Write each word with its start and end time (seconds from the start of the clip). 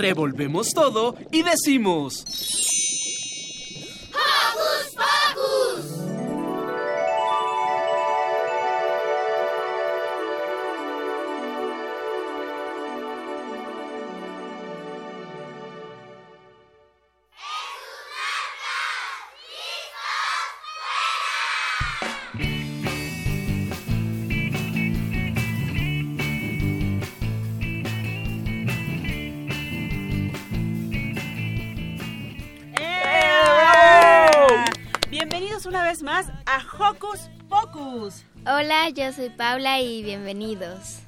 Revolvemos 0.00 0.72
todo 0.72 1.14
y 1.30 1.42
decimos... 1.42 2.69
Hola, 38.46 38.88
yo 38.90 39.12
soy 39.12 39.30
Paula 39.30 39.80
y 39.80 40.02
bienvenidos. 40.02 41.00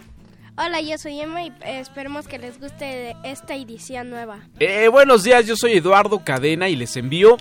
Hola, 0.57 0.83
yo 0.83 0.99
soy 0.99 1.19
Emma 1.19 1.43
y 1.43 1.53
esperemos 1.65 2.29
que 2.29 2.39
les 2.39 2.61
guste 2.61 3.17
esta 3.25 3.55
edición 3.55 4.11
nueva. 4.11 4.41
Eh, 4.61 4.89
buenos 4.89 5.23
días, 5.23 5.47
yo 5.47 5.57
soy 5.57 5.73
Eduardo 5.73 6.23
Cadena 6.23 6.69
y 6.69 6.77
les 6.77 6.95
envío 6.97 7.39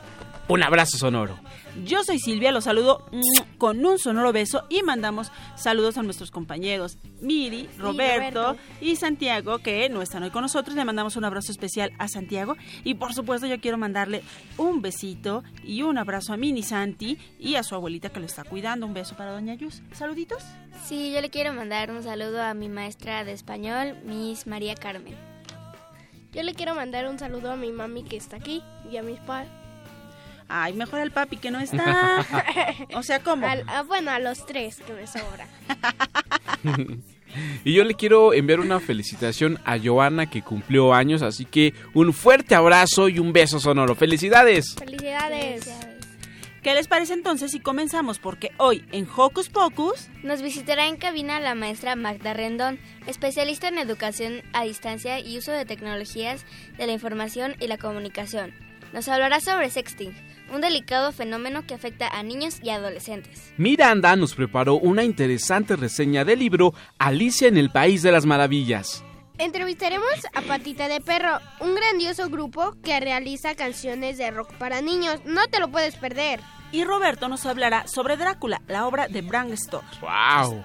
un 0.52 0.64
abrazo 0.64 0.98
sonoro. 0.98 1.40
Yo 1.86 2.04
soy 2.04 2.20
Silvia, 2.20 2.52
los 2.52 2.66
saludo 2.66 3.06
mm, 3.14 3.58
con 3.58 3.86
un 3.86 3.98
sonoro 3.98 4.34
beso 4.34 4.66
y 4.70 4.84
mandamos 4.84 5.32
saludos 5.56 5.98
a 5.98 6.04
nuestros 6.04 6.30
compañeros 6.30 6.98
Miri, 7.22 7.70
Roberto, 7.78 8.42
Roberto. 8.48 8.62
y 8.82 8.98
Santiago, 8.98 9.60
que 9.60 9.88
no 9.88 10.02
están 10.02 10.24
hoy 10.24 10.30
con 10.30 10.42
nosotros. 10.42 10.76
Le 10.76 10.84
mandamos 10.84 11.16
un 11.16 11.24
abrazo 11.24 11.54
especial 11.54 11.94
a 12.00 12.10
Santiago 12.10 12.58
y 12.84 12.96
por 12.96 13.14
supuesto 13.14 13.48
yo 13.48 13.62
quiero 13.62 13.78
mandarle 13.78 14.24
un 14.58 14.82
besito 14.82 15.44
y 15.64 15.84
un 15.84 15.98
abrazo 15.98 16.34
a 16.34 16.38
Mini 16.38 16.64
Santi 16.64 17.18
y 17.40 17.56
a 17.56 17.64
su 17.64 17.76
abuelita 17.76 18.10
que 18.10 18.20
lo 18.20 18.26
está 18.26 18.44
cuidando. 18.44 18.86
Un 18.86 18.94
beso 18.94 19.16
para 19.16 19.32
Doña 19.32 19.54
Yus. 19.54 19.82
Saluditos. 19.94 20.44
Sí, 20.84 21.14
yo 21.14 21.22
le 21.22 21.30
quiero 21.30 21.54
mandar 21.54 21.92
un 21.92 22.04
saludo 22.04 22.42
a 22.42 22.54
mi 22.54 22.68
maestra 22.68 23.24
de 23.24 23.32
español, 23.32 23.96
Miss 24.04 24.48
María 24.48 24.76
Carmen. 24.76 25.16
Yo 26.34 26.44
le 26.44 26.54
quiero 26.54 26.76
mandar 26.76 27.08
un 27.08 27.20
saludo 27.20 27.54
a 27.54 27.56
mi 27.56 27.72
mami 27.72 28.04
que 28.04 28.18
está 28.18 28.36
aquí 28.36 28.62
y 28.92 28.98
a 28.98 29.04
mis 29.04 29.20
padres. 29.22 29.61
Ay, 30.54 30.74
mejor 30.74 31.00
al 31.00 31.12
papi 31.12 31.38
que 31.38 31.50
no 31.52 31.60
está. 31.62 32.26
O 32.94 33.04
sea, 33.04 33.20
¿cómo? 33.24 33.48
Al- 33.48 33.64
ah, 33.68 33.84
bueno, 33.84 34.12
a 34.12 34.20
los 34.20 34.46
tres 34.46 34.78
que 34.86 34.94
me 34.94 35.08
sobra. 35.08 35.48
Y 37.64 37.74
yo 37.74 37.86
le 37.86 37.94
quiero 37.94 38.34
enviar 38.34 38.60
una 38.60 38.82
felicitación 38.82 39.58
a 39.64 39.78
Joana 39.80 40.30
que 40.30 40.42
cumplió 40.42 40.94
años, 40.94 41.22
así 41.22 41.46
que 41.46 41.74
un 41.94 42.12
fuerte 42.12 42.56
abrazo 42.56 43.08
y 43.08 43.20
un 43.20 43.32
beso 43.32 43.58
sonoro. 43.62 43.96
¡Felicidades! 43.96 44.76
Felicidades. 44.78 45.70
¿Qué 46.62 46.74
les 46.76 46.90
parece 46.90 47.14
entonces 47.14 47.52
si 47.52 47.62
comenzamos? 47.62 48.20
Porque 48.20 48.52
hoy 48.58 48.86
en 48.92 49.08
Hocus 49.16 49.48
Pocus 49.50 50.10
Nos 50.24 50.42
visitará 50.42 50.88
en 50.88 50.98
cabina 50.98 51.40
la 51.40 51.56
maestra 51.56 51.96
Magda 51.96 52.34
Rendón, 52.34 52.80
especialista 53.08 53.70
en 53.70 53.78
educación 53.78 54.42
a 54.52 54.64
distancia 54.66 55.20
y 55.22 55.38
uso 55.38 55.54
de 55.54 55.64
tecnologías 55.66 56.46
de 56.78 56.86
la 56.86 56.92
información 56.92 57.56
y 57.62 57.68
la 57.68 57.78
comunicación. 57.78 58.54
Nos 58.92 59.08
hablará 59.08 59.40
sobre 59.40 59.70
sexting, 59.70 60.14
un 60.52 60.62
delicado 60.62 61.12
fenómeno 61.12 61.66
que 61.66 61.74
afecta 61.74 62.08
a 62.08 62.24
niños 62.24 62.60
y 62.62 62.70
adolescentes. 62.70 63.52
Miranda 63.58 64.16
nos 64.16 64.36
preparó 64.36 64.76
una 64.76 65.04
interesante 65.04 65.76
reseña 65.76 66.26
del 66.26 66.40
libro 66.40 66.74
Alicia 67.00 67.48
en 67.48 67.58
el 67.58 67.70
País 67.72 68.02
de 68.04 68.12
las 68.12 68.26
Maravillas. 68.26 69.04
Entrevistaremos 69.38 70.08
a 70.34 70.42
Patita 70.42 70.88
de 70.88 71.02
Perro, 71.02 71.40
un 71.62 71.74
grandioso 71.74 72.30
grupo 72.30 72.76
que 72.84 73.00
realiza 73.00 73.56
canciones 73.56 74.18
de 74.20 74.30
rock 74.30 74.54
para 74.54 74.82
niños. 74.82 75.20
No 75.26 75.48
te 75.48 75.60
lo 75.60 75.70
puedes 75.72 75.96
perder. 75.96 76.40
y 76.72 76.84
Roberto 76.84 77.28
nos 77.28 77.46
hablará 77.46 77.88
sobre 77.88 78.18
Drácula, 78.18 78.62
la 78.68 78.86
obra 78.86 79.08
de 79.08 79.22
Bram 79.22 79.56
Stoker. 79.58 80.00
¡Wow! 80.00 80.64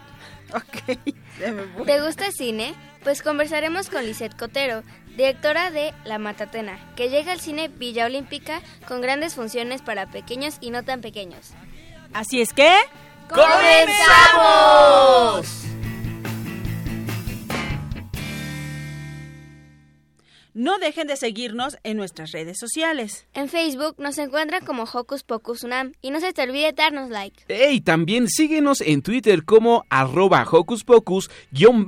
Ok. 0.55 0.99
¿Te 1.87 2.01
gusta 2.03 2.27
el 2.27 2.33
cine? 2.33 2.75
Pues 3.03 3.23
conversaremos 3.23 3.89
con 3.89 4.05
Lisette 4.05 4.37
Cotero, 4.37 4.83
directora 5.17 5.71
de 5.71 5.95
La 6.05 6.19
Matatena, 6.19 6.79
que 6.95 7.09
llega 7.09 7.33
al 7.33 7.41
cine 7.41 7.69
Villa 7.69 8.07
Olímpica 8.07 8.61
con 8.87 9.01
grandes 9.01 9.35
funciones 9.35 9.83
para 9.83 10.11
pequeños 10.11 10.59
y 10.61 10.71
no 10.71 10.83
tan 10.85 11.01
pequeños. 11.01 11.53
Así 12.13 12.41
es 12.41 12.53
que... 12.53 12.73
¡Comenzamos! 13.29 13.57
No 20.55 20.79
dejen 20.79 21.07
de 21.07 21.17
seguirnos 21.17 21.77
en 21.83 21.99
nuestras 21.99 22.33
redes 22.33 22.57
sociales. 22.59 23.27
En 23.35 23.51
Facebook 23.51 23.97
nos 23.99 24.17
encuentran 24.17 24.65
como 24.65 24.85
Hocus 24.85 25.23
Pocus 25.23 25.65
Unam 25.65 25.93
y 26.01 26.11
no 26.11 26.21
se 26.21 26.33
te 26.33 26.41
olvide 26.43 26.73
darnos 26.73 27.11
like. 27.11 27.45
¡Ey! 27.49 27.83
También 27.83 28.27
síguenos 28.29 28.81
en 28.81 29.03
Twitter 29.03 29.45
como 29.45 29.85
arroba 29.91 30.47
hocus 30.51 30.83
pocus-unam. 30.83 31.85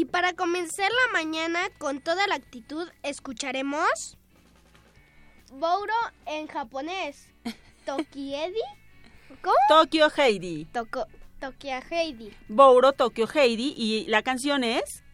Y 0.00 0.06
para 0.06 0.32
comenzar 0.32 0.90
la 0.90 1.12
mañana 1.12 1.60
con 1.76 2.00
toda 2.00 2.26
la 2.26 2.34
actitud, 2.34 2.88
escucharemos 3.02 4.16
Bouro 5.52 5.92
en 6.24 6.46
japonés. 6.46 7.28
Tokiedi. 7.84 8.62
¿Cómo? 9.42 9.56
Tokyo 9.68 10.08
Heidi. 10.16 10.64
Toko, 10.72 11.04
Tokia 11.38 11.82
Heidi. 11.90 12.32
Bouro, 12.48 12.94
Tokyo 12.94 13.28
Heidi. 13.28 13.74
Y 13.76 14.06
la 14.06 14.22
canción 14.22 14.64
es... 14.64 15.04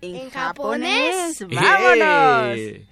En 0.00 0.30
japonés. 0.30 1.44
¡Vámonos! 1.46 2.56
¡Eh! 2.56 2.86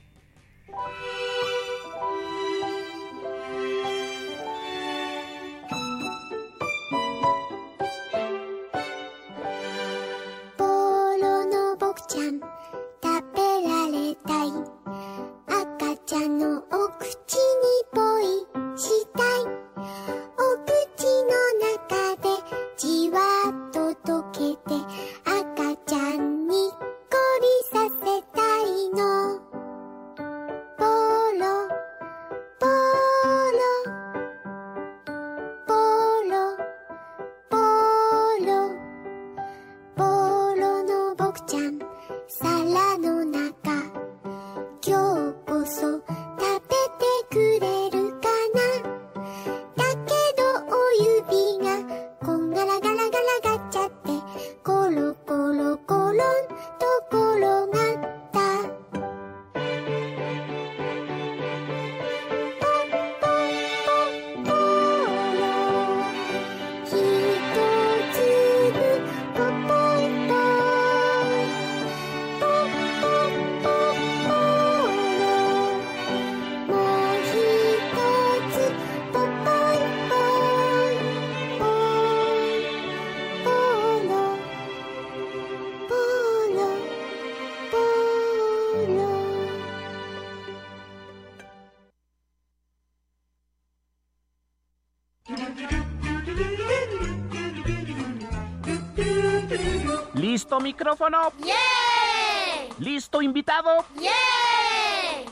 Micrófono? 100.80 101.30
¡Yeah! 101.44 102.74
¿Listo 102.78 103.21
invitado? 103.21 103.84
¡Yeah! 104.00 104.10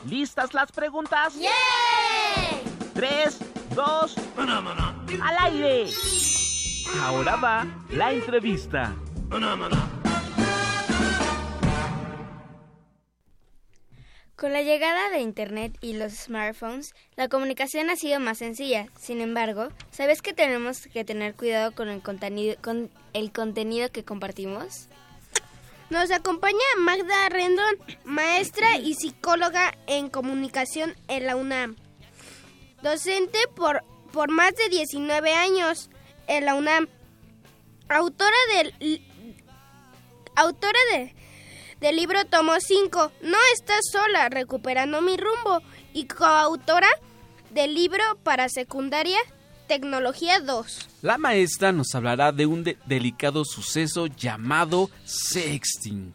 ¿Listas 0.07 0.53
las 0.53 0.71
preguntas? 0.71 1.35
¡Yeah! 1.37 1.49
Tres, 2.93 3.39
dos, 3.75 4.15
al 4.37 5.37
aire. 5.47 5.89
Ahora 7.01 7.37
va 7.37 7.67
la 7.89 8.13
entrevista. 8.13 8.95
Con 14.37 14.53
la 14.53 14.61
llegada 14.63 15.09
de 15.09 15.21
Internet 15.21 15.79
y 15.81 15.95
los 15.95 16.13
smartphones, 16.13 16.95
la 17.17 17.29
comunicación 17.29 17.89
ha 17.89 17.97
sido 17.97 18.21
más 18.21 18.37
sencilla. 18.37 18.87
Sin 18.99 19.23
embargo, 19.23 19.69
¿sabes 19.93 20.21
que 20.21 20.35
tenemos 20.35 20.83
que 20.93 21.05
tener 21.05 21.35
cuidado 21.35 21.73
con 21.73 21.89
el 21.89 22.03
contenido, 22.03 22.57
con 22.63 22.91
el 23.15 23.33
contenido 23.33 23.91
que 23.91 24.05
compartimos? 24.05 24.89
Nos 25.91 26.11
acompaña 26.11 26.59
Magda 26.79 27.31
Rendón, 27.31 27.79
maestra 28.05 28.77
y 28.77 28.95
psicóloga 28.95 29.73
en 29.87 30.11
comunicación 30.11 30.95
en 31.09 31.27
la 31.27 31.35
UNAM. 31.35 31.77
Docente 32.83 33.39
por, 33.57 33.83
por 34.13 34.31
más 34.31 34.55
de 34.55 34.69
19 34.69 35.33
años 35.33 35.89
en 36.27 36.45
la 36.45 36.57
UNAM. 36.57 36.89
Autora 37.89 38.37
del, 38.55 39.03
autora 40.37 40.79
de, 40.93 41.15
del 41.81 41.97
libro 41.97 42.23
Tomo 42.27 42.61
5, 42.61 43.13
No 43.23 43.39
estás 43.55 43.81
sola, 43.91 44.29
recuperando 44.29 45.01
mi 45.01 45.17
rumbo. 45.17 45.63
Y 45.95 46.07
coautora 46.07 46.89
del 47.51 47.75
libro 47.75 48.03
para 48.23 48.51
secundaria, 48.51 49.19
Tecnología 49.69 50.41
2. 50.41 50.89
La 51.03 51.19
maestra 51.19 51.73
nos 51.73 51.95
hablará 51.95 52.33
de 52.33 52.47
un 52.47 52.65
de- 52.65 52.79
delicado 52.87 53.45
suceso 53.45 54.07
llamado 54.07 54.91
sexting. 55.05 56.15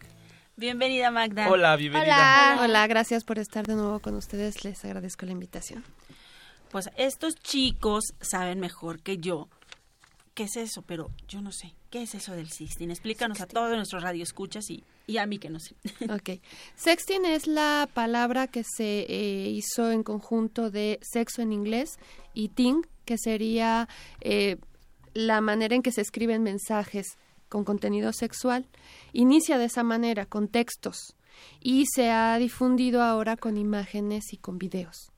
Bienvenida, 0.58 1.12
Magda. 1.12 1.48
Hola, 1.50 1.76
bienvenida. 1.76 2.54
Hola. 2.56 2.64
Hola, 2.64 2.88
gracias 2.88 3.24
por 3.24 3.38
estar 3.38 3.66
de 3.68 3.76
nuevo 3.76 4.00
con 4.00 4.16
ustedes. 4.16 4.64
Les 4.64 4.84
agradezco 4.84 5.26
la 5.28 5.32
invitación. 5.34 5.84
Pues 6.72 6.90
estos 6.98 7.36
chicos 7.36 8.14
saben 8.22 8.60
mejor 8.60 9.00
que 9.02 9.20
yo 9.20 9.48
qué 10.34 10.44
es 10.46 10.56
eso, 10.58 10.82
pero 10.82 11.12
yo 11.28 11.40
no 11.42 11.52
sé. 11.52 11.74
¿Qué 11.92 12.02
es 12.02 12.16
eso 12.16 12.32
del 12.34 12.50
sexting? 12.50 12.90
Explícanos 12.90 13.40
a 13.40 13.46
todos 13.46 13.70
nuestros 13.76 14.02
radioescuchas 14.02 14.68
y, 14.72 14.84
y 15.06 15.18
a 15.18 15.28
mí 15.28 15.38
que 15.38 15.52
no 15.52 15.60
sé. 15.60 15.76
Ok. 16.12 16.42
Sexting 16.76 17.26
es 17.26 17.46
la 17.46 17.88
palabra 17.94 18.48
que 18.48 18.64
se 18.64 19.02
eh, 19.08 19.50
hizo 19.52 19.92
en 19.92 20.02
conjunto 20.02 20.72
de 20.72 20.98
sexo 21.04 21.44
en 21.44 21.54
inglés 21.54 22.00
y 22.34 22.50
ting, 22.50 22.84
que 23.06 23.18
sería 23.18 23.88
eh, 24.22 24.58
la 25.14 25.42
manera 25.42 25.76
en 25.76 25.82
que 25.82 25.92
se 25.92 26.02
escriben 26.02 26.44
mensajes 26.44 27.18
con 27.50 27.64
contenido 27.64 28.12
sexual. 28.14 28.66
Inicia 29.12 29.58
de 29.58 29.66
esa 29.66 29.84
manera, 29.84 30.26
con 30.26 30.48
textos, 30.48 31.16
y 31.60 31.86
se 31.94 32.10
ha 32.10 32.38
difundido 32.38 33.02
ahora 33.02 33.38
con 33.38 33.58
imágenes 33.58 34.34
y 34.34 34.38
con 34.38 34.58
videos, 34.58 35.12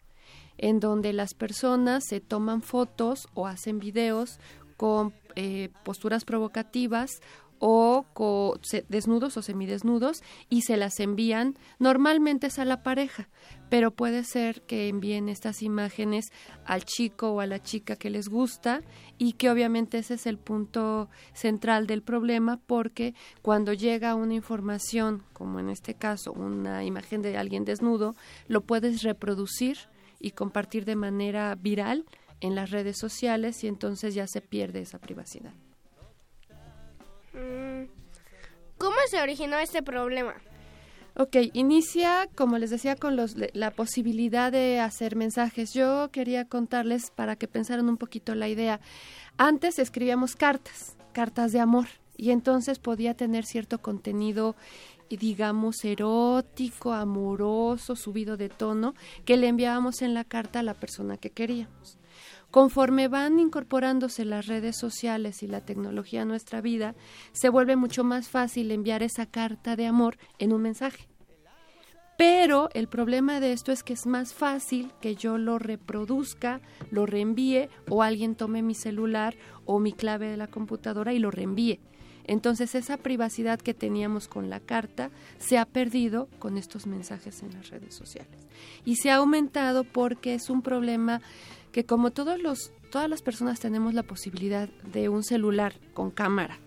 en 0.58 0.80
donde 0.80 1.14
las 1.14 1.34
personas 1.34 2.04
se 2.08 2.20
toman 2.20 2.62
fotos 2.62 3.28
o 3.34 3.48
hacen 3.48 3.80
videos 3.80 4.40
con 4.78 5.14
eh, 5.36 5.70
posturas 5.84 6.26
provocativas 6.26 7.22
o 7.60 8.06
co- 8.14 8.60
desnudos 8.90 9.38
o 9.38 9.42
semidesnudos 9.42 10.22
y 10.50 10.62
se 10.62 10.78
las 10.78 11.00
envían. 11.00 11.56
Normalmente 11.80 12.48
es 12.48 12.60
a 12.60 12.66
la 12.66 12.84
pareja, 12.84 13.30
pero 13.70 13.92
puede 13.92 14.24
ser 14.24 14.62
que 14.64 14.88
envíen 14.88 15.30
estas 15.30 15.62
imágenes 15.62 16.32
al 16.66 16.86
chico 16.86 17.32
o 17.32 17.40
a 17.40 17.48
la 17.48 17.62
chica 17.62 17.96
que 17.96 18.10
les 18.10 18.28
gusta 18.30 18.82
y 19.18 19.34
que 19.34 19.50
obviamente 19.50 19.98
ese 20.00 20.16
es 20.16 20.26
el 20.26 20.38
punto 20.38 21.10
central 21.34 21.88
del 21.88 22.02
problema 22.02 22.60
porque 22.66 23.14
cuando 23.42 23.74
llega 23.74 24.16
una 24.16 24.34
información, 24.34 25.24
como 25.34 25.60
en 25.60 25.70
este 25.70 25.94
caso 25.94 26.32
una 26.34 26.84
imagen 26.84 27.22
de 27.22 27.38
alguien 27.38 27.66
desnudo, 27.66 28.16
lo 28.48 28.62
puedes 28.62 29.04
reproducir 29.04 29.78
y 30.20 30.32
compartir 30.32 30.86
de 30.86 30.96
manera 30.96 31.54
viral 31.56 32.06
en 32.42 32.56
las 32.56 32.72
redes 32.72 32.98
sociales 32.98 33.64
y 33.64 33.68
entonces 33.68 34.14
ya 34.14 34.28
se 34.28 34.42
pierde 34.42 34.82
esa 34.82 35.00
privacidad. 35.00 35.54
¿Cómo 38.86 38.98
se 39.10 39.20
originó 39.20 39.58
este 39.58 39.82
problema? 39.82 40.36
Ok, 41.16 41.38
inicia, 41.54 42.30
como 42.36 42.60
les 42.60 42.70
decía, 42.70 42.96
con 42.96 43.16
los, 43.16 43.36
la 43.54 43.72
posibilidad 43.72 44.52
de 44.52 44.80
hacer 44.80 45.16
mensajes. 45.16 45.74
Yo 45.74 46.12
quería 46.12 46.46
contarles 46.46 47.10
para 47.10 47.36
que 47.36 47.48
pensaran 47.48 47.90
un 47.90 47.98
poquito 47.98 48.36
la 48.36 48.48
idea. 48.48 48.80
Antes 49.38 49.80
escribíamos 49.80 50.36
cartas, 50.36 50.98
cartas 51.14 51.52
de 51.52 51.62
amor, 51.62 51.88
y 52.16 52.30
entonces 52.30 52.78
podía 52.78 53.16
tener 53.16 53.46
cierto 53.46 53.82
contenido, 53.82 54.56
digamos, 55.10 55.84
erótico, 55.84 56.94
amoroso, 56.94 57.96
subido 57.96 58.38
de 58.38 58.50
tono, 58.50 58.94
que 59.26 59.36
le 59.36 59.48
enviábamos 59.48 60.04
en 60.04 60.14
la 60.14 60.26
carta 60.26 60.60
a 60.60 60.64
la 60.64 60.76
persona 60.76 61.18
que 61.18 61.32
queríamos. 61.32 61.98
Conforme 62.56 63.10
van 63.10 63.38
incorporándose 63.38 64.24
las 64.24 64.48
redes 64.48 64.78
sociales 64.78 65.44
y 65.44 65.48
la 65.48 65.66
tecnología 65.66 66.22
a 66.22 66.26
nuestra 66.26 66.62
vida, 66.62 66.96
se 67.34 67.50
vuelve 67.50 67.76
mucho 67.76 68.06
más 68.06 68.30
fácil 68.30 68.72
enviar 68.72 69.04
esa 69.04 69.26
carta 69.26 69.76
de 69.76 69.88
amor 69.88 70.18
en 70.40 70.54
un 70.54 70.62
mensaje. 70.62 71.10
Pero 72.18 72.70
el 72.74 72.88
problema 72.88 73.42
de 73.42 73.52
esto 73.52 73.74
es 73.74 73.84
que 73.84 73.92
es 73.92 74.06
más 74.06 74.34
fácil 74.34 74.94
que 75.02 75.18
yo 75.18 75.38
lo 75.38 75.60
reproduzca, 75.60 76.62
lo 76.92 77.06
reenvíe 77.06 77.68
o 77.90 78.04
alguien 78.04 78.36
tome 78.36 78.62
mi 78.62 78.74
celular 78.74 79.36
o 79.66 79.80
mi 79.80 79.92
clave 79.92 80.30
de 80.30 80.38
la 80.38 80.48
computadora 80.48 81.12
y 81.12 81.20
lo 81.20 81.32
reenvíe. 81.32 81.82
Entonces 82.24 82.74
esa 82.74 82.96
privacidad 82.98 83.60
que 83.60 83.74
teníamos 83.74 84.28
con 84.28 84.50
la 84.50 84.60
carta 84.62 85.12
se 85.38 85.58
ha 85.58 85.66
perdido 85.66 86.30
con 86.40 86.58
estos 86.58 86.88
mensajes 86.88 87.44
en 87.44 87.54
las 87.54 87.70
redes 87.70 87.94
sociales. 87.94 88.48
Y 88.84 88.96
se 88.96 89.12
ha 89.12 89.18
aumentado 89.18 89.84
porque 89.84 90.34
es 90.34 90.50
un 90.50 90.62
problema 90.62 91.22
que 91.76 91.86
como 91.86 92.12
todos 92.12 92.42
los, 92.42 92.72
todas 92.90 93.10
las 93.10 93.22
personas 93.22 93.60
tenemos 93.60 93.94
la 93.94 94.04
posibilidad 94.04 94.70
de 94.94 95.10
un 95.10 95.26
celular 95.26 95.74
con 95.94 96.10
cámara, 96.10 96.58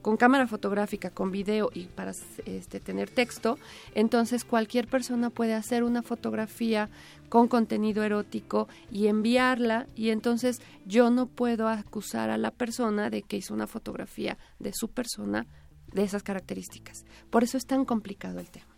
con 0.00 0.16
cámara 0.16 0.46
fotográfica, 0.46 1.10
con 1.10 1.30
video 1.30 1.68
y 1.74 1.84
para 1.88 2.12
este, 2.46 2.80
tener 2.80 3.10
texto, 3.10 3.58
entonces 3.94 4.42
cualquier 4.42 4.88
persona 4.88 5.28
puede 5.28 5.52
hacer 5.52 5.84
una 5.84 6.00
fotografía 6.00 6.88
con 7.28 7.46
contenido 7.46 8.04
erótico 8.04 8.66
y 8.90 9.08
enviarla 9.08 9.86
y 9.94 10.08
entonces 10.08 10.62
yo 10.86 11.10
no 11.10 11.26
puedo 11.26 11.68
acusar 11.68 12.30
a 12.30 12.38
la 12.38 12.50
persona 12.50 13.10
de 13.10 13.20
que 13.20 13.36
hizo 13.36 13.52
una 13.52 13.66
fotografía 13.66 14.38
de 14.60 14.72
su 14.72 14.88
persona 14.88 15.46
de 15.92 16.04
esas 16.04 16.22
características. 16.22 17.04
Por 17.28 17.44
eso 17.44 17.58
es 17.58 17.66
tan 17.66 17.84
complicado 17.84 18.40
el 18.40 18.50
tema. 18.50 18.74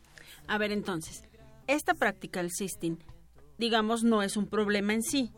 A 0.49 0.59
ver, 0.59 0.73
entonces, 0.73 1.23
esta 1.69 1.95
práctica 1.95 2.40
del 2.40 2.50
sexting, 2.50 2.99
digamos, 3.57 4.02
no 4.02 4.25
es 4.25 4.37
un 4.37 4.49
problema 4.49 4.93
en 4.93 5.05
sí. 5.05 5.31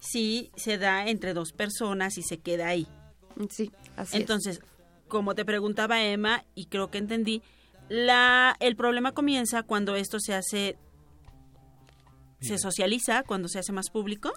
Sí 0.00 0.50
se 0.56 0.78
da 0.78 1.06
entre 1.06 1.34
dos 1.34 1.52
personas 1.52 2.18
y 2.18 2.22
se 2.22 2.38
queda 2.38 2.68
ahí. 2.68 2.86
Sí, 3.48 3.70
así 3.96 4.16
Entonces, 4.16 4.60
como 5.08 5.34
te 5.34 5.44
preguntaba 5.44 6.02
Emma, 6.02 6.44
y 6.54 6.66
creo 6.66 6.90
que 6.90 6.98
entendí, 6.98 7.42
la, 7.88 8.56
el 8.60 8.76
problema 8.76 9.12
comienza 9.12 9.62
cuando 9.62 9.94
esto 9.96 10.18
se 10.20 10.34
hace, 10.34 10.76
se 12.40 12.58
socializa, 12.58 13.22
cuando 13.24 13.48
se 13.48 13.58
hace 13.58 13.72
más 13.72 13.90
público. 13.90 14.32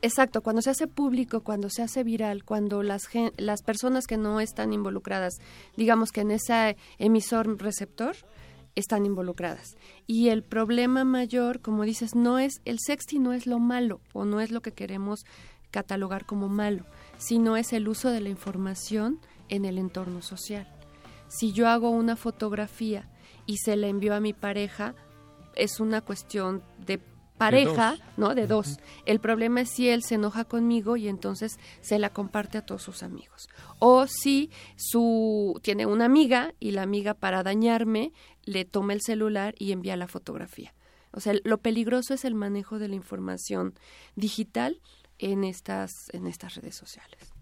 Exacto, 0.00 0.42
cuando 0.42 0.62
se 0.62 0.70
hace 0.70 0.86
público, 0.86 1.42
cuando 1.42 1.70
se 1.70 1.82
hace 1.82 2.04
viral, 2.04 2.44
cuando 2.44 2.82
las, 2.82 3.06
gen- 3.06 3.32
las 3.36 3.62
personas 3.62 4.06
que 4.06 4.16
no 4.16 4.40
están 4.40 4.72
involucradas, 4.72 5.38
digamos 5.76 6.12
que 6.12 6.20
en 6.20 6.30
ese 6.30 6.76
emisor 6.98 7.60
receptor, 7.60 8.14
están 8.78 9.06
involucradas. 9.06 9.76
Y 10.06 10.28
el 10.28 10.42
problema 10.42 11.04
mayor, 11.04 11.60
como 11.60 11.84
dices, 11.84 12.14
no 12.14 12.38
es 12.38 12.60
el 12.64 12.78
sexting 12.78 13.22
no 13.22 13.32
es 13.32 13.46
lo 13.46 13.58
malo 13.58 14.00
o 14.12 14.24
no 14.24 14.40
es 14.40 14.50
lo 14.50 14.60
que 14.60 14.72
queremos 14.72 15.24
catalogar 15.70 16.24
como 16.24 16.48
malo, 16.48 16.84
sino 17.18 17.56
es 17.56 17.72
el 17.72 17.88
uso 17.88 18.10
de 18.10 18.20
la 18.20 18.28
información 18.28 19.20
en 19.48 19.64
el 19.64 19.78
entorno 19.78 20.22
social. 20.22 20.68
Si 21.28 21.52
yo 21.52 21.68
hago 21.68 21.90
una 21.90 22.16
fotografía 22.16 23.08
y 23.46 23.58
se 23.58 23.76
la 23.76 23.88
envío 23.88 24.14
a 24.14 24.20
mi 24.20 24.32
pareja, 24.32 24.94
es 25.54 25.80
una 25.80 26.00
cuestión 26.00 26.62
de 26.86 26.98
pareja. 27.38 27.96
¿no? 28.16 28.34
De 28.34 28.46
dos. 28.46 28.78
El 29.06 29.20
problema 29.20 29.62
es 29.62 29.70
si 29.70 29.88
él 29.88 30.02
se 30.02 30.16
enoja 30.16 30.44
conmigo 30.44 30.96
y 30.96 31.08
entonces 31.08 31.58
se 31.80 31.98
la 31.98 32.10
comparte 32.10 32.58
a 32.58 32.66
todos 32.66 32.82
sus 32.82 33.02
amigos. 33.02 33.48
O 33.78 34.06
si 34.06 34.50
su 34.76 35.58
tiene 35.62 35.86
una 35.86 36.04
amiga 36.04 36.52
y 36.60 36.72
la 36.72 36.82
amiga 36.82 37.14
para 37.14 37.42
dañarme 37.42 38.12
le 38.44 38.64
toma 38.64 38.92
el 38.92 39.00
celular 39.00 39.54
y 39.58 39.72
envía 39.72 39.96
la 39.96 40.08
fotografía. 40.08 40.74
O 41.12 41.20
sea, 41.20 41.32
lo 41.44 41.58
peligroso 41.58 42.14
es 42.14 42.24
el 42.24 42.34
manejo 42.34 42.78
de 42.78 42.88
la 42.88 42.94
información 42.94 43.74
digital 44.14 44.80
en 45.18 45.44
estas 45.44 45.92
en 46.12 46.26
estas 46.26 46.54
redes 46.56 46.76
sociales. 46.76 47.32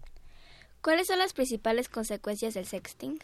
¿Cuáles 0.81 1.07
son 1.07 1.19
las 1.19 1.33
principales 1.33 1.89
consecuencias 1.89 2.53
del 2.53 2.65
sexting? 2.65 3.19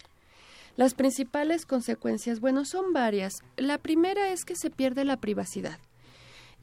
Las 0.75 0.95
principales 0.95 1.65
consecuencias, 1.65 2.39
bueno, 2.39 2.65
son 2.65 2.93
varias. 2.93 3.35
La 3.57 3.77
primera 3.77 4.31
es 4.31 4.43
que 4.43 4.55
se 4.55 4.71
pierde 4.71 5.05
la 5.05 5.17
privacidad. 5.17 5.79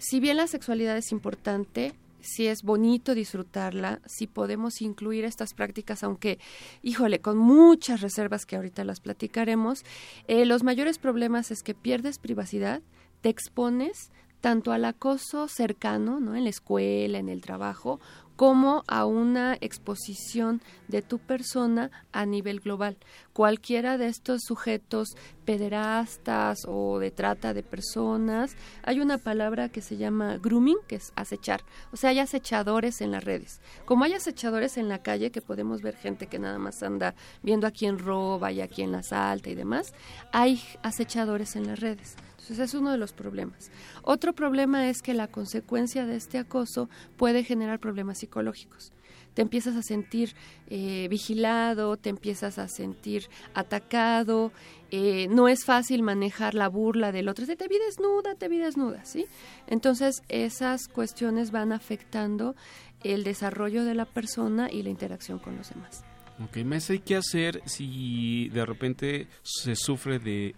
Si 0.01 0.19
bien 0.19 0.39
la 0.39 0.47
sexualidad 0.47 0.97
es 0.97 1.13
importante, 1.13 1.93
si 2.23 2.47
es 2.47 2.63
bonito 2.63 3.15
disfrutarla, 3.15 4.01
si 4.07 4.27
podemos 4.27 4.81
incluir 4.81 5.27
estas 5.27 5.53
prácticas, 5.53 6.03
aunque, 6.03 6.39
híjole, 6.83 7.21
con 7.21 7.37
muchas 7.37 8.01
reservas 8.01 8.47
que 8.47 8.57
ahorita 8.57 8.83
las 8.85 9.01
platicaremos, 9.01 9.85
eh, 10.27 10.47
los 10.47 10.63
mayores 10.63 10.97
problemas 10.97 11.51
es 11.51 11.63
que 11.63 11.75
pierdes 11.75 12.19
privacidad, 12.19 12.81
te 13.21 13.29
expones 13.29 14.11
tanto 14.41 14.73
al 14.73 14.87
acoso 14.87 15.49
cercano, 15.49 16.19
¿no? 16.19 16.35
En 16.35 16.45
la 16.45 16.51
escuela, 16.51 17.19
en 17.19 17.29
el 17.29 17.43
trabajo, 17.43 18.01
como 18.37 18.85
a 18.87 19.05
una 19.05 19.59
exposición 19.61 20.63
de 20.89 21.03
tu 21.03 21.19
persona 21.19 21.91
a 22.11 22.25
nivel 22.25 22.61
global. 22.61 22.97
Cualquiera 23.41 23.97
de 23.97 24.09
estos 24.09 24.43
sujetos 24.43 25.17
pederastas 25.47 26.67
o 26.69 26.99
de 26.99 27.11
trata 27.11 27.55
de 27.55 27.63
personas, 27.63 28.55
hay 28.83 29.01
una 29.01 29.17
palabra 29.17 29.71
que 29.71 29.81
se 29.81 29.97
llama 29.97 30.37
grooming, 30.37 30.77
que 30.87 30.97
es 30.97 31.15
acechar. 31.17 31.63
O 31.91 31.97
sea, 31.97 32.11
hay 32.11 32.19
acechadores 32.19 33.01
en 33.01 33.13
las 33.13 33.25
redes. 33.25 33.63
Como 33.87 34.05
hay 34.05 34.13
acechadores 34.13 34.77
en 34.77 34.91
la 34.91 34.99
calle, 34.99 35.31
que 35.31 35.41
podemos 35.41 35.81
ver 35.81 35.97
gente 35.97 36.27
que 36.27 36.39
nada 36.39 36.59
más 36.59 36.83
anda 36.83 37.15
viendo 37.43 37.67
a 37.67 37.71
quién 37.71 37.99
roba 37.99 38.53
y 38.53 38.61
a 38.61 38.69
quién 38.69 38.93
la 38.93 39.03
salta 39.03 39.49
y 39.49 39.55
demás, 39.55 39.95
hay 40.33 40.63
acechadores 40.83 41.57
en 41.57 41.67
las 41.67 41.81
redes. 41.81 42.17
Entonces 42.33 42.59
es 42.59 42.75
uno 42.75 42.93
de 42.93 42.99
los 42.99 43.15
problemas. 43.15 43.71
Otro 44.03 44.35
problema 44.35 44.91
es 44.91 45.01
que 45.01 45.15
la 45.15 45.29
consecuencia 45.29 46.05
de 46.05 46.17
este 46.17 46.37
acoso 46.37 46.91
puede 47.17 47.43
generar 47.43 47.81
problemas 47.81 48.19
psicológicos. 48.19 48.93
Te 49.35 49.43
empiezas 49.43 49.77
a 49.77 49.83
sentir 49.83 50.35
eh, 50.69 51.07
vigilado, 51.09 51.97
te 51.97 52.11
empiezas 52.11 52.59
a 52.59 52.69
sentir 52.69 53.29
atacado, 53.55 54.53
eh, 54.91 55.29
no 55.29 55.49
es 55.49 55.65
fácil 55.65 56.03
manejar 56.03 56.55
la 56.55 56.69
burla 56.69 57.13
del 57.13 57.29
otro, 57.29 57.47
te 57.47 57.69
vi 57.69 57.79
desnuda, 57.79 58.35
te 58.35 58.49
vi 58.49 58.59
desnuda, 58.59 59.05
¿sí? 59.05 59.27
Entonces 59.67 60.23
esas 60.29 60.89
cuestiones 60.89 61.51
van 61.51 61.73
afectando 61.73 62.57
el 63.03 63.25
desarrollo 63.25 63.85
de 63.85 63.95
la 63.95 64.05
persona 64.05 64.71
y 64.71 64.83
la 64.83 64.91
interacción 64.91 65.39
con 65.39 65.57
los 65.57 65.71
demás. 65.71 66.05
Ok, 66.43 66.57
me 66.59 66.81
qué 67.05 67.17
hacer 67.17 67.63
si 67.67 68.49
de 68.49 68.65
repente 68.65 69.29
se 69.43 69.77
sufre 69.77 70.19
de, 70.19 70.55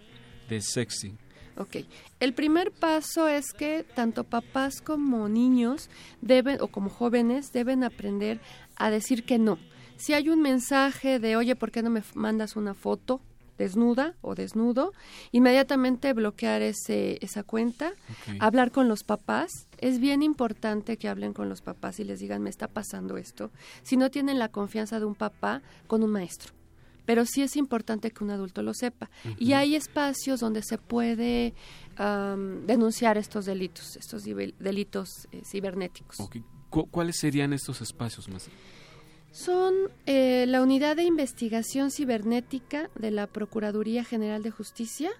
de 0.49 0.61
sexting. 0.61 1.19
Ok, 1.57 1.77
el 2.21 2.33
primer 2.33 2.73
paso 2.73 3.29
es 3.29 3.53
que 3.53 3.85
tanto 3.95 4.25
papás 4.25 4.81
como 4.81 5.29
niños 5.29 5.91
deben, 6.23 6.59
o 6.63 6.69
como 6.69 6.89
jóvenes, 6.89 7.53
deben 7.53 7.85
aprender 7.85 8.41
a 8.77 8.91
decir 8.91 9.25
que 9.25 9.39
no. 9.39 9.59
Si 9.97 10.15
hay 10.15 10.31
un 10.31 10.41
mensaje 10.41 11.19
de, 11.19 11.37
oye, 11.37 11.55
¿por 11.55 11.71
qué 11.71 11.83
no 11.83 11.91
me 11.91 12.03
mandas 12.15 12.57
una 12.57 12.73
foto 12.75 13.21
desnuda 13.59 14.15
o 14.23 14.35
desnudo? 14.35 14.93
Inmediatamente 15.31 16.15
bloquear 16.15 16.63
ese, 16.63 17.19
esa 17.21 17.43
cuenta, 17.43 17.93
hablar 18.41 18.73
con 18.73 18.89
los 18.89 19.05
papás. 19.05 19.69
Es 19.79 20.01
bien 20.01 20.23
importante 20.23 20.97
que 20.97 21.09
hablen 21.09 21.35
con 21.35 21.51
los 21.51 21.61
papás 21.61 22.01
y 22.01 22.05
les 22.05 22.19
digan, 22.19 22.43
me 22.43 22.51
está 22.51 22.67
pasando 22.67 23.19
esto. 23.19 23.51
Si 23.83 23.99
no 23.99 24.11
tienen 24.11 24.39
la 24.39 24.49
confianza 24.49 24.99
de 24.99 25.05
un 25.05 25.15
papá, 25.15 25.61
con 25.87 26.03
un 26.03 26.11
maestro 26.11 26.55
pero 27.05 27.25
sí 27.27 27.43
es 27.43 27.57
importante 27.57 28.11
que 28.11 28.25
un 28.25 28.31
adulto 28.31 28.63
lo 28.63 28.75
sepa. 28.75 29.11
Y 29.39 29.53
hay 29.53 29.75
espacios 29.77 30.41
donde 30.41 30.63
se 30.63 30.79
puede 30.79 31.55
denunciar 31.97 33.19
estos 33.19 33.45
delitos, 33.45 33.97
estos 33.97 34.25
delitos 34.25 35.29
eh, 35.33 35.43
cibernéticos. 35.45 36.17
¿Cuáles 36.71 37.17
serían 37.19 37.53
estos 37.53 37.83
espacios 37.83 38.29
más? 38.29 38.49
Son 39.31 39.75
eh, 40.07 40.47
la 40.47 40.63
Unidad 40.63 40.97
de 40.97 41.05
Investigación 41.05 41.91
Cibernética 41.91 42.91
de 42.95 43.11
la 43.11 43.27
Procuraduría 43.27 44.05
General 44.05 44.43
de 44.43 44.51
Justicia 44.51 45.11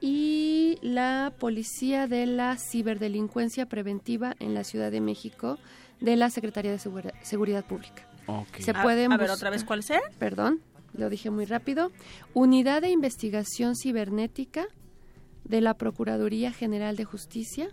y 0.00 0.78
la 0.82 1.32
Policía 1.38 2.06
de 2.06 2.26
la 2.26 2.56
Ciberdelincuencia 2.56 3.66
Preventiva 3.66 4.34
en 4.38 4.54
la 4.54 4.64
Ciudad 4.64 4.90
de 4.90 5.00
México 5.00 5.58
de 6.00 6.16
la 6.16 6.30
Secretaría 6.30 6.70
de 6.70 6.78
Seguridad 6.78 7.64
Pública. 7.64 8.06
Se 8.58 8.74
pueden 8.74 9.12
a, 9.12 9.16
ver 9.16 9.30
otra 9.30 9.50
vez 9.50 9.64
cuál 9.64 9.82
sea. 9.82 10.00
Perdón 10.18 10.60
lo 10.98 11.08
dije 11.08 11.30
muy 11.30 11.44
rápido, 11.44 11.90
Unidad 12.34 12.82
de 12.82 12.90
Investigación 12.90 13.74
Cibernética 13.76 14.66
de 15.44 15.60
la 15.60 15.74
Procuraduría 15.74 16.52
General 16.52 16.96
de 16.96 17.04
Justicia. 17.04 17.70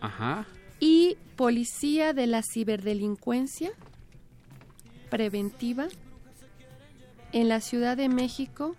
Ajá. 0.00 0.46
Y 0.78 1.16
Policía 1.36 2.12
de 2.12 2.26
la 2.26 2.42
Ciberdelincuencia 2.42 3.72
Preventiva 5.10 5.88
en 7.32 7.48
la 7.48 7.60
Ciudad 7.60 7.96
de 7.96 8.08
México 8.08 8.76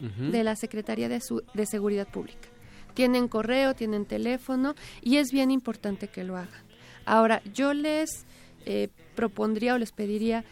de 0.00 0.44
la 0.44 0.54
Secretaría 0.54 1.08
de, 1.08 1.20
de 1.54 1.66
Seguridad 1.66 2.06
Pública. 2.06 2.48
Tienen 2.92 3.26
correo, 3.26 3.74
tienen 3.74 4.04
teléfono 4.04 4.74
y 5.00 5.16
es 5.16 5.32
bien 5.32 5.50
importante 5.50 6.08
que 6.08 6.24
lo 6.24 6.36
hagan. 6.36 6.62
Ahora, 7.06 7.42
yo 7.54 7.72
les 7.72 8.26
eh, 8.66 8.88
propondría 9.14 9.74
o 9.74 9.78
les 9.78 9.92
pediría 9.92 10.44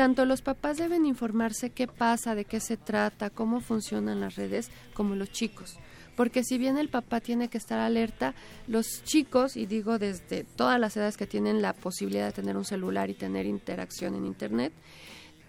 tanto 0.00 0.24
los 0.24 0.40
papás 0.40 0.78
deben 0.78 1.04
informarse 1.04 1.68
qué 1.68 1.86
pasa, 1.86 2.34
de 2.34 2.46
qué 2.46 2.58
se 2.58 2.78
trata, 2.78 3.28
cómo 3.28 3.60
funcionan 3.60 4.18
las 4.18 4.34
redes, 4.34 4.70
como 4.94 5.14
los 5.14 5.30
chicos. 5.30 5.76
Porque 6.16 6.42
si 6.42 6.56
bien 6.56 6.78
el 6.78 6.88
papá 6.88 7.20
tiene 7.20 7.48
que 7.48 7.58
estar 7.58 7.78
alerta, 7.78 8.34
los 8.66 9.04
chicos, 9.04 9.58
y 9.58 9.66
digo 9.66 9.98
desde 9.98 10.44
todas 10.44 10.80
las 10.80 10.96
edades 10.96 11.18
que 11.18 11.26
tienen 11.26 11.60
la 11.60 11.74
posibilidad 11.74 12.24
de 12.24 12.32
tener 12.32 12.56
un 12.56 12.64
celular 12.64 13.10
y 13.10 13.14
tener 13.14 13.44
interacción 13.44 14.14
en 14.14 14.24
Internet, 14.24 14.72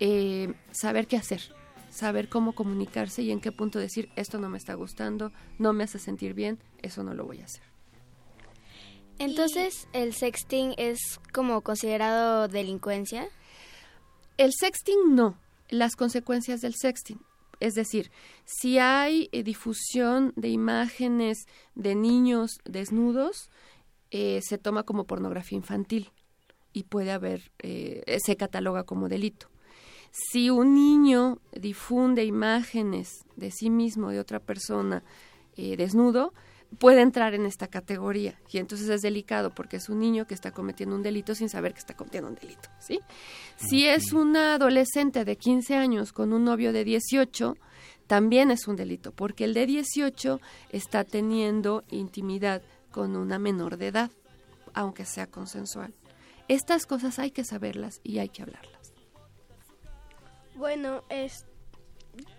eh, 0.01 0.53
saber 0.73 1.07
qué 1.07 1.15
hacer, 1.15 1.39
saber 1.89 2.27
cómo 2.27 2.51
comunicarse 2.51 3.21
y 3.21 3.31
en 3.31 3.39
qué 3.39 3.53
punto 3.53 3.79
decir, 3.79 4.09
esto 4.17 4.37
no 4.37 4.49
me 4.49 4.57
está 4.57 4.73
gustando, 4.73 5.31
no 5.59 5.71
me 5.71 5.85
hace 5.85 5.97
sentir 5.97 6.33
bien, 6.33 6.59
eso 6.81 7.05
no 7.05 7.13
lo 7.13 7.23
voy 7.23 7.39
a 7.39 7.45
hacer. 7.45 7.63
Entonces, 9.17 9.87
¿el 9.93 10.13
sexting 10.13 10.73
es 10.75 11.21
como 11.31 11.61
considerado 11.61 12.49
delincuencia? 12.49 13.29
El 14.37 14.51
sexting 14.53 15.15
no, 15.15 15.37
las 15.69 15.95
consecuencias 15.95 16.61
del 16.61 16.75
sexting. 16.75 17.19
Es 17.61 17.75
decir, 17.75 18.11
si 18.43 18.79
hay 18.79 19.29
eh, 19.31 19.43
difusión 19.43 20.33
de 20.35 20.49
imágenes 20.49 21.45
de 21.75 21.93
niños 21.93 22.57
desnudos, 22.65 23.51
eh, 24.09 24.39
se 24.41 24.57
toma 24.57 24.83
como 24.83 25.05
pornografía 25.05 25.57
infantil 25.57 26.11
y 26.73 26.83
puede 26.83 27.11
haber, 27.11 27.51
eh, 27.59 28.17
se 28.25 28.35
cataloga 28.35 28.83
como 28.83 29.09
delito. 29.09 29.47
Si 30.11 30.49
un 30.49 30.73
niño 30.73 31.39
difunde 31.53 32.25
imágenes 32.25 33.25
de 33.35 33.51
sí 33.51 33.69
mismo, 33.69 34.09
de 34.09 34.19
otra 34.19 34.39
persona, 34.39 35.03
desnudo, 35.55 36.33
puede 36.79 37.01
entrar 37.01 37.33
en 37.33 37.45
esta 37.45 37.67
categoría 37.67 38.39
y 38.49 38.57
entonces 38.57 38.89
es 38.89 39.01
delicado 39.01 39.51
porque 39.51 39.77
es 39.77 39.89
un 39.89 39.99
niño 39.99 40.25
que 40.25 40.33
está 40.33 40.51
cometiendo 40.51 40.95
un 40.95 41.03
delito 41.03 41.35
sin 41.35 41.49
saber 41.49 41.73
que 41.73 41.79
está 41.79 41.95
cometiendo 41.95 42.29
un 42.29 42.35
delito, 42.35 42.69
¿sí? 42.79 42.99
Si 43.57 43.87
es 43.87 44.13
una 44.13 44.55
adolescente 44.55 45.25
de 45.25 45.35
15 45.35 45.75
años 45.75 46.13
con 46.13 46.33
un 46.33 46.45
novio 46.45 46.71
de 46.71 46.83
18, 46.83 47.55
también 48.07 48.51
es 48.51 48.67
un 48.67 48.75
delito 48.75 49.11
porque 49.11 49.43
el 49.43 49.53
de 49.53 49.65
18 49.65 50.39
está 50.69 51.03
teniendo 51.03 51.83
intimidad 51.89 52.61
con 52.91 53.15
una 53.15 53.39
menor 53.39 53.77
de 53.77 53.87
edad, 53.87 54.11
aunque 54.73 55.05
sea 55.05 55.27
consensual. 55.27 55.93
Estas 56.47 56.85
cosas 56.85 57.19
hay 57.19 57.31
que 57.31 57.43
saberlas 57.43 58.01
y 58.03 58.19
hay 58.19 58.29
que 58.29 58.41
hablarlas. 58.41 58.93
Bueno, 60.55 61.03
es 61.09 61.45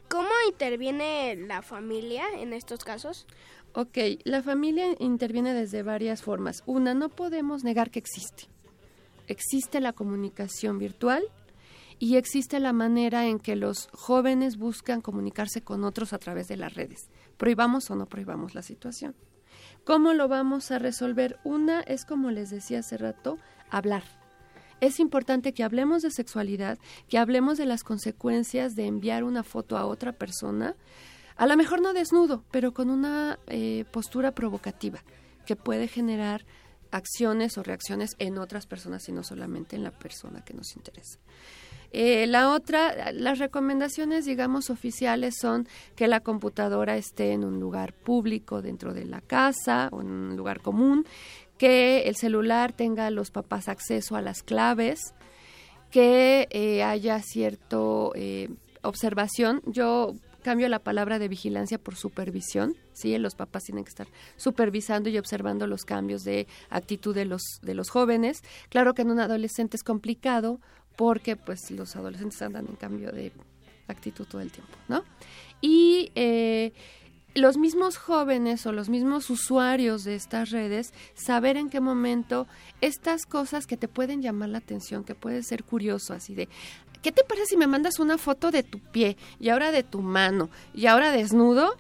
¿cómo 0.09 0.29
interviene 0.47 1.37
la 1.37 1.63
familia 1.63 2.25
en 2.37 2.53
estos 2.53 2.85
casos? 2.85 3.27
Ok, 3.75 3.97
la 4.25 4.43
familia 4.43 4.85
interviene 4.99 5.55
desde 5.55 5.83
varias 5.83 6.23
formas. 6.23 6.63
Una, 6.67 6.93
no 6.93 7.09
podemos 7.09 7.65
negar 7.65 7.91
que 7.91 7.99
existe. 7.99 8.45
Existe 9.29 9.81
la 9.81 9.95
comunicación 9.95 10.79
virtual 10.79 11.23
y 11.99 12.17
existe 12.17 12.61
la 12.61 12.75
manera 12.75 13.27
en 13.27 13.39
que 13.39 13.57
los 13.57 13.89
jóvenes 13.93 14.59
buscan 14.59 15.01
comunicarse 15.01 15.63
con 15.63 15.85
otros 15.85 16.13
a 16.13 16.19
través 16.19 16.49
de 16.49 16.59
las 16.59 16.75
redes. 16.75 17.09
Prohibamos 17.39 17.91
o 17.91 17.97
no 17.97 18.05
prohibamos 18.05 18.55
la 18.55 18.63
situación. 18.63 19.15
¿Cómo 19.85 20.13
lo 20.13 20.29
vamos 20.29 20.71
a 20.71 20.79
resolver? 20.79 21.39
Una 21.43 21.81
es, 21.81 22.05
como 22.05 22.31
les 22.31 22.51
decía 22.51 22.81
hace 22.81 22.99
rato, 22.99 23.39
hablar. 23.71 24.03
Es 24.83 25.01
importante 25.01 25.55
que 25.55 25.65
hablemos 25.65 26.03
de 26.03 26.11
sexualidad, 26.11 26.79
que 27.09 27.17
hablemos 27.17 27.57
de 27.57 27.67
las 27.67 27.85
consecuencias 27.85 28.75
de 28.75 28.87
enviar 28.87 29.25
una 29.25 29.45
foto 29.45 29.79
a 29.79 29.87
otra 29.87 30.13
persona, 30.13 30.75
a 31.37 31.47
lo 31.47 31.57
mejor 31.57 31.81
no 31.81 31.93
desnudo, 31.93 32.45
pero 32.51 32.73
con 32.73 32.91
una 32.91 33.39
eh, 33.47 33.85
postura 33.91 34.33
provocativa 34.33 35.03
que 35.47 35.57
puede 35.57 35.89
generar 35.89 36.45
acciones 36.91 37.57
o 37.59 37.63
reacciones 37.63 38.15
en 38.19 38.39
otras 38.39 38.67
personas 38.67 39.09
y 39.09 39.13
no 39.13 39.23
solamente 39.23 39.77
en 39.77 39.83
la 39.83 39.91
persona 39.91 40.45
que 40.45 40.55
nos 40.55 40.77
interesa. 40.77 41.19
Eh, 41.91 42.27
la 42.27 42.53
otra, 42.53 43.13
las 43.13 43.39
recomendaciones, 43.39 44.25
digamos, 44.25 44.71
oficiales 44.71 45.35
son 45.39 45.69
que 45.95 46.09
la 46.09 46.21
computadora 46.21 46.97
esté 46.97 47.33
en 47.33 47.45
un 47.45 47.61
lugar 47.61 47.93
público 47.93 48.63
dentro 48.63 48.95
de 48.95 49.05
la 49.05 49.21
casa 49.21 49.89
o 49.93 50.01
en 50.01 50.11
un 50.11 50.37
lugar 50.37 50.61
común, 50.61 51.05
que 51.59 52.03
el 52.05 52.17
celular 52.17 52.73
tenga 52.73 53.11
los 53.11 53.31
papás 53.31 53.69
acceso 53.69 54.17
a 54.17 54.23
las 54.23 54.43
claves, 54.43 55.15
que 55.91 56.49
eh, 56.51 56.83
haya 56.83 57.21
cierto 57.21 58.13
observación. 58.83 59.63
Yo 59.67 60.15
cambio 60.43 60.69
la 60.69 60.79
palabra 60.79 61.19
de 61.19 61.29
vigilancia 61.29 61.79
por 61.79 61.97
supervisión, 61.97 62.77
¿sí? 62.93 63.17
Los 63.19 63.35
papás 63.35 63.65
tienen 63.65 63.85
que 63.85 63.91
estar 63.91 64.09
supervisando 64.37 65.09
y 65.09 65.19
observando 65.19 65.67
los 65.67 65.85
cambios 65.85 66.25
de 66.25 66.47
actitud 66.71 67.15
de 67.15 67.25
los, 67.25 67.43
de 67.63 67.75
los 67.75 67.89
jóvenes. 67.91 68.43
Claro 68.69 68.95
que 68.95 69.03
en 69.03 69.11
un 69.11 69.21
adolescente 69.21 69.77
es 69.77 69.83
complicado 69.83 70.61
porque 70.97 71.37
pues 71.37 71.71
los 71.71 71.97
adolescentes 71.97 72.43
andan 72.43 72.67
en 72.69 72.77
cambio 72.77 73.13
de 73.13 73.33
actitud 73.89 74.27
todo 74.27 74.41
el 74.41 74.53
tiempo, 74.53 74.77
¿no? 74.89 75.05
Y 75.61 76.11
eh, 76.15 76.73
los 77.35 77.57
mismos 77.57 77.97
jóvenes 77.97 78.67
o 78.67 78.73
los 78.73 78.89
mismos 78.89 79.31
usuarios 79.31 80.05
de 80.05 80.15
estas 80.15 80.51
redes 80.51 80.93
saber 81.15 81.57
en 81.57 81.71
qué 81.71 81.81
momento 81.81 82.47
estas 82.81 83.27
cosas 83.27 83.67
que 83.67 83.77
te 83.77 83.89
pueden 83.89 84.23
llamar 84.23 84.51
la 84.51 84.59
atención, 84.59 85.05
que 85.05 85.15
puede 85.15 85.43
ser 85.43 85.65
curioso, 85.65 86.13
así 86.13 86.35
de, 86.35 86.49
¿qué 87.03 87.13
te 87.13 87.25
parece 87.25 87.47
si 87.47 87.57
me 87.57 87.67
mandas 87.67 87.99
una 87.99 88.19
foto 88.19 88.51
de 88.51 88.63
tu 88.63 88.79
pie 88.79 89.17
y 89.39 89.51
ahora 89.51 89.71
de 89.71 89.83
tu 89.83 90.01
mano 90.01 90.51
y 90.75 90.87
ahora 90.87 91.11
desnudo? 91.11 91.77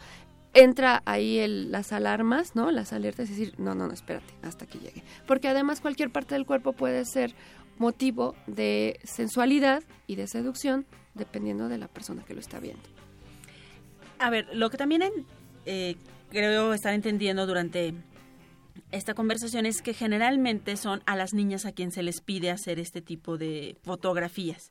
Entra 0.54 1.02
ahí 1.06 1.38
el, 1.38 1.72
las 1.72 1.92
alarmas, 1.92 2.54
¿no? 2.54 2.70
Las 2.70 2.92
alertas 2.92 3.30
y 3.30 3.32
decir, 3.32 3.54
no, 3.58 3.74
no, 3.74 3.86
no, 3.86 3.94
espérate, 3.94 4.34
hasta 4.42 4.66
que 4.66 4.78
llegue. 4.78 5.02
Porque 5.26 5.48
además 5.48 5.80
cualquier 5.80 6.10
parte 6.10 6.34
del 6.34 6.44
cuerpo 6.44 6.74
puede 6.74 7.06
ser 7.06 7.34
motivo 7.78 8.34
de 8.46 9.00
sensualidad 9.02 9.82
y 10.06 10.16
de 10.16 10.26
seducción 10.26 10.84
dependiendo 11.14 11.68
de 11.68 11.78
la 11.78 11.88
persona 11.88 12.22
que 12.24 12.34
lo 12.34 12.40
está 12.40 12.60
viendo. 12.60 12.82
A 14.18 14.30
ver, 14.30 14.46
lo 14.52 14.70
que 14.70 14.76
también 14.76 15.02
eh, 15.66 15.96
creo 16.30 16.74
estar 16.74 16.94
entendiendo 16.94 17.46
durante 17.46 17.94
esta 18.90 19.14
conversación 19.14 19.66
es 19.66 19.82
que 19.82 19.94
generalmente 19.94 20.76
son 20.76 21.02
a 21.06 21.16
las 21.16 21.34
niñas 21.34 21.66
a 21.66 21.72
quien 21.72 21.92
se 21.92 22.02
les 22.02 22.20
pide 22.20 22.50
hacer 22.50 22.78
este 22.78 23.00
tipo 23.00 23.36
de 23.36 23.76
fotografías. 23.82 24.70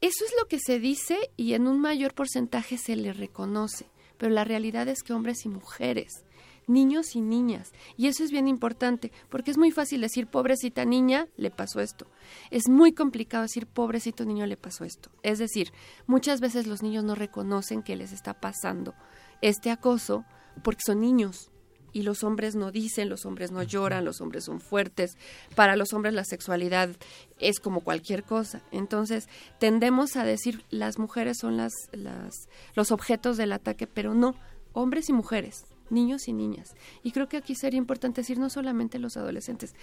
Eso 0.00 0.24
es 0.26 0.32
lo 0.38 0.46
que 0.46 0.58
se 0.58 0.78
dice 0.78 1.16
y 1.36 1.54
en 1.54 1.66
un 1.66 1.80
mayor 1.80 2.14
porcentaje 2.14 2.76
se 2.76 2.96
le 2.96 3.14
reconoce, 3.14 3.90
pero 4.18 4.30
la 4.30 4.44
realidad 4.44 4.88
es 4.88 5.02
que 5.02 5.14
hombres 5.14 5.46
y 5.46 5.48
mujeres, 5.48 6.22
niños 6.66 7.16
y 7.16 7.22
niñas, 7.22 7.72
y 7.96 8.08
eso 8.08 8.22
es 8.22 8.30
bien 8.30 8.46
importante, 8.46 9.10
porque 9.30 9.50
es 9.50 9.56
muy 9.56 9.70
fácil 9.70 10.02
decir 10.02 10.26
pobrecita 10.26 10.84
niña, 10.84 11.28
le 11.38 11.50
pasó 11.50 11.80
esto. 11.80 12.06
Es 12.50 12.68
muy 12.68 12.92
complicado 12.92 13.44
decir 13.44 13.66
pobrecito 13.66 14.26
niño, 14.26 14.44
le 14.44 14.58
pasó 14.58 14.84
esto. 14.84 15.10
Es 15.22 15.38
decir, 15.38 15.72
muchas 16.06 16.40
veces 16.42 16.66
los 16.66 16.82
niños 16.82 17.02
no 17.02 17.14
reconocen 17.14 17.82
que 17.82 17.96
les 17.96 18.12
está 18.12 18.34
pasando 18.38 18.94
este 19.40 19.70
acoso 19.70 20.26
porque 20.62 20.82
son 20.84 21.00
niños 21.00 21.50
y 21.92 22.02
los 22.02 22.24
hombres 22.24 22.54
no 22.54 22.70
dicen, 22.70 23.08
los 23.08 23.24
hombres 23.26 23.52
no 23.52 23.62
lloran, 23.62 24.04
los 24.04 24.20
hombres 24.20 24.44
son 24.44 24.60
fuertes. 24.60 25.16
Para 25.54 25.76
los 25.76 25.92
hombres 25.92 26.14
la 26.14 26.24
sexualidad 26.24 26.90
es 27.38 27.60
como 27.60 27.80
cualquier 27.80 28.24
cosa. 28.24 28.62
Entonces, 28.70 29.28
tendemos 29.58 30.16
a 30.16 30.24
decir 30.24 30.64
las 30.70 30.98
mujeres 30.98 31.38
son 31.38 31.56
las, 31.56 31.72
las 31.92 32.48
los 32.74 32.92
objetos 32.92 33.36
del 33.36 33.52
ataque, 33.52 33.86
pero 33.86 34.14
no, 34.14 34.34
hombres 34.72 35.08
y 35.08 35.12
mujeres, 35.12 35.64
niños 35.90 36.28
y 36.28 36.32
niñas. 36.32 36.74
Y 37.02 37.12
creo 37.12 37.28
que 37.28 37.36
aquí 37.36 37.54
sería 37.54 37.78
importante 37.78 38.20
decir 38.20 38.38
no 38.38 38.50
solamente 38.50 38.98
los 38.98 39.16
adolescentes, 39.16 39.74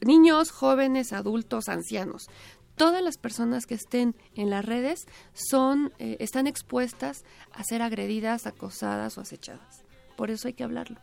niños, 0.00 0.50
jóvenes, 0.50 1.12
adultos, 1.12 1.68
ancianos. 1.68 2.28
Todas 2.76 3.02
las 3.02 3.18
personas 3.18 3.66
que 3.66 3.74
estén 3.74 4.14
en 4.36 4.50
las 4.50 4.64
redes 4.64 5.06
son, 5.32 5.92
eh, 5.98 6.16
están 6.20 6.46
expuestas 6.46 7.24
a 7.52 7.64
ser 7.64 7.82
agredidas, 7.82 8.46
acosadas 8.46 9.18
o 9.18 9.20
acechadas. 9.20 9.82
Por 10.16 10.30
eso 10.30 10.46
hay 10.48 10.54
que 10.54 10.64
hablarlo. 10.64 11.00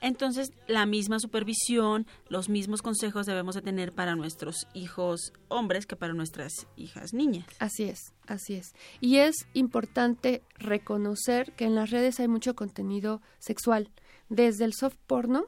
Entonces, 0.00 0.52
la 0.66 0.86
misma 0.86 1.18
supervisión, 1.18 2.06
los 2.28 2.48
mismos 2.48 2.82
consejos 2.82 3.26
debemos 3.26 3.54
de 3.54 3.62
tener 3.62 3.92
para 3.92 4.14
nuestros 4.14 4.66
hijos 4.74 5.32
hombres 5.48 5.86
que 5.86 5.96
para 5.96 6.14
nuestras 6.14 6.52
hijas 6.76 7.12
niñas. 7.12 7.46
Así 7.58 7.84
es, 7.84 8.12
así 8.26 8.54
es. 8.54 8.74
Y 9.00 9.16
es 9.16 9.34
importante 9.54 10.42
reconocer 10.58 11.52
que 11.52 11.64
en 11.64 11.74
las 11.74 11.90
redes 11.90 12.20
hay 12.20 12.28
mucho 12.28 12.54
contenido 12.54 13.20
sexual, 13.38 13.90
desde 14.28 14.64
el 14.64 14.74
soft 14.74 14.96
porno 15.06 15.46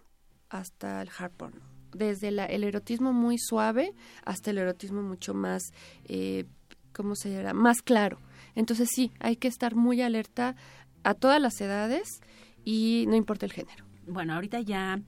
hasta 0.49 1.03
el 1.03 1.11
hard 1.17 1.33
porno, 1.33 1.61
desde 1.93 2.29
el 2.29 2.65
erotismo 2.65 3.13
muy 3.13 3.39
suave 3.39 3.95
hasta 4.25 4.51
el 4.51 4.59
erotismo 4.59 5.03
mucho 5.03 5.33
más, 5.33 5.63
eh, 6.05 6.47
¿cómo 6.93 7.15
se 7.15 7.31
llama? 7.31 7.53
Más 7.53 7.83
claro. 7.83 8.19
Entonces 8.57 8.89
sí, 8.93 9.13
hay 9.21 9.37
que 9.37 9.49
estar 9.49 9.77
muy 9.77 10.03
alerta 10.03 10.57
a 11.05 11.15
todas 11.15 11.41
las 11.41 11.61
edades 11.61 12.21
y 12.65 13.05
no 13.09 13.15
importa 13.15 13.47
el 13.47 13.53
género 13.53 13.90
bueno, 14.11 14.35
ahorita 14.35 14.61
ya 14.61 15.01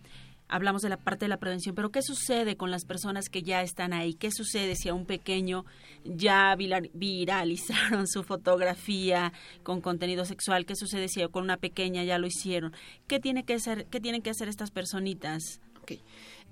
hablamos 0.52 0.82
de 0.82 0.90
la 0.90 0.98
parte 0.98 1.24
de 1.24 1.30
la 1.30 1.38
prevención, 1.38 1.74
pero 1.74 1.90
¿qué 1.90 2.02
sucede 2.02 2.56
con 2.56 2.70
las 2.70 2.84
personas 2.84 3.28
que 3.30 3.42
ya 3.42 3.62
están 3.62 3.92
ahí? 3.92 4.14
¿Qué 4.14 4.30
sucede 4.30 4.76
si 4.76 4.90
a 4.90 4.94
un 4.94 5.06
pequeño 5.06 5.64
ya 6.04 6.54
viralizaron 6.56 8.06
su 8.06 8.22
fotografía 8.22 9.32
con 9.62 9.80
contenido 9.80 10.24
sexual? 10.24 10.66
¿Qué 10.66 10.76
sucede 10.76 11.08
si 11.08 11.26
con 11.28 11.44
una 11.44 11.56
pequeña 11.56 12.04
ya 12.04 12.18
lo 12.18 12.26
hicieron? 12.26 12.74
¿Qué, 13.06 13.18
tiene 13.18 13.44
que 13.44 13.54
hacer, 13.54 13.86
qué 13.86 14.00
tienen 14.00 14.20
que 14.20 14.30
hacer 14.30 14.48
estas 14.48 14.70
personitas? 14.70 15.60
Okay. 15.82 16.00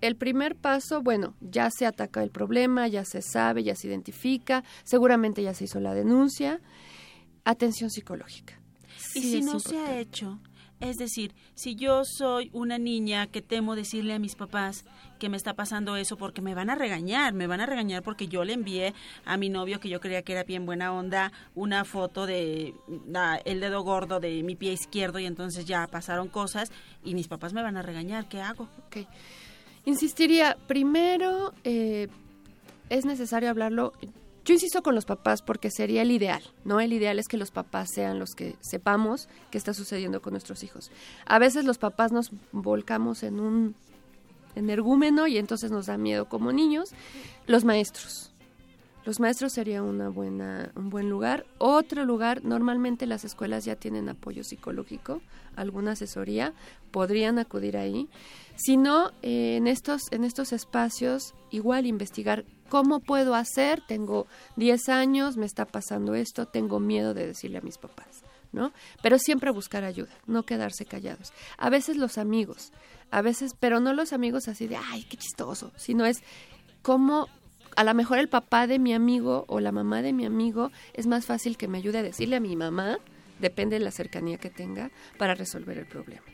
El 0.01 0.17
primer 0.17 0.57
paso, 0.57 1.03
bueno, 1.03 1.35
ya 1.41 1.71
se 1.71 1.85
ataca 1.85 2.23
el 2.23 2.31
problema, 2.31 2.89
ya 2.89 3.05
se 3.05 3.21
sabe, 3.21 3.63
ya 3.63 3.75
se 3.75 3.89
identifica, 3.89 4.65
seguramente 4.83 5.43
ya 5.43 5.53
se 5.53 5.65
hizo 5.65 5.79
la 5.79 5.93
denuncia. 5.93 6.61
Atención 7.45 7.91
psicológica. 7.91 8.59
y 9.15 9.21
si 9.21 9.43
no 9.43 9.61
se 9.61 9.77
ha 9.79 9.99
hecho, 9.99 10.41
es 10.81 10.97
decir, 10.97 11.35
si 11.55 11.77
yo 11.77 12.05
soy 12.05 12.51
una 12.53 12.79
niña 12.79 13.27
que 13.27 13.43
temo 13.43 13.77
decirle 13.77 14.15
a 14.15 14.19
mis 14.19 14.35
papás 14.35 14.85
que 15.19 15.29
me 15.29 15.37
está 15.37 15.55
pasando 15.55 15.97
eso 15.97 16.17
porque 16.17 16.41
me 16.41 16.55
van 16.55 16.71
a 16.71 16.75
regañar, 16.75 17.35
me 17.35 17.47
van 17.47 17.61
a 17.61 17.67
regañar 17.67 18.03
porque 18.03 18.29
yo 18.29 18.45
le 18.45 18.55
envié 18.55 18.95
a 19.27 19.37
mi 19.37 19.51
novio 19.51 19.79
que 19.79 19.91
yo 19.91 20.01
creía 20.01 20.23
que 20.23 20.33
era 20.33 20.45
bien 20.45 20.65
buena 20.65 20.93
onda 20.93 21.33
una 21.55 21.85
foto 21.85 22.25
de 22.27 22.75
el 23.45 23.61
dedo 23.61 23.83
gordo 23.83 24.21
de 24.21 24.43
mi 24.43 24.57
pie 24.57 24.73
izquierdo 24.73 25.19
y 25.19 25.27
entonces 25.27 25.67
ya 25.67 25.87
pasaron 25.87 26.29
cosas 26.29 26.73
y 27.05 27.15
mis 27.15 27.29
papás 27.29 27.53
me 27.53 27.63
van 27.63 27.77
a 27.77 27.83
regañar, 27.83 28.27
¿qué 28.29 28.41
hago? 28.41 28.69
Okay. 28.87 29.07
Insistiría, 29.85 30.57
primero 30.67 31.53
eh, 31.65 32.09
es 32.89 33.05
necesario 33.05 33.51
hablarlo 33.51 33.93
yo 34.45 34.55
insisto 34.55 34.83
con 34.83 34.95
los 34.95 35.05
papás 35.05 35.43
porque 35.43 35.71
sería 35.71 36.03
el 36.03 36.11
ideal, 36.11 36.43
¿no? 36.65 36.81
El 36.81 36.93
ideal 36.93 37.19
es 37.19 37.29
que 37.29 37.37
los 37.37 37.51
papás 37.51 37.91
sean 37.95 38.19
los 38.19 38.31
que 38.35 38.57
sepamos 38.61 39.29
qué 39.51 39.59
está 39.59 39.75
sucediendo 39.75 40.23
con 40.23 40.33
nuestros 40.33 40.63
hijos. 40.63 40.91
A 41.27 41.39
veces 41.39 41.65
los 41.65 41.79
papás 41.79 42.13
nos 42.13 42.33
volcamos 42.53 43.23
en 43.23 43.41
un 43.41 43.75
energúmeno 44.55 45.27
y 45.27 45.39
entonces 45.39 45.71
nos 45.71 45.87
da 45.87 45.97
miedo 45.97 46.29
como 46.29 46.53
niños. 46.53 46.91
Los 47.47 47.65
maestros. 47.65 48.30
Los 49.05 49.19
maestros 49.19 49.53
sería 49.53 49.83
una 49.83 50.09
buena, 50.09 50.73
un 50.77 50.91
buen 50.91 51.09
lugar. 51.09 51.47
Otro 51.59 52.05
lugar, 52.05 52.45
normalmente 52.45 53.07
las 53.07 53.25
escuelas 53.25 53.65
ya 53.65 53.77
tienen 53.77 54.09
apoyo 54.09 54.45
psicológico, 54.45 55.23
alguna 55.57 55.93
asesoría, 55.93 56.53
podrían 56.91 57.39
acudir 57.39 57.77
ahí. 57.77 58.09
Si 58.57 58.77
no, 58.77 59.11
eh, 59.23 59.57
en, 59.57 59.67
estos, 59.67 60.13
en 60.13 60.25
estos 60.25 60.53
espacios, 60.53 61.35
igual 61.51 61.87
investigar 61.87 62.45
¿Cómo 62.71 63.01
puedo 63.01 63.35
hacer? 63.35 63.83
Tengo 63.85 64.29
10 64.55 64.91
años, 64.91 65.37
me 65.37 65.45
está 65.45 65.65
pasando 65.65 66.15
esto, 66.15 66.47
tengo 66.47 66.79
miedo 66.79 67.15
de 67.15 67.27
decirle 67.27 67.59
a 67.59 67.63
mis 67.63 67.79
papás, 67.79 68.23
¿no? 68.53 68.73
Pero 69.03 69.19
siempre 69.19 69.51
buscar 69.51 69.83
ayuda, 69.83 70.13
no 70.29 70.45
quedarse 70.45 70.85
callados. 70.85 71.33
A 71.59 71.69
veces 71.69 71.97
los 71.97 72.17
amigos, 72.17 72.71
a 73.11 73.23
veces, 73.23 73.55
pero 73.59 73.81
no 73.81 73.93
los 73.93 74.13
amigos 74.13 74.47
así 74.47 74.69
de, 74.69 74.77
ay, 74.77 75.03
qué 75.03 75.17
chistoso, 75.17 75.73
sino 75.75 76.07
es 76.07 76.23
cómo 76.83 77.27
a 77.77 77.85
lo 77.85 77.95
mejor 77.95 78.19
el 78.19 78.29
papá 78.29 78.67
de 78.67 78.79
mi 78.79 78.93
amigo 78.95 79.45
o 79.49 79.61
la 79.61 79.73
mamá 79.73 80.03
de 80.03 80.13
mi 80.13 80.25
amigo 80.25 80.71
es 80.93 81.07
más 81.07 81.27
fácil 81.27 81.57
que 81.57 81.69
me 81.69 81.79
ayude 81.79 81.99
a 81.99 82.03
decirle 82.03 82.37
a 82.37 82.41
mi 82.41 82.57
mamá, 82.57 82.99
depende 83.39 83.79
de 83.79 83.85
la 83.85 83.91
cercanía 83.91 84.39
que 84.39 84.51
tenga, 84.51 84.91
para 85.19 85.35
resolver 85.35 85.79
el 85.79 85.87
problema. 85.87 86.25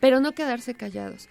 Pero 0.00 0.20
no 0.20 0.32
quedarse 0.32 0.74
callados. 0.74 1.28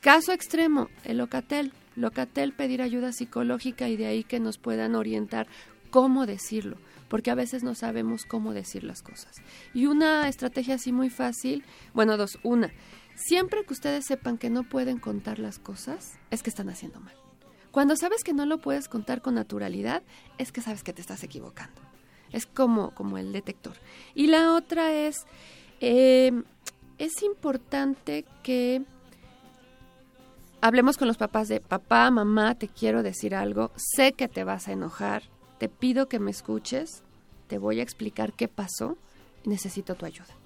Caso 0.00 0.32
extremo, 0.32 0.88
el 1.04 1.18
Locatel. 1.18 1.72
Locatel 1.94 2.52
pedir 2.52 2.80
ayuda 2.82 3.12
psicológica 3.12 3.88
y 3.88 3.96
de 3.96 4.06
ahí 4.06 4.24
que 4.24 4.40
nos 4.40 4.58
puedan 4.58 4.94
orientar 4.94 5.46
cómo 5.90 6.24
decirlo, 6.24 6.78
porque 7.08 7.30
a 7.30 7.34
veces 7.34 7.62
no 7.62 7.74
sabemos 7.74 8.24
cómo 8.24 8.54
decir 8.54 8.82
las 8.82 9.02
cosas. 9.02 9.42
Y 9.74 9.86
una 9.86 10.26
estrategia 10.28 10.76
así 10.76 10.90
muy 10.90 11.10
fácil, 11.10 11.64
bueno, 11.92 12.16
dos, 12.16 12.38
una, 12.42 12.72
siempre 13.14 13.64
que 13.64 13.74
ustedes 13.74 14.06
sepan 14.06 14.38
que 14.38 14.48
no 14.48 14.64
pueden 14.64 14.98
contar 14.98 15.38
las 15.38 15.58
cosas, 15.58 16.18
es 16.30 16.42
que 16.42 16.50
están 16.50 16.70
haciendo 16.70 16.98
mal. 16.98 17.21
Cuando 17.72 17.96
sabes 17.96 18.22
que 18.22 18.34
no 18.34 18.44
lo 18.44 18.58
puedes 18.58 18.88
contar 18.88 19.22
con 19.22 19.34
naturalidad, 19.34 20.02
es 20.36 20.52
que 20.52 20.60
sabes 20.60 20.84
que 20.84 20.92
te 20.92 21.00
estás 21.00 21.24
equivocando. 21.24 21.80
Es 22.30 22.46
como, 22.46 22.92
como 22.92 23.16
el 23.18 23.32
detector. 23.32 23.74
Y 24.14 24.26
la 24.26 24.54
otra 24.54 24.92
es, 24.92 25.24
eh, 25.80 26.42
es 26.98 27.22
importante 27.22 28.26
que 28.42 28.82
hablemos 30.60 30.98
con 30.98 31.08
los 31.08 31.16
papás 31.16 31.48
de 31.48 31.60
papá, 31.60 32.10
mamá, 32.10 32.54
te 32.54 32.68
quiero 32.68 33.02
decir 33.02 33.34
algo, 33.34 33.72
sé 33.76 34.12
que 34.12 34.28
te 34.28 34.44
vas 34.44 34.68
a 34.68 34.72
enojar, 34.72 35.22
te 35.58 35.70
pido 35.70 36.08
que 36.08 36.18
me 36.18 36.30
escuches, 36.30 37.02
te 37.46 37.56
voy 37.56 37.80
a 37.80 37.82
explicar 37.82 38.34
qué 38.34 38.48
pasó 38.48 38.98
necesito 39.44 39.94
tu 39.94 40.04
ayuda. 40.06 40.41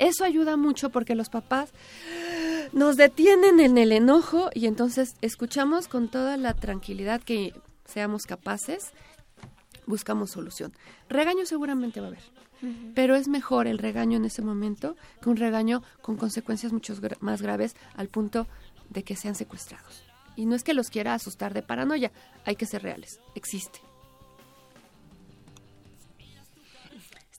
Eso 0.00 0.24
ayuda 0.24 0.56
mucho 0.56 0.90
porque 0.90 1.14
los 1.14 1.28
papás 1.28 1.70
nos 2.72 2.96
detienen 2.96 3.60
en 3.60 3.78
el 3.78 3.92
enojo 3.92 4.50
y 4.54 4.66
entonces 4.66 5.14
escuchamos 5.20 5.86
con 5.88 6.08
toda 6.08 6.36
la 6.36 6.54
tranquilidad 6.54 7.20
que 7.20 7.54
seamos 7.84 8.24
capaces. 8.26 8.90
buscamos 9.86 10.30
solución. 10.30 10.72
Regaño 11.08 11.44
seguramente 11.46 12.00
va 12.00 12.06
a 12.06 12.10
haber, 12.10 12.22
pero 12.94 13.16
es 13.16 13.26
mejor 13.26 13.66
el 13.66 13.78
regaño 13.78 14.16
en 14.18 14.24
ese 14.24 14.40
momento 14.42 14.94
que 15.20 15.28
un 15.30 15.36
regaño 15.36 15.82
con 16.00 16.16
consecuencias 16.16 16.72
mucho 16.72 16.94
gra- 16.96 17.16
más 17.20 17.42
graves 17.42 17.74
al 17.96 18.08
punto 18.08 18.46
de 18.88 19.02
que 19.02 19.16
sean 19.16 19.34
secuestrados. 19.34 20.04
Y 20.36 20.46
no 20.46 20.54
es 20.54 20.62
que 20.62 20.74
los 20.74 20.90
quiera 20.90 21.14
asustar 21.14 21.54
de 21.54 21.62
paranoia, 21.62 22.12
hay 22.44 22.54
que 22.54 22.66
ser 22.66 22.82
reales, 22.84 23.18
existe. 23.34 23.80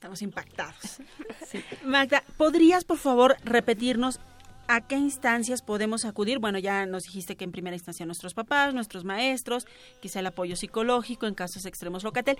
Estamos 0.01 0.23
impactados. 0.23 0.99
Magda, 1.85 2.23
¿podrías 2.35 2.85
por 2.85 2.97
favor 2.97 3.37
repetirnos 3.43 4.19
a 4.67 4.81
qué 4.81 4.95
instancias 4.95 5.61
podemos 5.61 6.05
acudir? 6.05 6.39
Bueno, 6.39 6.57
ya 6.57 6.87
nos 6.87 7.03
dijiste 7.03 7.35
que 7.35 7.43
en 7.43 7.51
primera 7.51 7.75
instancia 7.75 8.07
nuestros 8.07 8.33
papás, 8.33 8.73
nuestros 8.73 9.05
maestros, 9.05 9.67
quizá 10.01 10.21
el 10.21 10.25
apoyo 10.25 10.55
psicológico 10.55 11.27
en 11.27 11.35
casos 11.35 11.67
extremos 11.67 12.03
locatel, 12.03 12.39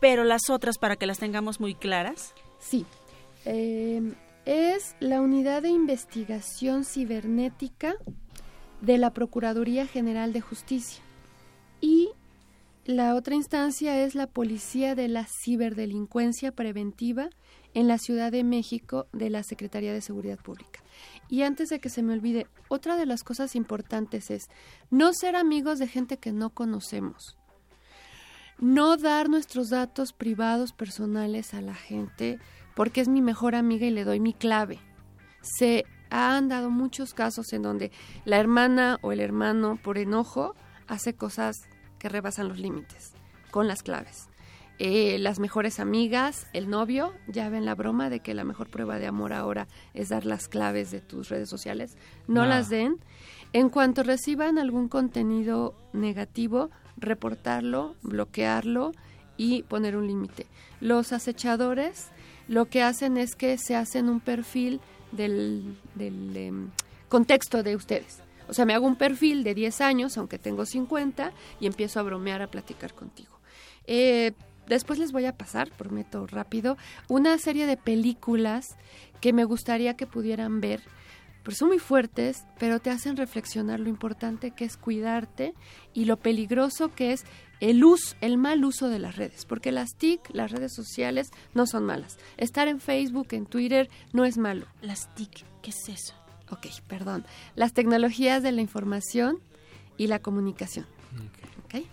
pero 0.00 0.24
las 0.24 0.48
otras 0.48 0.78
para 0.78 0.96
que 0.96 1.04
las 1.04 1.18
tengamos 1.18 1.60
muy 1.60 1.74
claras. 1.74 2.32
Sí. 2.58 2.86
Eh, 3.44 4.14
es 4.46 4.96
la 4.98 5.20
unidad 5.20 5.60
de 5.60 5.68
investigación 5.68 6.86
cibernética 6.86 7.94
de 8.80 8.96
la 8.96 9.10
Procuraduría 9.10 9.86
General 9.86 10.32
de 10.32 10.40
Justicia. 10.40 11.02
Y 11.78 12.08
la 12.84 13.14
otra 13.14 13.34
instancia 13.34 14.02
es 14.04 14.14
la 14.14 14.26
Policía 14.26 14.94
de 14.94 15.08
la 15.08 15.26
Ciberdelincuencia 15.26 16.52
Preventiva 16.52 17.30
en 17.74 17.88
la 17.88 17.98
Ciudad 17.98 18.32
de 18.32 18.44
México 18.44 19.06
de 19.12 19.30
la 19.30 19.42
Secretaría 19.42 19.92
de 19.92 20.00
Seguridad 20.00 20.38
Pública. 20.38 20.80
Y 21.28 21.42
antes 21.42 21.68
de 21.68 21.80
que 21.80 21.88
se 21.88 22.02
me 22.02 22.12
olvide, 22.12 22.46
otra 22.68 22.96
de 22.96 23.06
las 23.06 23.24
cosas 23.24 23.56
importantes 23.56 24.30
es 24.30 24.48
no 24.90 25.12
ser 25.12 25.36
amigos 25.36 25.78
de 25.78 25.88
gente 25.88 26.18
que 26.18 26.32
no 26.32 26.50
conocemos 26.50 27.38
no 28.62 28.96
dar 28.96 29.28
nuestros 29.28 29.70
datos 29.70 30.12
privados 30.12 30.72
personales 30.72 31.52
a 31.52 31.60
la 31.60 31.74
gente 31.74 32.38
porque 32.76 33.00
es 33.00 33.08
mi 33.08 33.20
mejor 33.20 33.56
amiga 33.56 33.86
y 33.86 33.90
le 33.90 34.04
doy 34.04 34.20
mi 34.20 34.34
clave. 34.34 34.78
Se 35.40 35.84
han 36.10 36.48
dado 36.48 36.70
muchos 36.70 37.12
casos 37.12 37.52
en 37.52 37.62
donde 37.62 37.90
la 38.24 38.38
hermana 38.38 39.00
o 39.02 39.10
el 39.10 39.18
hermano 39.18 39.80
por 39.82 39.98
enojo 39.98 40.54
hace 40.86 41.14
cosas 41.14 41.56
que 42.02 42.08
rebasan 42.08 42.48
los 42.48 42.58
límites 42.58 43.12
con 43.52 43.68
las 43.68 43.84
claves. 43.84 44.26
Eh, 44.80 45.18
las 45.20 45.38
mejores 45.38 45.78
amigas, 45.78 46.48
el 46.52 46.68
novio, 46.68 47.12
ya 47.28 47.48
ven 47.48 47.64
la 47.64 47.76
broma 47.76 48.10
de 48.10 48.18
que 48.18 48.34
la 48.34 48.42
mejor 48.42 48.68
prueba 48.70 48.98
de 48.98 49.06
amor 49.06 49.32
ahora 49.32 49.68
es 49.94 50.08
dar 50.08 50.26
las 50.26 50.48
claves 50.48 50.90
de 50.90 51.00
tus 51.00 51.28
redes 51.28 51.48
sociales. 51.48 51.96
No 52.26 52.42
No. 52.42 52.48
las 52.48 52.68
den. 52.70 52.96
En 53.52 53.68
cuanto 53.68 54.02
reciban 54.02 54.58
algún 54.58 54.88
contenido 54.88 55.76
negativo, 55.92 56.70
reportarlo, 56.96 57.94
bloquearlo 58.02 58.90
y 59.36 59.62
poner 59.62 59.96
un 59.96 60.08
límite. 60.08 60.46
Los 60.80 61.12
acechadores 61.12 62.08
lo 62.48 62.64
que 62.64 62.82
hacen 62.82 63.16
es 63.16 63.36
que 63.36 63.56
se 63.58 63.76
hacen 63.76 64.08
un 64.08 64.18
perfil 64.18 64.80
del, 65.12 65.78
del, 65.94 66.36
em, 66.36 66.70
contexto 67.08 67.62
de 67.62 67.76
ustedes. 67.76 68.18
O 68.52 68.54
sea, 68.54 68.66
me 68.66 68.74
hago 68.74 68.86
un 68.86 68.96
perfil 68.96 69.44
de 69.44 69.54
10 69.54 69.80
años, 69.80 70.18
aunque 70.18 70.38
tengo 70.38 70.66
50, 70.66 71.32
y 71.58 71.66
empiezo 71.66 72.00
a 72.00 72.02
bromear, 72.02 72.42
a 72.42 72.50
platicar 72.50 72.92
contigo. 72.92 73.40
Eh, 73.86 74.32
después 74.66 74.98
les 74.98 75.10
voy 75.10 75.24
a 75.24 75.38
pasar, 75.38 75.70
prometo 75.70 76.26
rápido, 76.26 76.76
una 77.08 77.38
serie 77.38 77.66
de 77.66 77.78
películas 77.78 78.76
que 79.22 79.32
me 79.32 79.44
gustaría 79.44 79.96
que 79.96 80.06
pudieran 80.06 80.60
ver. 80.60 80.82
Pues 81.44 81.56
son 81.56 81.68
muy 81.68 81.78
fuertes, 81.78 82.44
pero 82.58 82.78
te 82.78 82.90
hacen 82.90 83.16
reflexionar 83.16 83.80
lo 83.80 83.88
importante 83.88 84.50
que 84.50 84.66
es 84.66 84.76
cuidarte 84.76 85.54
y 85.94 86.04
lo 86.04 86.18
peligroso 86.18 86.94
que 86.94 87.12
es 87.12 87.24
el 87.60 87.82
uso, 87.82 88.16
el 88.20 88.36
mal 88.36 88.66
uso 88.66 88.90
de 88.90 88.98
las 88.98 89.16
redes, 89.16 89.46
porque 89.46 89.72
las 89.72 89.96
TIC, 89.96 90.28
las 90.34 90.50
redes 90.50 90.74
sociales, 90.74 91.30
no 91.54 91.66
son 91.66 91.84
malas. 91.84 92.18
Estar 92.36 92.68
en 92.68 92.80
Facebook, 92.80 93.28
en 93.30 93.46
Twitter, 93.46 93.88
no 94.12 94.26
es 94.26 94.36
malo. 94.36 94.66
Las 94.82 95.14
TIC, 95.14 95.46
¿qué 95.62 95.70
es 95.70 95.88
eso? 95.88 96.21
Ok, 96.52 96.66
perdón. 96.86 97.24
Las 97.56 97.72
tecnologías 97.72 98.42
de 98.42 98.52
la 98.52 98.60
información 98.60 99.38
y 99.96 100.06
la 100.06 100.18
comunicación. 100.18 100.86
Ok. 101.64 101.84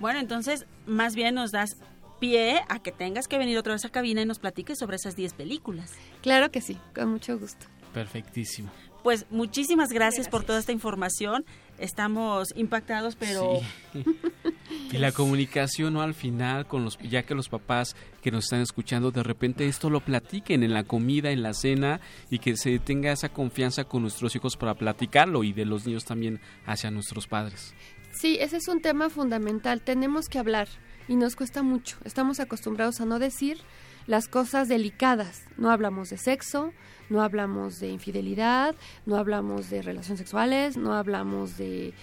Bueno, 0.00 0.18
entonces, 0.18 0.66
más 0.86 1.14
bien 1.14 1.34
nos 1.34 1.52
das 1.52 1.76
pie 2.18 2.60
a 2.68 2.78
que 2.80 2.92
tengas 2.92 3.28
que 3.28 3.36
venir 3.36 3.58
otra 3.58 3.74
vez 3.74 3.84
a 3.84 3.90
cabina 3.90 4.22
y 4.22 4.26
nos 4.26 4.38
platiques 4.38 4.78
sobre 4.78 4.96
esas 4.96 5.16
10 5.16 5.34
películas. 5.34 5.92
Claro 6.22 6.50
que 6.50 6.60
sí, 6.60 6.78
con 6.94 7.10
mucho 7.10 7.38
gusto. 7.38 7.66
Perfectísimo. 7.92 8.70
Pues 9.02 9.26
muchísimas 9.30 9.90
gracias, 9.90 10.28
por 10.28 10.44
toda 10.44 10.58
esta 10.60 10.72
información. 10.72 11.44
Estamos 11.78 12.52
impactados, 12.56 13.16
pero 13.16 13.60
Sí. 13.92 14.04
y 14.92 14.98
la 14.98 15.12
comunicación, 15.12 15.94
¿no? 15.94 16.02
Al 16.02 16.14
final, 16.14 16.66
con 16.66 16.84
los, 16.84 16.98
ya 16.98 17.22
que 17.22 17.34
los 17.34 17.48
papás 17.48 17.96
que 18.20 18.30
nos 18.30 18.44
están 18.44 18.60
escuchando, 18.60 19.10
de 19.10 19.22
repente 19.22 19.66
esto 19.66 19.90
lo 19.90 20.00
platiquen 20.00 20.62
en 20.62 20.74
la 20.74 20.84
comida, 20.84 21.30
en 21.30 21.42
la 21.42 21.54
cena, 21.54 22.00
y 22.30 22.38
que 22.38 22.56
se 22.56 22.78
tenga 22.78 23.12
esa 23.12 23.30
confianza 23.30 23.84
con 23.84 24.02
nuestros 24.02 24.34
hijos 24.36 24.56
para 24.56 24.74
platicarlo 24.74 25.44
y 25.44 25.52
de 25.52 25.64
los 25.64 25.86
niños 25.86 26.04
también 26.04 26.40
hacia 26.66 26.90
nuestros 26.90 27.26
padres. 27.26 27.74
Sí, 28.12 28.38
ese 28.40 28.58
es 28.58 28.68
un 28.68 28.82
tema 28.82 29.08
fundamental. 29.08 29.80
Tenemos 29.80 30.28
que 30.28 30.38
hablar 30.38 30.68
y 31.08 31.16
nos 31.16 31.36
cuesta 31.36 31.62
mucho. 31.62 31.96
Estamos 32.04 32.40
acostumbrados 32.40 33.00
a 33.00 33.06
no 33.06 33.18
decir 33.18 33.58
las 34.06 34.28
cosas 34.28 34.68
delicadas. 34.68 35.44
No 35.56 35.70
hablamos 35.70 36.10
de 36.10 36.18
sexo, 36.18 36.72
no 37.08 37.22
hablamos 37.22 37.80
de 37.80 37.88
infidelidad, 37.88 38.74
no 39.06 39.16
hablamos 39.16 39.70
de 39.70 39.82
relaciones 39.82 40.18
sexuales, 40.18 40.76
no 40.76 40.94
hablamos 40.94 41.56
de 41.56 41.94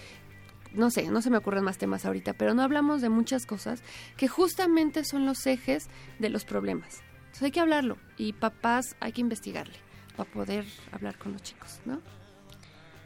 no 0.72 0.90
sé, 0.90 1.10
no 1.10 1.22
se 1.22 1.30
me 1.30 1.38
ocurren 1.38 1.64
más 1.64 1.78
temas 1.78 2.04
ahorita, 2.04 2.34
pero 2.34 2.54
no 2.54 2.62
hablamos 2.62 3.02
de 3.02 3.08
muchas 3.08 3.46
cosas 3.46 3.82
que 4.16 4.28
justamente 4.28 5.04
son 5.04 5.26
los 5.26 5.46
ejes 5.46 5.88
de 6.18 6.28
los 6.28 6.44
problemas. 6.44 7.02
Entonces 7.18 7.42
hay 7.42 7.50
que 7.50 7.60
hablarlo 7.60 7.96
y 8.16 8.32
papás 8.32 8.96
hay 9.00 9.12
que 9.12 9.20
investigarle 9.20 9.76
para 10.16 10.30
poder 10.30 10.64
hablar 10.92 11.18
con 11.18 11.32
los 11.32 11.42
chicos, 11.42 11.80
¿no? 11.84 12.00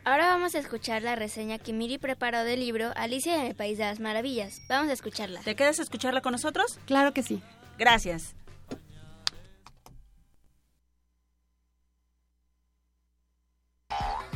Ahora 0.06 0.28
vamos 0.28 0.54
a 0.54 0.58
escuchar 0.58 1.02
la 1.02 1.16
reseña 1.16 1.58
que 1.58 1.72
Miri 1.72 1.96
preparó 1.96 2.44
del 2.44 2.60
libro 2.60 2.92
Alicia 2.94 3.36
en 3.36 3.46
el 3.46 3.54
País 3.54 3.78
de 3.78 3.84
las 3.84 4.00
Maravillas. 4.00 4.60
Vamos 4.68 4.90
a 4.90 4.92
escucharla. 4.92 5.40
¿te 5.40 5.56
quedas 5.56 5.78
a 5.78 5.82
escucharla 5.82 6.20
con 6.20 6.32
nosotros? 6.32 6.78
Claro 6.84 7.14
que 7.14 7.22
sí. 7.22 7.42
Gracias. 7.78 8.34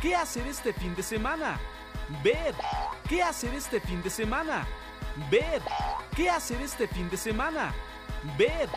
¿Qué 0.01 0.15
hacer 0.15 0.47
este 0.47 0.73
fin 0.73 0.95
de 0.95 1.03
semana? 1.03 1.59
Ver. 2.23 2.55
¿Qué 3.09 3.23
hacer 3.23 3.55
este 3.55 3.81
fin 3.81 4.03
de 4.03 4.09
semana? 4.11 4.67
Ver. 5.31 5.63
¿Qué 6.15 6.29
hacer 6.29 6.61
este 6.61 6.87
fin 6.87 7.09
de 7.09 7.17
semana? 7.17 7.73
Ver. 8.37 8.69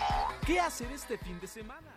¿Qué 0.47 0.59
hacer 0.59 0.90
este 0.90 1.18
fin 1.18 1.38
de 1.38 1.47
semana? 1.47 1.90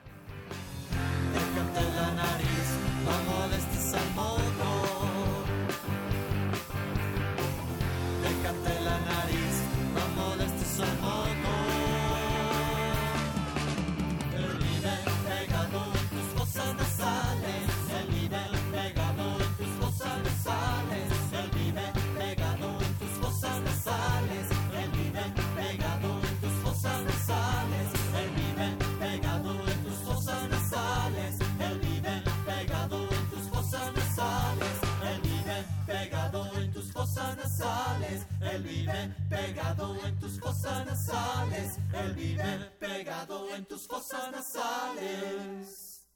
Él 38.52 38.62
vive 38.64 39.16
pegado 39.30 39.98
en 40.06 40.20
tus 40.20 40.40
fosas 40.40 40.86
nasales. 40.86 41.80
Él 41.94 42.14
vive 42.14 42.72
pegado 42.80 43.50
en 43.50 43.66
tus 43.66 43.88
fosas 43.88 44.32
nasales. 44.32 46.08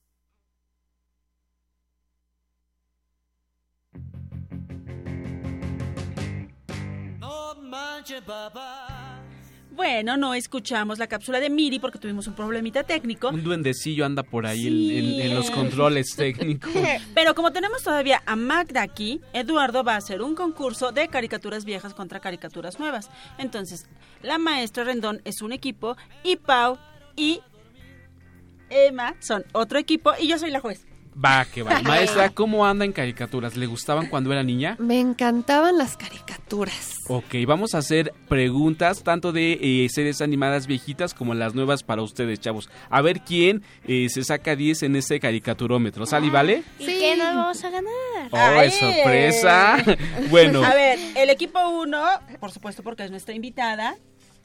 No 7.20 7.56
manches, 7.56 8.22
papá. 8.22 8.98
Bueno, 9.80 10.18
no 10.18 10.34
escuchamos 10.34 11.00
la 11.00 11.08
cápsula 11.08 11.39
de 11.39 11.50
Miri 11.50 11.80
porque 11.80 12.00
tuvimos 12.00 12.28
un 12.28 12.34
problemita 12.34 12.84
técnico. 12.84 13.30
Un 13.30 13.46
duendecillo 13.46 14.06
anda 14.06 14.24
por 14.24 14.46
ahí 14.46 14.68
en- 14.68 15.22
en 15.22 15.34
los 15.34 15.50
controles 15.52 16.08
técnicos. 16.18 16.70
Pero 17.15 17.34
como 17.34 17.54
tenemos 17.54 17.82
todavía 17.82 18.22
a 18.26 18.36
Magda 18.36 18.82
aquí, 18.82 19.22
Eduardo 19.32 19.86
va 19.86 19.94
a 19.94 19.98
hacer 20.00 20.22
un 20.22 20.36
concurso 20.36 20.92
de 20.92 21.08
caricaturas 21.08 21.63
viejas 21.63 21.94
contra 21.94 22.20
caricaturas 22.20 22.78
nuevas. 22.78 23.10
Entonces, 23.38 23.88
la 24.22 24.38
maestra 24.38 24.84
Rendón 24.84 25.22
es 25.24 25.42
un 25.42 25.54
equipo 25.54 25.96
y 26.26 26.36
Pau 26.36 26.78
y 27.15 27.39
Emma 28.70 29.15
son 29.22 29.46
otro 29.54 29.80
equipo 29.80 30.12
y 30.20 30.28
yo 30.28 30.38
soy 30.38 30.52
la 30.52 30.60
juez. 30.60 30.86
Va, 31.13 31.45
que 31.45 31.63
va. 31.63 31.82
Maestra, 31.84 32.30
¿cómo 32.30 32.65
anda 32.65 32.86
en 32.86 32.91
caricaturas? 32.93 33.58
¿Le 33.58 33.65
gustaban 33.65 34.08
cuando 34.08 34.32
era 34.32 34.43
niña? 34.43 34.76
Me 34.80 35.00
encantaban 35.00 35.78
las 35.78 35.98
caricaturas. 35.98 36.95
Ok, 37.08 37.36
vamos 37.45 37.76
a 37.76 37.80
hacer 37.80 38.13
preguntas 38.28 39.04
tanto 39.04 39.32
de 39.32 39.54
eh, 39.62 39.88
series 39.89 40.22
animadas 40.22 40.67
viejitas 40.67 41.13
como 41.13 41.34
las 41.34 41.56
nuevas 41.56 41.84
para 41.84 42.02
ustedes, 42.02 42.39
chavos. 42.39 42.69
A 42.89 43.02
ver 43.02 43.22
quién 43.22 43.63
eh, 43.86 44.08
se 44.10 44.24
saca 44.24 44.56
10 44.56 44.84
en 44.84 44.95
este 44.95 45.19
caricaturómetro. 45.19 46.06
¿Sale 46.06 46.28
y 46.28 46.30
vale? 46.30 46.63
¿Y 46.80 46.86
qué 46.86 47.15
nos 47.17 47.36
vamos 47.36 47.63
a 47.63 47.69
ganar? 47.69 47.93
¡Oh, 48.32 48.38
Ay. 48.38 48.67
es 48.67 48.76
sorpresa! 48.76 49.78
bueno, 50.30 50.63
A 50.63 50.74
ver, 50.74 51.00
el 51.15 51.30
equipo 51.30 51.60
1, 51.67 52.04
por 52.39 52.52
supuesto 52.52 52.84
porque 52.84 53.04
es 53.04 53.12
nuestra 53.12 53.34
invitada, 53.34 53.98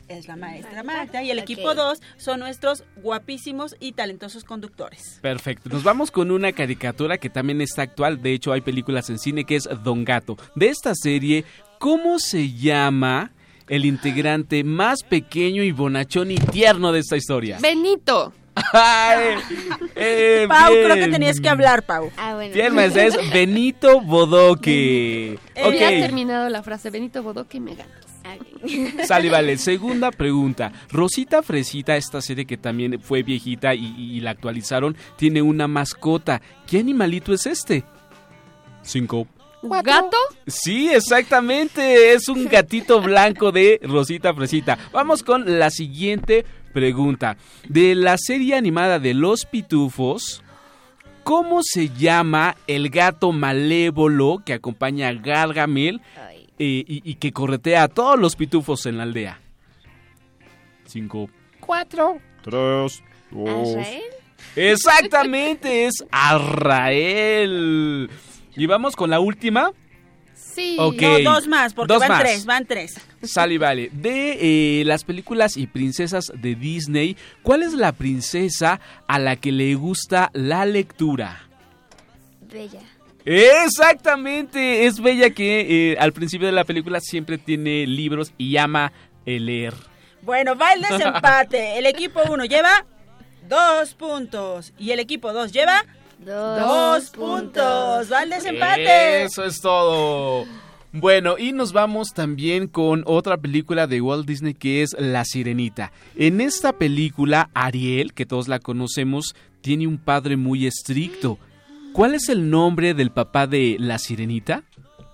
es 0.08 0.28
la 0.28 0.36
maestra 0.36 0.82
Magda. 0.82 1.22
Y 1.22 1.30
el 1.30 1.38
equipo 1.38 1.74
2 1.74 2.00
son 2.16 2.40
nuestros 2.40 2.84
guapísimos 2.96 3.76
y 3.80 3.92
talentosos 3.92 4.44
conductores. 4.44 5.18
perfecto. 5.22 5.68
Nos 5.70 5.82
vamos 5.82 6.10
con 6.10 6.30
una 6.30 6.52
caricatura 6.52 7.18
que 7.18 7.30
también 7.30 7.60
está 7.60 7.82
actual. 7.82 8.20
De 8.22 8.32
hecho, 8.32 8.52
hay 8.52 8.60
películas 8.60 9.10
en 9.10 9.18
cine 9.18 9.44
que 9.44 9.56
es 9.56 9.68
Don 9.82 10.04
Gato. 10.04 10.36
De 10.54 10.68
esta 10.68 10.94
serie, 10.94 11.44
¿cómo 11.78 12.18
se 12.18 12.52
llama 12.52 13.32
el 13.68 13.84
integrante 13.84 14.62
más 14.64 15.02
pequeño 15.02 15.62
y 15.62 15.72
bonachón 15.72 16.30
y 16.30 16.36
tierno 16.36 16.92
de 16.92 17.00
esta 17.00 17.16
historia? 17.16 17.58
Benito. 17.60 18.32
Ay, 18.72 19.34
eh, 19.96 20.46
Pau, 20.48 20.72
creo 20.72 20.94
que 20.94 21.08
tenías 21.08 21.40
que 21.40 21.48
hablar, 21.48 21.82
Pau. 21.84 22.10
Ah, 22.16 22.34
bueno. 22.34 22.54
Bien, 22.54 22.78
es 22.78 23.30
Benito 23.32 24.00
Bodoque. 24.00 25.38
Ya 25.56 25.68
Ok, 25.68 25.74
terminado 25.76 26.48
la 26.48 26.62
frase 26.62 26.90
Benito 26.90 27.22
Bodoque 27.22 27.56
y 27.56 27.60
me 27.60 27.74
ganas. 27.74 28.13
Ah, 28.24 28.36
ok. 28.36 29.02
sale, 29.06 29.30
vale. 29.30 29.58
Segunda 29.58 30.10
pregunta. 30.10 30.72
Rosita 30.90 31.42
Fresita, 31.42 31.96
esta 31.96 32.20
serie 32.20 32.46
que 32.46 32.56
también 32.56 33.00
fue 33.00 33.22
viejita 33.22 33.74
y, 33.74 33.94
y 33.96 34.20
la 34.20 34.30
actualizaron, 34.30 34.96
tiene 35.16 35.42
una 35.42 35.68
mascota. 35.68 36.40
¿Qué 36.66 36.78
animalito 36.78 37.32
es 37.32 37.46
este? 37.46 37.84
Cinco. 38.82 39.26
¿Gato? 39.62 40.16
Sí, 40.46 40.90
exactamente. 40.90 42.12
Es 42.12 42.28
un 42.28 42.46
gatito 42.46 43.00
blanco 43.00 43.50
de 43.50 43.80
Rosita 43.82 44.34
Fresita. 44.34 44.78
Vamos 44.92 45.22
con 45.22 45.58
la 45.58 45.70
siguiente 45.70 46.44
pregunta. 46.72 47.36
De 47.68 47.94
la 47.94 48.18
serie 48.18 48.56
animada 48.56 48.98
de 48.98 49.14
Los 49.14 49.46
Pitufos, 49.46 50.42
¿cómo 51.22 51.60
se 51.62 51.88
llama 51.88 52.56
el 52.66 52.90
gato 52.90 53.32
malévolo 53.32 54.42
que 54.44 54.52
acompaña 54.52 55.08
a 55.08 55.14
Gargamel 55.14 56.02
Eh, 56.58 56.84
y, 56.86 57.02
y 57.10 57.14
que 57.16 57.32
corretea 57.32 57.84
a 57.84 57.88
todos 57.88 58.18
los 58.18 58.36
pitufos 58.36 58.86
en 58.86 58.96
la 58.98 59.02
aldea? 59.02 59.40
Cinco. 60.86 61.28
Cuatro. 61.60 62.18
Tres. 62.42 63.02
¿Azrael? 63.32 64.02
Exactamente, 64.54 65.86
es 65.86 66.04
Arrael. 66.10 68.10
Y 68.56 68.66
vamos 68.66 68.94
con 68.94 69.10
la 69.10 69.20
última. 69.20 69.72
Sí. 70.34 70.76
Ok. 70.78 71.02
No, 71.02 71.32
dos 71.32 71.48
más, 71.48 71.74
porque 71.74 71.92
Dos 71.92 72.00
van 72.00 72.08
más. 72.10 72.20
tres, 72.20 72.46
van 72.46 72.66
tres. 72.66 73.00
Sale 73.22 73.54
y 73.54 73.58
vale. 73.58 73.90
De 73.92 74.80
eh, 74.80 74.84
las 74.84 75.02
películas 75.02 75.56
y 75.56 75.66
princesas 75.66 76.30
de 76.36 76.54
Disney, 76.54 77.16
¿cuál 77.42 77.62
es 77.62 77.72
la 77.72 77.92
princesa 77.92 78.80
a 79.08 79.18
la 79.18 79.36
que 79.36 79.50
le 79.50 79.74
gusta 79.74 80.30
la 80.34 80.64
lectura? 80.66 81.48
Bella. 82.42 82.82
Exactamente, 83.24 84.86
es 84.86 85.00
Bella 85.00 85.30
que 85.30 85.92
eh, 85.92 85.96
al 85.98 86.12
principio 86.12 86.46
de 86.46 86.52
la 86.52 86.64
película 86.64 87.00
siempre 87.00 87.38
tiene 87.38 87.86
libros 87.86 88.32
y 88.36 88.56
ama 88.56 88.92
el 89.24 89.46
leer. 89.46 89.74
Bueno, 90.22 90.56
va 90.56 90.72
el 90.72 90.82
desempate. 90.82 91.78
El 91.78 91.86
equipo 91.86 92.20
1 92.28 92.44
lleva 92.46 92.86
dos 93.48 93.94
puntos. 93.94 94.72
Y 94.78 94.90
el 94.92 95.00
equipo 95.00 95.32
2 95.32 95.52
lleva 95.52 95.84
Dos, 96.18 96.60
dos 96.60 97.10
puntos. 97.10 98.10
Va 98.10 98.22
el 98.22 98.30
desempate. 98.30 99.24
Eso 99.24 99.44
es 99.44 99.60
todo. 99.60 100.46
Bueno, 100.92 101.36
y 101.38 101.52
nos 101.52 101.72
vamos 101.72 102.14
también 102.14 102.68
con 102.68 103.02
otra 103.04 103.36
película 103.36 103.86
de 103.86 104.00
Walt 104.00 104.26
Disney 104.26 104.54
que 104.54 104.82
es 104.82 104.96
La 104.98 105.24
Sirenita. 105.24 105.92
En 106.16 106.40
esta 106.40 106.72
película, 106.72 107.50
Ariel, 107.52 108.14
que 108.14 108.26
todos 108.26 108.48
la 108.48 108.60
conocemos, 108.60 109.34
tiene 109.60 109.86
un 109.86 109.98
padre 109.98 110.36
muy 110.36 110.66
estricto. 110.66 111.38
¿Cuál 111.94 112.14
es 112.14 112.28
el 112.28 112.50
nombre 112.50 112.92
del 112.92 113.10
papá 113.10 113.46
de 113.46 113.76
La 113.78 113.98
Sirenita? 113.98 114.64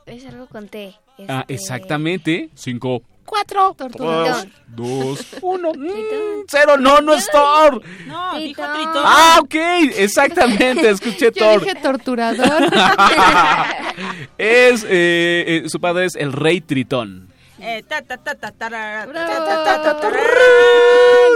Es 0.07 0.25
algo 0.27 0.47
con 0.47 0.67
T. 0.69 0.95
Ah, 1.29 1.41
Este, 1.47 1.55
exactamente. 1.55 2.49
Cinco, 2.55 3.03
Cuatro. 3.27 3.75
Tortuga. 3.79 4.41
tres, 4.43 4.53
dos, 4.67 5.27
uno. 5.43 5.71
Mm, 5.73 6.45
cero, 6.49 6.77
no, 6.79 7.01
no 7.01 7.13
es 7.15 7.29
Thor. 7.31 7.81
No, 8.07 8.39
dijo 8.39 8.63
Tritón. 8.63 9.03
Ah, 9.05 9.39
ok, 9.41 9.55
exactamente, 9.99 10.91
escuché 10.91 11.27
Yo 11.37 11.45
Thor. 11.45 11.61
dije 11.61 11.75
torturador. 11.77 12.65
es, 14.39 14.83
eh, 14.89 15.45
eh, 15.47 15.69
su 15.69 15.81
padre 15.81 16.07
es 16.07 16.17
el 16.17 16.33
rey 16.33 16.61
Tritón. 16.61 17.29
Eh, 17.61 17.85
ta, 17.87 18.01
ta, 18.03 18.17
ta, 18.17 18.35
ta, 18.35 18.51
tarara, 18.53 19.05
ta, 19.05 19.13
Bravo. 19.13 19.45
ta, 19.45 19.65
ta, 19.65 19.83
ta, 19.83 20.01
tarara. 20.01 20.25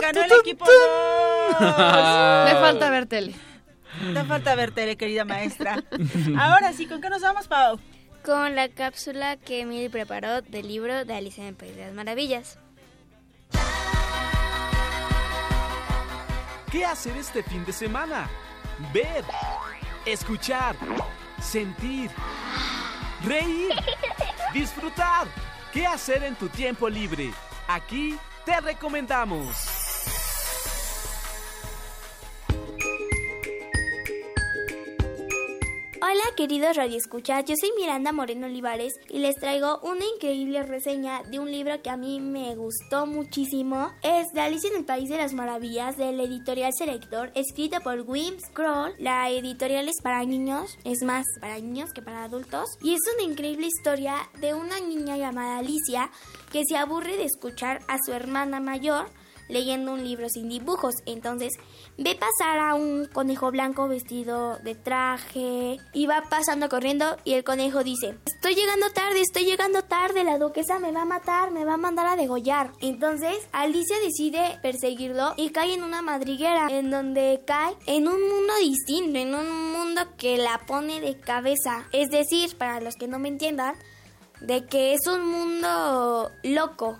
Ganó 0.00 0.22
el 0.22 0.33
equipo 0.40 0.64
2. 0.64 1.61
Me 1.61 2.54
falta 2.54 2.90
ver 2.90 3.07
tele. 3.07 3.35
Te 4.00 4.24
falta 4.24 4.54
ver 4.54 4.72
tele, 4.72 4.96
querida 4.96 5.24
maestra. 5.24 5.83
Ahora 6.38 6.72
sí, 6.72 6.87
¿con 6.87 7.00
qué 7.00 7.09
nos 7.09 7.22
vamos, 7.22 7.48
Pau? 7.48 7.78
Con 8.24 8.54
la 8.54 8.68
cápsula 8.68 9.37
que 9.37 9.61
Emily 9.61 9.88
preparó 9.88 10.42
del 10.42 10.68
libro 10.68 11.04
de 11.04 11.14
Alicia 11.14 11.42
en 11.42 11.50
el 11.50 11.54
País 11.54 11.76
de 11.76 11.87
las 11.87 11.94
Maravillas. 11.94 12.59
¿Qué 16.70 16.85
hacer 16.85 17.16
este 17.16 17.42
fin 17.42 17.64
de 17.64 17.72
semana? 17.72 18.28
Ver, 18.92 19.24
escuchar, 20.07 20.74
sentir, 21.40 22.11
reír, 23.24 23.72
disfrutar. 24.52 25.28
¿Qué 25.72 25.87
hacer 25.87 26.24
en 26.24 26.35
tu 26.35 26.48
tiempo 26.48 26.88
libre? 26.88 27.33
Aquí 27.68 28.16
te 28.44 28.61
recomendamos. 28.61 29.84
Hola 36.06 36.36
queridos 36.36 36.76
radioescuchas, 36.76 37.46
yo 37.46 37.54
soy 37.58 37.70
Miranda 37.78 38.12
Moreno 38.12 38.44
Olivares 38.44 38.92
y 39.08 39.20
les 39.20 39.36
traigo 39.36 39.80
una 39.80 40.04
increíble 40.04 40.62
reseña 40.62 41.22
de 41.22 41.38
un 41.38 41.50
libro 41.50 41.80
que 41.80 41.88
a 41.88 41.96
mí 41.96 42.20
me 42.20 42.54
gustó 42.56 43.06
muchísimo. 43.06 43.90
Es 44.02 44.26
de 44.34 44.42
Alicia 44.42 44.68
en 44.68 44.76
el 44.76 44.84
País 44.84 45.08
de 45.08 45.16
las 45.16 45.32
Maravillas 45.32 45.96
del 45.96 46.20
editorial 46.20 46.74
Selector, 46.76 47.32
escrita 47.34 47.80
por 47.80 48.02
Wim 48.02 48.38
Scroll. 48.38 48.94
La 48.98 49.30
editorial 49.30 49.88
es 49.88 50.02
para 50.02 50.22
niños, 50.26 50.76
es 50.84 51.02
más 51.02 51.24
para 51.40 51.58
niños 51.58 51.94
que 51.94 52.02
para 52.02 52.24
adultos. 52.24 52.76
Y 52.82 52.92
es 52.92 53.00
una 53.14 53.22
increíble 53.22 53.66
historia 53.66 54.16
de 54.42 54.52
una 54.52 54.80
niña 54.80 55.16
llamada 55.16 55.56
Alicia 55.56 56.10
que 56.52 56.64
se 56.68 56.76
aburre 56.76 57.16
de 57.16 57.24
escuchar 57.24 57.80
a 57.88 57.96
su 58.04 58.12
hermana 58.12 58.60
mayor 58.60 59.06
leyendo 59.48 59.92
un 59.92 60.04
libro 60.04 60.28
sin 60.28 60.48
dibujos. 60.48 60.94
Entonces 61.07 61.52
ve 61.98 62.14
pasar 62.14 62.59
a 62.59 62.74
un 62.74 63.07
conejo 63.07 63.50
blanco 63.50 63.88
vestido 63.88 64.59
de 64.59 64.74
traje 64.74 65.78
y 65.92 66.07
va 66.07 66.24
pasando 66.28 66.68
corriendo 66.68 67.16
y 67.24 67.35
el 67.35 67.44
conejo 67.44 67.85
dice, 67.85 68.18
estoy 68.26 68.54
llegando 68.54 68.90
tarde, 68.90 69.20
estoy 69.20 69.44
llegando 69.44 69.83
tarde, 69.83 70.24
la 70.24 70.38
duquesa 70.38 70.78
me 70.78 70.92
va 70.92 71.02
a 71.02 71.07
matar, 71.07 71.50
me 71.50 71.64
va 71.64 71.74
a 71.74 71.78
mandar 71.78 72.07
a 72.07 72.16
degollar. 72.16 72.72
Entonces 72.80 73.37
Alicia 73.52 73.96
decide 74.00 74.59
perseguirlo 74.62 75.35
y 75.37 75.50
cae 75.50 75.74
en 75.74 75.83
una 75.83 76.02
madriguera 76.02 76.68
en 76.70 76.90
donde 76.90 77.42
cae 77.46 77.74
en 77.87 78.09
un 78.09 78.20
mundo 78.20 78.54
distinto, 78.61 79.18
en 79.18 79.35
un 79.35 79.72
mundo 79.72 80.02
que 80.16 80.37
la 80.37 80.59
pone 80.66 81.00
de 81.00 81.18
cabeza. 81.18 81.87
Es 81.92 82.11
decir, 82.11 82.57
para 82.57 82.80
los 82.80 82.96
que 82.96 83.09
no 83.09 83.18
me 83.18 83.28
entiendan, 83.28 83.74
de 84.40 84.66
que 84.66 84.94
es 84.94 85.07
un 85.07 85.26
mundo 85.26 86.30
loco, 86.42 86.98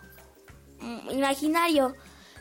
mm, 0.81 1.11
imaginario. 1.11 1.95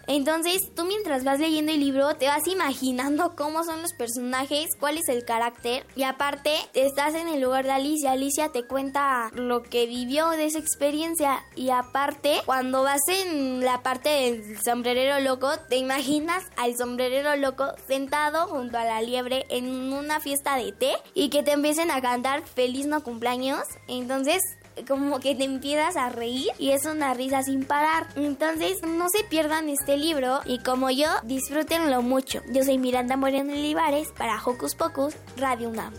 Entonces, 0.08 0.62
tú 0.76 0.86
mientras 0.86 1.24
vas 1.24 1.40
leyendo 1.40 1.72
el 1.72 1.80
libro, 1.80 2.16
te 2.16 2.28
vas 2.28 2.46
imaginando 2.48 3.36
cómo 3.36 3.64
son 3.64 3.82
los 3.82 3.94
personajes, 3.94 4.68
cuál 4.80 4.98
es 4.98 5.08
el 5.08 5.26
carácter. 5.26 5.86
Y 5.96 6.04
aparte, 6.04 6.52
estás 6.74 7.16
en 7.16 7.28
el 7.28 7.42
lugar 7.42 7.66
de 7.66 7.72
Alicia. 7.72 8.12
Alicia 8.12 8.50
te 8.50 8.64
cuenta 8.64 9.32
lo 9.34 9.64
que 9.64 9.86
vivió 9.86 10.30
de 10.32 10.46
esa 10.46 10.60
experiencia. 10.60 11.44
Y 11.56 11.70
aparte, 11.70 12.42
cuando 12.46 12.84
vas 12.84 13.02
en 13.08 13.62
la 13.62 13.82
parte 13.82 14.10
del 14.10 14.62
sombrerero 14.64 15.20
loco, 15.20 15.52
te 15.70 15.78
imaginas 15.78 16.44
al 16.58 16.76
sombrerero 16.78 17.36
loco 17.36 17.66
sentado 17.88 18.48
junto 18.48 18.78
a 18.78 18.86
la 18.86 19.02
liebre 19.02 19.46
en 19.50 19.94
una 19.94 20.20
fiesta 20.20 20.58
de 20.58 20.72
té 20.72 20.94
y 21.14 21.30
que 21.30 21.44
te 21.44 21.52
empiecen 21.52 21.92
a 21.92 22.02
cantar 22.02 22.44
feliz 22.46 22.86
no 22.88 23.04
cumpleaños. 23.04 23.64
Entonces, 23.88 24.42
como 24.88 25.20
que 25.20 25.36
te 25.36 25.44
empiezas 25.44 25.96
a 25.96 26.10
reír 26.10 26.48
y 26.58 26.72
es 26.72 26.86
una 26.86 27.14
risa 27.14 27.44
sin 27.44 27.66
parar. 27.66 28.08
Entonces, 28.16 28.82
no 28.84 29.10
se 29.10 29.24
pierdan 29.24 29.70
este 29.70 29.98
libro 29.98 30.42
y 30.46 30.60
como 30.60 30.90
yo, 30.90 31.08
disfrútenlo 31.24 32.02
mucho. 32.02 32.42
Yo 32.52 32.64
soy 32.64 32.78
Miranda 32.78 33.18
Moreno 33.18 33.54
Olivares 33.54 34.10
para 34.18 34.42
Hocus 34.44 34.76
Pocus 34.76 35.16
Radio 35.38 35.70
UNAM. 35.70 35.94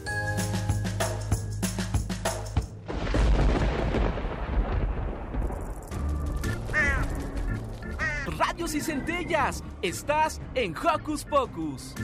Radios 8.38 8.74
y 8.74 8.80
centellas, 8.80 9.62
estás 9.82 10.40
en 10.54 10.74
Hocus 10.76 11.24
Pocus. 11.24 11.94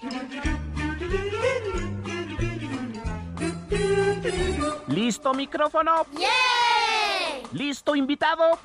¿Listo 4.88 5.32
micrófono? 5.34 6.06
¿Listo 7.52 7.94
invitado? 7.94 8.58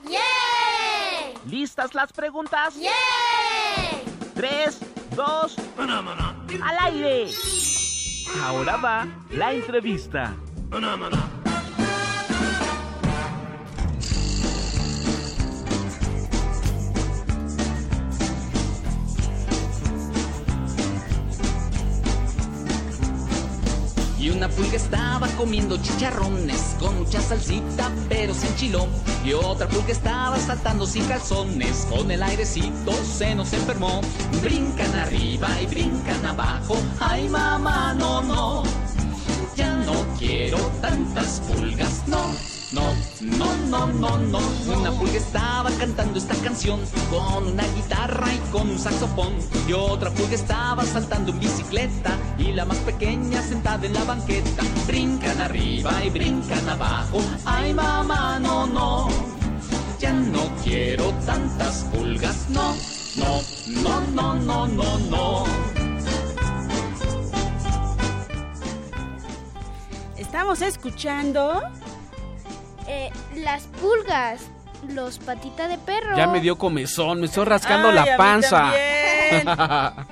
¿Listas 1.49 1.93
las 1.93 2.11
preguntas? 2.11 2.75
Tres, 4.33 4.79
dos, 5.15 5.55
al 5.77 6.77
aire. 6.81 7.31
Ahora 8.43 8.77
va 8.77 9.07
la 9.31 9.53
entrevista. 9.53 10.35
Una 24.45 24.53
pulga 24.53 24.75
estaba 24.75 25.27
comiendo 25.29 25.75
chicharrones 25.77 26.75
con 26.79 26.99
mucha 26.99 27.19
salsita 27.19 27.91
pero 28.07 28.31
sin 28.31 28.55
chilón. 28.55 28.89
Y 29.25 29.33
otra 29.33 29.67
pulga 29.67 29.91
estaba 29.91 30.37
saltando 30.37 30.85
sin 30.85 31.03
calzones 31.07 31.87
con 31.89 32.11
el 32.11 32.21
airecito 32.21 32.91
se 32.91 33.33
nos 33.33 33.51
enfermó. 33.53 34.01
Brincan 34.43 34.93
arriba 34.99 35.49
y 35.63 35.65
brincan 35.65 36.23
abajo. 36.27 36.77
Ay 36.99 37.27
mamá, 37.27 37.95
no, 37.95 38.21
no. 38.21 38.63
Ya 39.55 39.77
no 39.77 40.05
quiero 40.19 40.59
tantas 40.79 41.41
pulgas, 41.47 42.03
no. 42.05 42.21
No, 42.71 42.93
no, 43.25 43.55
no, 43.67 43.87
no, 43.87 44.17
no. 44.17 44.39
Una 44.77 44.91
pulga 44.91 45.17
estaba 45.17 45.69
cantando 45.71 46.17
esta 46.19 46.35
canción 46.35 46.79
con 47.09 47.47
una 47.47 47.63
guitarra 47.75 48.33
y 48.33 48.37
con 48.51 48.69
un 48.69 48.79
saxofón. 48.79 49.33
Y 49.67 49.73
otra 49.73 50.11
pulga 50.11 50.35
estaba 50.35 50.83
saltando 50.83 51.31
en 51.31 51.39
bicicleta 51.39 52.17
y 52.37 52.51
la 52.51 52.65
más 52.65 52.77
pequeña 52.79 53.41
sentada 53.41 53.85
en 53.85 53.93
la 53.93 54.03
banqueta. 54.03 54.63
Brincan 54.87 55.41
arriba 55.41 56.03
y 56.03 56.09
brincan 56.09 56.69
abajo. 56.69 57.19
Ay, 57.45 57.73
mamá, 57.73 58.39
no, 58.39 58.67
no. 58.67 59.07
Ya 59.99 60.13
no 60.13 60.49
quiero 60.63 61.11
tantas 61.25 61.85
pulgas, 61.85 62.49
no. 62.49 62.75
No, 63.17 63.41
no, 63.67 64.01
no, 64.11 64.35
no, 64.35 64.67
no, 64.67 64.97
no. 65.09 65.43
Estamos 70.17 70.61
escuchando 70.61 71.61
Eh, 72.87 73.09
las 73.35 73.63
pulgas, 73.81 74.41
los 74.89 75.17
patitas 75.19 75.69
de 75.69 75.77
perro. 75.77 76.15
Ya 76.15 76.27
me 76.27 76.39
dio 76.41 76.57
comezón, 76.57 77.19
me 77.19 77.25
estoy 77.25 77.45
rascando 77.45 77.89
Ay, 77.89 77.97
a 77.97 78.01
la 78.01 78.11
mí 78.11 78.17
panza. 78.17 78.73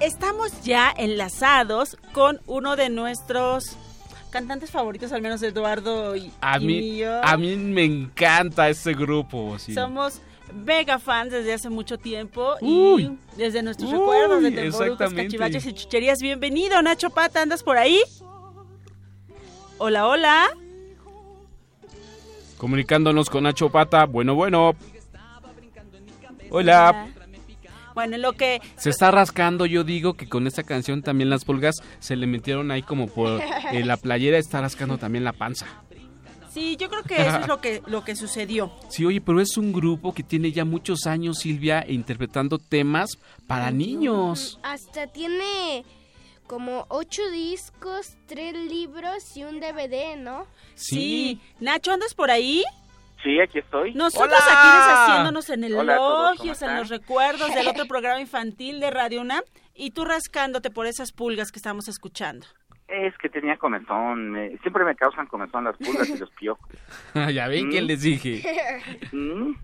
Estamos 0.00 0.62
ya 0.62 0.92
enlazados 0.96 1.96
con 2.12 2.40
uno 2.46 2.74
de 2.76 2.88
nuestros 2.90 3.76
cantantes 4.30 4.70
favoritos, 4.70 5.12
al 5.12 5.22
menos 5.22 5.42
Eduardo 5.42 6.16
y, 6.16 6.32
a 6.40 6.58
y 6.58 6.64
mí, 6.66 6.80
mío. 6.80 7.20
a 7.22 7.36
mí 7.36 7.54
me 7.56 7.84
encanta 7.84 8.68
ese 8.68 8.94
grupo. 8.94 9.58
sí. 9.58 9.74
Somos 9.74 10.20
mega 10.64 10.98
fans 10.98 11.32
desde 11.32 11.52
hace 11.54 11.70
mucho 11.70 11.98
tiempo 11.98 12.56
Uy. 12.60 13.04
y 13.04 13.18
desde 13.38 13.62
nuestros 13.62 13.90
Uy, 13.90 13.98
recuerdos 13.98 14.42
de 14.42 14.50
temporucos, 14.50 15.14
cachivaches 15.14 15.64
y 15.66 15.72
chucherías. 15.72 16.20
Bienvenido, 16.20 16.82
Nacho 16.82 17.10
Pata, 17.10 17.40
¿andas 17.42 17.62
por 17.62 17.78
ahí? 17.78 18.00
Hola, 19.78 20.06
hola. 20.08 20.48
Comunicándonos 22.62 23.28
con 23.28 23.42
Nacho 23.42 23.70
Pata. 23.70 24.06
Bueno, 24.06 24.36
bueno. 24.36 24.76
Hola. 26.48 27.08
Bueno, 27.92 28.14
en 28.14 28.22
lo 28.22 28.34
que 28.34 28.60
Se 28.76 28.90
está 28.90 29.10
rascando, 29.10 29.66
yo 29.66 29.82
digo 29.82 30.14
que 30.14 30.28
con 30.28 30.46
esta 30.46 30.62
canción 30.62 31.02
también 31.02 31.28
las 31.28 31.44
pulgas 31.44 31.74
se 31.98 32.14
le 32.14 32.28
metieron 32.28 32.70
ahí 32.70 32.82
como 32.82 33.08
por 33.08 33.42
eh, 33.72 33.84
la 33.84 33.96
playera, 33.96 34.38
está 34.38 34.60
rascando 34.60 34.96
también 34.96 35.24
la 35.24 35.32
panza. 35.32 35.66
Sí, 36.52 36.76
yo 36.76 36.88
creo 36.88 37.02
que 37.02 37.16
eso 37.16 37.38
es 37.38 37.48
lo 37.48 37.60
que, 37.60 37.82
lo 37.88 38.04
que 38.04 38.14
sucedió. 38.14 38.70
Sí, 38.90 39.04
oye, 39.04 39.20
pero 39.20 39.40
es 39.40 39.56
un 39.56 39.72
grupo 39.72 40.14
que 40.14 40.22
tiene 40.22 40.52
ya 40.52 40.64
muchos 40.64 41.08
años, 41.08 41.40
Silvia, 41.40 41.84
interpretando 41.88 42.60
temas 42.60 43.18
para 43.48 43.72
niños. 43.72 44.60
Hasta 44.62 45.08
tiene 45.08 45.84
como 46.52 46.84
ocho 46.90 47.22
discos, 47.30 48.14
tres 48.26 48.52
libros 48.54 49.34
y 49.38 49.44
un 49.44 49.58
DVD, 49.58 50.18
¿no? 50.18 50.46
Sí. 50.74 51.40
Nacho, 51.60 51.92
¿andas 51.92 52.12
por 52.12 52.30
ahí? 52.30 52.62
Sí, 53.22 53.40
aquí 53.40 53.60
estoy. 53.60 53.94
Nosotros 53.94 54.38
Hola. 54.38 54.52
aquí 54.60 54.68
deshaciéndonos 54.76 55.48
en 55.48 55.64
Hola 55.72 55.94
a 55.94 55.96
todos, 55.96 56.12
¿cómo 56.12 56.32
elogios, 56.34 56.60
en 56.60 56.76
los 56.76 56.90
recuerdos 56.90 57.54
del 57.54 57.68
otro 57.68 57.86
programa 57.88 58.20
infantil 58.20 58.80
de 58.80 58.90
Radio 58.90 59.22
UNAM 59.22 59.42
y 59.74 59.92
tú 59.92 60.04
rascándote 60.04 60.68
por 60.70 60.84
esas 60.86 61.10
pulgas 61.12 61.50
que 61.52 61.58
estamos 61.58 61.88
escuchando. 61.88 62.46
Es 62.86 63.16
que 63.16 63.30
tenía 63.30 63.56
comezón. 63.56 64.32
me- 64.32 64.58
siempre 64.58 64.84
me 64.84 64.94
causan 64.94 65.26
comezón 65.28 65.64
las 65.64 65.78
pulgas 65.78 66.06
y 66.10 66.18
los 66.18 66.30
piojos. 66.38 66.68
ya 67.32 67.48
ven 67.48 67.70
que 67.70 67.80
Mm. 67.80 67.86
les 67.86 68.02
dije. 68.02 68.42
Mm. 69.12 69.54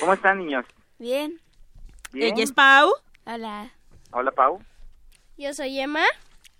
¿Cómo 0.00 0.12
están, 0.12 0.40
niños? 0.40 0.66
Bien. 0.98 1.40
¿Bien? 2.12 2.34
Ella 2.34 2.44
es 2.44 2.52
Pau. 2.52 2.90
Hola. 3.24 3.70
Hola, 4.10 4.30
Pau. 4.32 4.60
Yo 5.38 5.54
soy 5.54 5.78
Emma. 5.80 6.02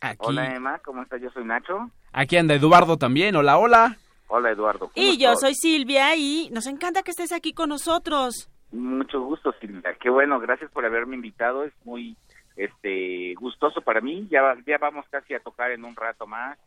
Aquí, 0.00 0.18
Hola, 0.20 0.54
Emma. 0.54 0.78
¿Cómo 0.84 1.02
estás? 1.02 1.20
Yo 1.20 1.30
soy 1.30 1.44
Nacho. 1.44 1.90
aquí 2.12 2.36
anda 2.36 2.54
Eduardo 2.54 2.96
también. 2.96 3.34
Hola, 3.36 3.58
hola. 3.58 3.96
Hola, 4.28 4.50
Eduardo. 4.50 4.90
¿Cómo 4.92 4.92
Y 4.94 5.18
yo 5.18 5.34
soy 5.36 5.54
Silvia 5.54 6.14
y 6.16 6.48
nos 6.52 6.66
encanta 6.66 7.02
que 7.02 7.10
estés 7.10 7.32
aquí 7.32 7.52
con 7.52 7.70
nosotros. 7.70 8.48
Mucho 8.70 9.20
gusto, 9.22 9.52
Silvia. 9.60 9.82
Qué 10.00 10.10
bueno. 10.10 10.38
Gracias 10.38 10.70
por 10.70 10.84
haberme 10.84 11.16
invitado. 11.16 11.64
Es 11.64 11.72
muy 11.84 12.16
este 12.56 13.34
gustoso 13.40 13.80
para 13.80 14.00
mí. 14.00 14.28
Ya, 14.30 14.42
va- 14.42 14.56
ya 14.66 14.78
vamos 14.78 15.06
casi 15.10 15.34
a 15.34 15.40
tocar 15.40 15.70
en 15.72 15.84
un 15.84 15.96
rato 15.96 16.26
más. 16.26 16.58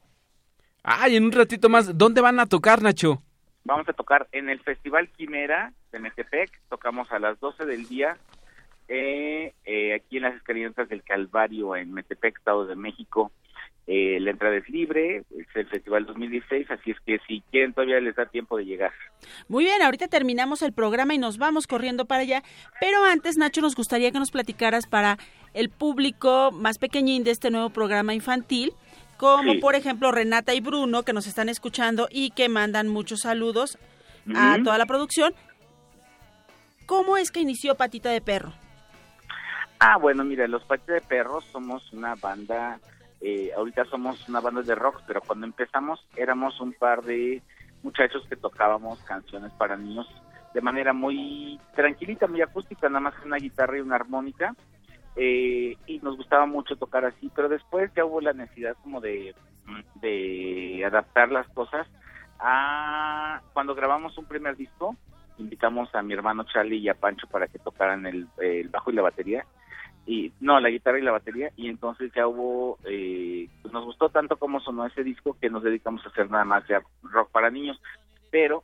Ay, 0.83 1.15
en 1.15 1.25
un 1.25 1.31
ratito 1.31 1.69
más. 1.69 1.97
¿Dónde 1.97 2.21
van 2.21 2.39
a 2.39 2.47
tocar, 2.47 2.81
Nacho? 2.81 3.21
Vamos 3.63 3.87
a 3.87 3.93
tocar 3.93 4.27
en 4.31 4.49
el 4.49 4.59
Festival 4.61 5.07
Quimera 5.09 5.71
de 5.91 5.99
Metepec. 5.99 6.49
Tocamos 6.69 7.11
a 7.11 7.19
las 7.19 7.39
12 7.39 7.65
del 7.65 7.87
día 7.87 8.17
eh, 8.93 9.53
eh, 9.65 9.93
aquí 9.93 10.17
en 10.17 10.23
las 10.23 10.35
escalinatas 10.35 10.89
del 10.89 11.01
Calvario 11.03 11.75
en 11.77 11.93
Metepec, 11.93 12.37
Estado 12.37 12.65
de 12.65 12.75
México. 12.75 13.31
Eh, 13.87 14.19
la 14.19 14.31
entrada 14.31 14.55
es 14.57 14.69
libre, 14.69 15.23
es 15.37 15.47
el 15.55 15.67
Festival 15.67 16.05
2016, 16.05 16.69
así 16.69 16.91
es 16.91 16.97
que 17.05 17.19
si 17.27 17.41
quieren 17.51 17.73
todavía 17.73 17.99
les 17.99 18.15
da 18.15 18.25
tiempo 18.27 18.57
de 18.57 18.65
llegar. 18.65 18.91
Muy 19.47 19.63
bien, 19.63 19.81
ahorita 19.81 20.07
terminamos 20.07 20.61
el 20.61 20.71
programa 20.71 21.13
y 21.13 21.17
nos 21.17 21.37
vamos 21.37 21.67
corriendo 21.67 22.05
para 22.05 22.21
allá. 22.21 22.43
Pero 22.79 23.03
antes, 23.05 23.37
Nacho, 23.37 23.61
nos 23.61 23.75
gustaría 23.75 24.11
que 24.11 24.19
nos 24.19 24.29
platicaras 24.31 24.85
para 24.87 25.17
el 25.53 25.69
público 25.69 26.51
más 26.51 26.77
pequeñín 26.77 27.23
de 27.23 27.31
este 27.31 27.49
nuevo 27.49 27.69
programa 27.71 28.13
infantil, 28.13 28.71
como 29.17 29.53
Sí. 29.53 29.59
por 29.59 29.75
ejemplo 29.75 30.11
Renata 30.11 30.53
y 30.53 30.61
Bruno, 30.61 31.03
que 31.03 31.13
nos 31.13 31.27
están 31.27 31.49
escuchando 31.49 32.07
y 32.11 32.31
que 32.31 32.49
mandan 32.49 32.87
muchos 32.87 33.21
saludos 33.21 33.77
a 34.35 34.57
toda 34.63 34.77
la 34.77 34.85
producción. 34.85 35.33
¿Cómo 36.85 37.17
es 37.17 37.31
que 37.31 37.39
inició 37.39 37.75
Patita 37.75 38.09
de 38.09 38.21
Perro? 38.21 38.53
Ah, 39.83 39.97
bueno, 39.97 40.23
mira, 40.23 40.47
los 40.47 40.63
Patitas 40.63 41.01
de 41.01 41.01
Perros 41.01 41.43
somos 41.45 41.91
una 41.91 42.13
banda, 42.13 42.79
eh, 43.19 43.49
ahorita 43.57 43.83
somos 43.85 44.29
una 44.29 44.39
banda 44.39 44.61
de 44.61 44.75
rock, 44.75 45.01
pero 45.07 45.21
cuando 45.21 45.47
empezamos 45.47 46.05
éramos 46.15 46.61
un 46.61 46.73
par 46.73 47.01
de 47.01 47.41
muchachos 47.81 48.23
que 48.29 48.35
tocábamos 48.35 48.99
canciones 49.05 49.51
para 49.53 49.77
niños 49.77 50.07
de 50.53 50.61
manera 50.61 50.93
muy 50.93 51.59
tranquilita, 51.73 52.27
muy 52.27 52.43
acústica, 52.43 52.89
nada 52.89 52.99
más 52.99 53.15
que 53.15 53.25
una 53.25 53.37
guitarra 53.37 53.75
y 53.75 53.81
una 53.81 53.95
armónica, 53.95 54.55
eh, 55.15 55.75
y 55.87 55.97
nos 55.97 56.15
gustaba 56.15 56.45
mucho 56.45 56.75
tocar 56.75 57.03
así, 57.03 57.31
pero 57.35 57.49
después 57.49 57.91
ya 57.95 58.05
hubo 58.05 58.21
la 58.21 58.33
necesidad 58.33 58.75
como 58.83 59.01
de, 59.01 59.33
de 59.95 60.83
adaptar 60.85 61.31
las 61.31 61.47
cosas 61.55 61.87
a 62.39 63.41
cuando 63.53 63.73
grabamos 63.73 64.15
un 64.15 64.25
primer 64.25 64.55
disco, 64.55 64.95
invitamos 65.39 65.89
a 65.95 66.03
mi 66.03 66.13
hermano 66.13 66.43
Charlie 66.43 66.77
y 66.77 66.89
a 66.89 66.93
Pancho 66.93 67.25
para 67.25 67.47
que 67.47 67.57
tocaran 67.57 68.05
el 68.05 68.27
bajo 68.69 68.91
y 68.91 68.93
la 68.93 69.01
batería 69.01 69.43
y 70.05 70.31
no 70.39 70.59
la 70.59 70.69
guitarra 70.69 70.99
y 70.99 71.03
la 71.03 71.11
batería 71.11 71.51
y 71.55 71.69
entonces 71.69 72.11
ya 72.15 72.27
hubo 72.27 72.79
eh, 72.85 73.47
pues 73.61 73.73
nos 73.73 73.85
gustó 73.85 74.09
tanto 74.09 74.37
como 74.37 74.59
sonó 74.59 74.85
ese 74.85 75.03
disco 75.03 75.37
que 75.39 75.49
nos 75.49 75.63
dedicamos 75.63 76.05
a 76.05 76.09
hacer 76.09 76.29
nada 76.29 76.45
más 76.45 76.67
ya 76.67 76.81
rock 77.03 77.29
para 77.31 77.51
niños 77.51 77.79
pero 78.31 78.63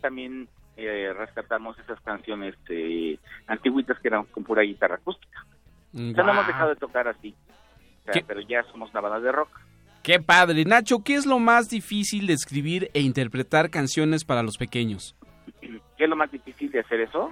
también 0.00 0.48
eh, 0.76 1.12
rescatamos 1.16 1.78
esas 1.78 2.00
canciones 2.00 2.54
eh, 2.68 3.18
antiguitas 3.46 3.98
que 3.98 4.08
eran 4.08 4.24
con 4.26 4.44
pura 4.44 4.62
guitarra 4.62 4.96
acústica 4.96 5.44
ya 5.92 6.22
no 6.22 6.32
hemos 6.32 6.46
dejado 6.46 6.70
de 6.70 6.76
tocar 6.76 7.08
así 7.08 7.34
o 8.00 8.04
sea, 8.04 8.12
¿Qué? 8.12 8.24
pero 8.26 8.40
ya 8.40 8.62
somos 8.64 8.90
una 8.90 9.00
banda 9.00 9.20
de 9.20 9.32
rock 9.32 9.48
Qué 10.02 10.20
padre. 10.20 10.66
Nacho, 10.66 11.02
¿qué 11.02 11.14
es 11.14 11.24
lo 11.24 11.38
más 11.38 11.70
difícil 11.70 12.26
de 12.26 12.34
escribir 12.34 12.90
e 12.92 13.00
interpretar 13.00 13.70
canciones 13.70 14.26
para 14.26 14.42
los 14.42 14.58
pequeños? 14.58 15.16
¿qué 15.96 16.04
es 16.04 16.10
lo 16.10 16.16
más 16.16 16.30
difícil 16.30 16.70
de 16.70 16.80
hacer 16.80 17.00
eso? 17.00 17.30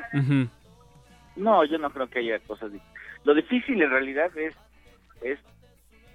No, 1.36 1.64
yo 1.64 1.78
no 1.78 1.90
creo 1.90 2.08
que 2.08 2.20
haya 2.20 2.38
cosas 2.40 2.72
difíciles. 2.72 2.91
Lo 3.24 3.34
difícil 3.34 3.80
en 3.80 3.90
realidad 3.90 4.36
es 4.36 4.54
es 5.22 5.38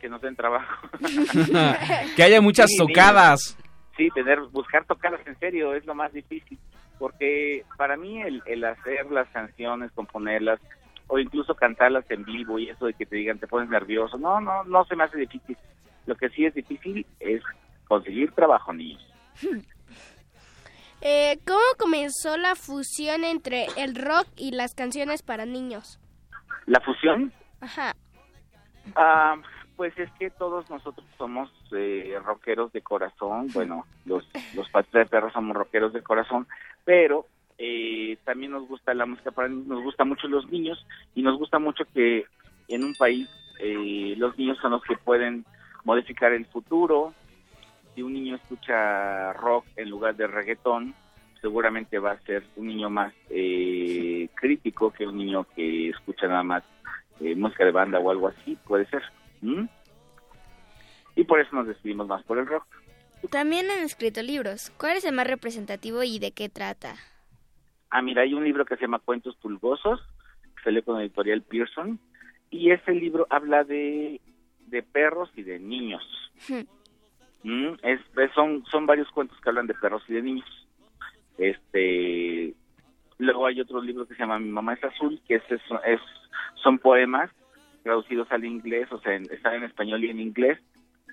que 0.01 0.09
nos 0.09 0.21
den 0.21 0.35
trabajo. 0.35 0.89
que 2.15 2.23
haya 2.23 2.41
muchas 2.41 2.69
Sí, 2.69 2.77
tocadas. 2.77 3.57
Sí, 3.95 4.09
tener, 4.13 4.39
buscar 4.51 4.85
tocadas 4.85 5.25
en 5.25 5.37
serio 5.39 5.73
es 5.73 5.85
lo 5.85 5.95
más 5.95 6.13
difícil, 6.13 6.59
porque 6.99 7.65
para 7.77 7.97
mí 7.97 8.21
el, 8.21 8.43
el 8.45 8.63
hacer 8.63 9.09
las 9.11 9.27
canciones, 9.29 9.91
componerlas, 9.93 10.59
o 11.07 11.17
incluso 11.17 11.55
cantarlas 11.55 12.05
en 12.11 12.23
vivo 12.23 12.59
y 12.59 12.69
eso 12.69 12.85
de 12.85 12.93
que 12.93 13.05
te 13.05 13.15
digan 13.15 13.39
te 13.39 13.47
pones 13.47 13.69
nervioso, 13.69 14.17
no, 14.17 14.39
no, 14.41 14.63
no 14.65 14.85
se 14.85 14.95
me 14.95 15.05
hace 15.05 15.17
difícil. 15.17 15.57
Lo 16.05 16.15
que 16.15 16.29
sí 16.29 16.45
es 16.45 16.53
difícil 16.53 17.05
es 17.19 17.41
conseguir 17.87 18.31
trabajo, 18.33 18.73
niños. 18.73 19.03
Eh, 21.01 21.39
¿Cómo 21.45 21.59
comenzó 21.77 22.37
la 22.37 22.55
fusión 22.55 23.23
entre 23.23 23.67
el 23.77 23.95
rock 23.95 24.27
y 24.35 24.51
las 24.51 24.73
canciones 24.73 25.21
para 25.21 25.45
niños? 25.45 25.99
La 26.65 26.79
fusión, 26.81 27.31
Ajá. 27.61 27.95
ah, 28.95 29.37
pues 29.75 29.97
es 29.99 30.11
que 30.13 30.29
todos 30.31 30.69
nosotros 30.69 31.05
somos 31.17 31.51
eh, 31.71 32.17
rockeros 32.23 32.73
de 32.73 32.81
corazón. 32.81 33.47
Bueno, 33.53 33.85
los, 34.05 34.27
los 34.55 34.67
de 34.91 35.05
perro 35.05 35.31
somos 35.31 35.55
rockeros 35.55 35.93
de 35.93 36.01
corazón, 36.01 36.47
pero 36.83 37.27
eh, 37.59 38.17
también 38.25 38.51
nos 38.51 38.67
gusta 38.67 38.93
la 38.93 39.05
música 39.05 39.31
para 39.31 39.47
nos 39.47 39.83
gusta 39.83 40.03
mucho 40.03 40.27
los 40.27 40.49
niños 40.51 40.85
y 41.15 41.21
nos 41.21 41.37
gusta 41.37 41.59
mucho 41.59 41.85
que 41.93 42.25
en 42.67 42.83
un 42.83 42.93
país 42.95 43.29
eh, 43.59 44.15
los 44.17 44.37
niños 44.37 44.57
son 44.61 44.71
los 44.71 44.83
que 44.83 44.97
pueden 44.97 45.45
modificar 45.83 46.33
el 46.33 46.45
futuro. 46.45 47.13
Si 47.93 48.01
un 48.03 48.13
niño 48.13 48.35
escucha 48.35 49.33
rock 49.33 49.65
en 49.75 49.89
lugar 49.89 50.15
de 50.15 50.27
reggaetón, 50.27 50.93
seguramente 51.41 51.99
va 51.99 52.11
a 52.11 52.21
ser 52.21 52.43
un 52.55 52.67
niño 52.67 52.89
más 52.89 53.13
eh, 53.29 54.29
crítico 54.35 54.91
que 54.91 55.05
un 55.05 55.17
niño 55.17 55.45
que 55.55 55.89
escucha 55.89 56.27
nada 56.27 56.43
más 56.43 56.63
eh, 57.19 57.35
música 57.35 57.65
de 57.65 57.71
banda 57.71 57.99
o 57.99 58.11
algo 58.11 58.27
así, 58.27 58.57
puede 58.65 58.85
ser. 58.87 59.03
¿Mm? 59.41 59.65
Y 61.15 61.23
por 61.23 61.39
eso 61.39 61.55
nos 61.55 61.67
decidimos 61.67 62.07
más 62.07 62.23
por 62.23 62.37
el 62.37 62.45
rock. 62.45 62.65
También 63.31 63.69
han 63.71 63.83
escrito 63.83 64.21
libros. 64.21 64.71
¿Cuál 64.77 64.97
es 64.97 65.05
el 65.05 65.15
más 65.15 65.27
representativo 65.27 66.03
y 66.03 66.19
de 66.19 66.31
qué 66.31 66.49
trata? 66.49 66.95
Ah, 67.89 68.01
mira, 68.01 68.21
hay 68.21 68.33
un 68.33 68.43
libro 68.43 68.65
que 68.65 68.75
se 68.75 68.81
llama 68.81 68.99
Cuentos 68.99 69.35
Pulgosos, 69.37 69.99
que 70.55 70.63
salió 70.63 70.83
con 70.83 70.95
la 70.95 71.03
editorial 71.03 71.41
Pearson, 71.41 71.99
y 72.49 72.71
ese 72.71 72.91
libro 72.91 73.25
habla 73.29 73.63
de, 73.63 74.21
de 74.67 74.83
perros 74.83 75.29
y 75.35 75.43
de 75.43 75.59
niños. 75.59 76.03
Mm, 77.43 77.73
es, 77.83 78.01
son, 78.35 78.63
son 78.69 78.85
varios 78.85 79.09
cuentos 79.11 79.39
que 79.41 79.49
hablan 79.49 79.67
de 79.67 79.73
perros 79.73 80.03
y 80.07 80.13
de 80.13 80.21
niños. 80.21 80.66
Este, 81.37 82.53
luego 83.17 83.45
hay 83.45 83.61
otro 83.61 83.81
libro 83.81 84.07
que 84.07 84.15
se 84.15 84.19
llama 84.21 84.39
Mi 84.39 84.49
mamá 84.49 84.73
es 84.73 84.83
azul, 84.83 85.21
que 85.27 85.35
es, 85.35 85.43
es, 85.49 85.61
es- 85.85 86.01
son 86.63 86.79
poemas 86.79 87.29
traducidos 87.83 88.27
al 88.31 88.43
inglés, 88.43 88.91
o 88.91 88.99
sea, 88.99 89.15
en- 89.15 89.31
están 89.31 89.55
en 89.55 89.63
español 89.63 90.03
y 90.03 90.09
en 90.09 90.19
inglés, 90.19 90.59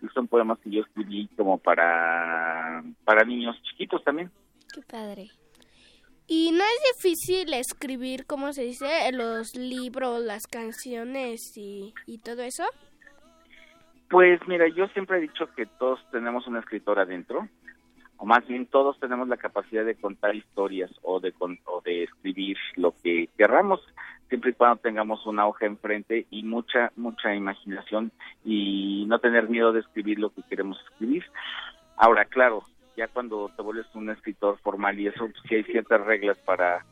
y 0.03 0.09
son 0.09 0.27
poemas 0.27 0.59
que 0.59 0.71
yo 0.71 0.83
escribí 0.83 1.29
como 1.37 1.59
para, 1.59 2.83
para 3.05 3.25
niños 3.25 3.57
chiquitos 3.63 4.03
también. 4.03 4.31
Qué 4.75 4.81
padre. 4.83 5.29
¿Y 6.27 6.53
no 6.53 6.65
es 6.65 6.97
difícil 7.03 7.53
escribir, 7.53 8.25
cómo 8.27 8.53
se 8.55 8.63
dice, 8.65 8.87
los 9.13 9.55
libros, 9.55 10.23
las 10.23 10.47
canciones 10.47 11.53
y, 11.57 11.93
y 12.07 12.19
todo 12.19 12.43
eso? 12.43 12.65
Pues 14.09 14.41
mira, 14.47 14.67
yo 14.69 14.87
siempre 14.89 15.19
he 15.19 15.23
dicho 15.23 15.47
que 15.55 15.67
todos 15.79 16.01
tenemos 16.13 16.47
un 16.47 16.57
escritor 16.57 16.99
adentro, 16.99 17.49
o 18.17 18.27
más 18.27 18.47
bien 18.47 18.67
todos 18.67 18.99
tenemos 19.01 19.29
la 19.29 19.37
capacidad 19.37 19.85
de 19.85 19.97
contar 19.97 20.35
historias 20.35 20.91
o 21.03 21.21
de 21.21 21.33
o 21.39 21.81
de 21.83 22.05
escribir 22.05 22.57
lo 22.77 22.95
que 23.03 23.29
querramos, 23.37 23.81
siempre 24.29 24.51
y 24.51 24.55
cuando 24.55 24.77
tengamos 24.77 25.27
una 25.27 25.47
hoja 25.47 25.67
enfrente 25.67 26.27
y 26.31 26.43
mucha 26.43 26.93
mucha 26.97 27.35
imaginación 27.35 28.13
y 28.45 29.05
no 29.07 29.19
tener 29.19 29.49
miedo 29.49 29.73
de 29.73 29.81
escribir 29.81 30.19
lo 30.19 30.31
que 30.31 30.43
queremos 30.43 30.79
escribir. 30.91 31.25
Ahora, 31.97 32.25
claro, 32.25 32.65
ya 32.97 33.09
cuando 33.09 33.51
te 33.57 33.63
vuelves 33.63 33.87
un 33.95 34.11
escritor 34.11 34.59
formal 34.59 34.99
y 34.99 35.09
eso, 35.09 35.29
sí 35.49 35.55
hay 35.57 35.65
ciertas 35.65 36.01
reglas 36.01 36.39
para 36.39 36.85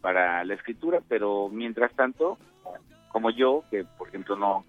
para 0.00 0.44
la 0.44 0.54
escritura, 0.54 1.00
pero 1.08 1.48
mientras 1.48 1.92
tanto, 1.94 2.38
como 3.10 3.30
yo, 3.30 3.64
que 3.70 3.84
por 3.84 4.08
ejemplo 4.08 4.36
no 4.36 4.64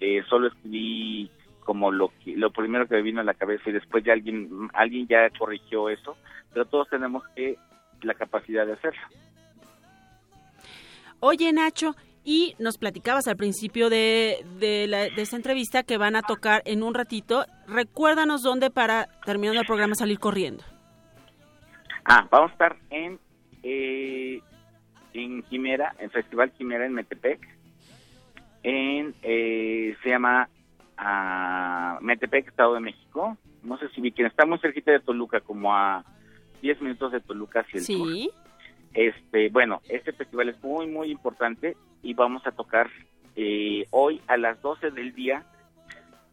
eh, 0.00 0.22
solo 0.28 0.48
escribí 0.48 1.30
como 1.66 1.90
lo 1.92 2.10
que, 2.24 2.34
lo 2.36 2.50
primero 2.50 2.86
que 2.86 2.94
me 2.94 3.02
vino 3.02 3.20
a 3.20 3.24
la 3.24 3.34
cabeza 3.34 3.68
y 3.68 3.72
después 3.72 4.02
ya 4.04 4.14
alguien 4.14 4.48
alguien 4.72 5.06
ya 5.06 5.28
corrigió 5.38 5.90
eso, 5.90 6.16
pero 6.52 6.64
todos 6.64 6.88
tenemos 6.88 7.22
que 7.34 7.58
la 8.02 8.14
capacidad 8.14 8.64
de 8.64 8.72
hacerlo. 8.74 9.02
Oye, 11.20 11.52
Nacho, 11.52 11.94
y 12.24 12.54
nos 12.58 12.76
platicabas 12.78 13.26
al 13.28 13.36
principio 13.36 13.88
de, 13.90 14.44
de, 14.58 14.86
la- 14.86 15.08
de 15.08 15.22
esta 15.22 15.36
entrevista 15.36 15.82
que 15.82 15.96
van 15.98 16.16
a 16.16 16.22
tocar 16.22 16.62
en 16.64 16.82
un 16.82 16.94
ratito. 16.94 17.44
Recuérdanos 17.66 18.42
dónde 18.42 18.70
para, 18.70 19.08
terminando 19.24 19.60
el 19.60 19.66
programa, 19.66 19.94
salir 19.94 20.18
corriendo. 20.18 20.62
Ah, 22.04 22.26
vamos 22.30 22.50
a 22.50 22.52
estar 22.52 22.76
en 22.90 23.18
eh, 23.62 24.40
en 25.14 25.42
Quimera, 25.44 25.94
en 25.98 26.10
Festival 26.10 26.52
Quimera 26.52 26.86
en 26.86 26.92
Metepec. 26.92 27.40
En 28.62 29.14
eh, 29.22 29.96
se 30.02 30.08
llama 30.10 30.48
ah, 30.96 31.98
Metepec, 32.00 32.48
Estado 32.48 32.74
de 32.74 32.80
México. 32.80 33.36
No 33.62 33.78
sé 33.78 33.88
si 33.90 34.00
vi 34.00 34.12
quién 34.12 34.26
está 34.26 34.46
muy 34.46 34.58
cerquita 34.58 34.92
de 34.92 35.00
Toluca, 35.00 35.40
como 35.40 35.74
a 35.74 36.04
10 36.62 36.80
minutos 36.82 37.12
de 37.12 37.20
Toluca 37.20 37.60
hacia 37.60 37.78
el 37.78 37.84
sur. 37.84 38.12
Sí. 38.12 38.30
Este, 38.94 39.50
bueno, 39.50 39.82
este 39.88 40.12
festival 40.12 40.48
es 40.48 40.62
muy, 40.62 40.86
muy 40.86 41.10
importante 41.10 41.76
y 42.02 42.14
vamos 42.14 42.46
a 42.46 42.52
tocar 42.52 42.88
eh, 43.34 43.84
hoy 43.90 44.22
a 44.26 44.36
las 44.36 44.60
12 44.62 44.90
del 44.90 45.14
día 45.14 45.44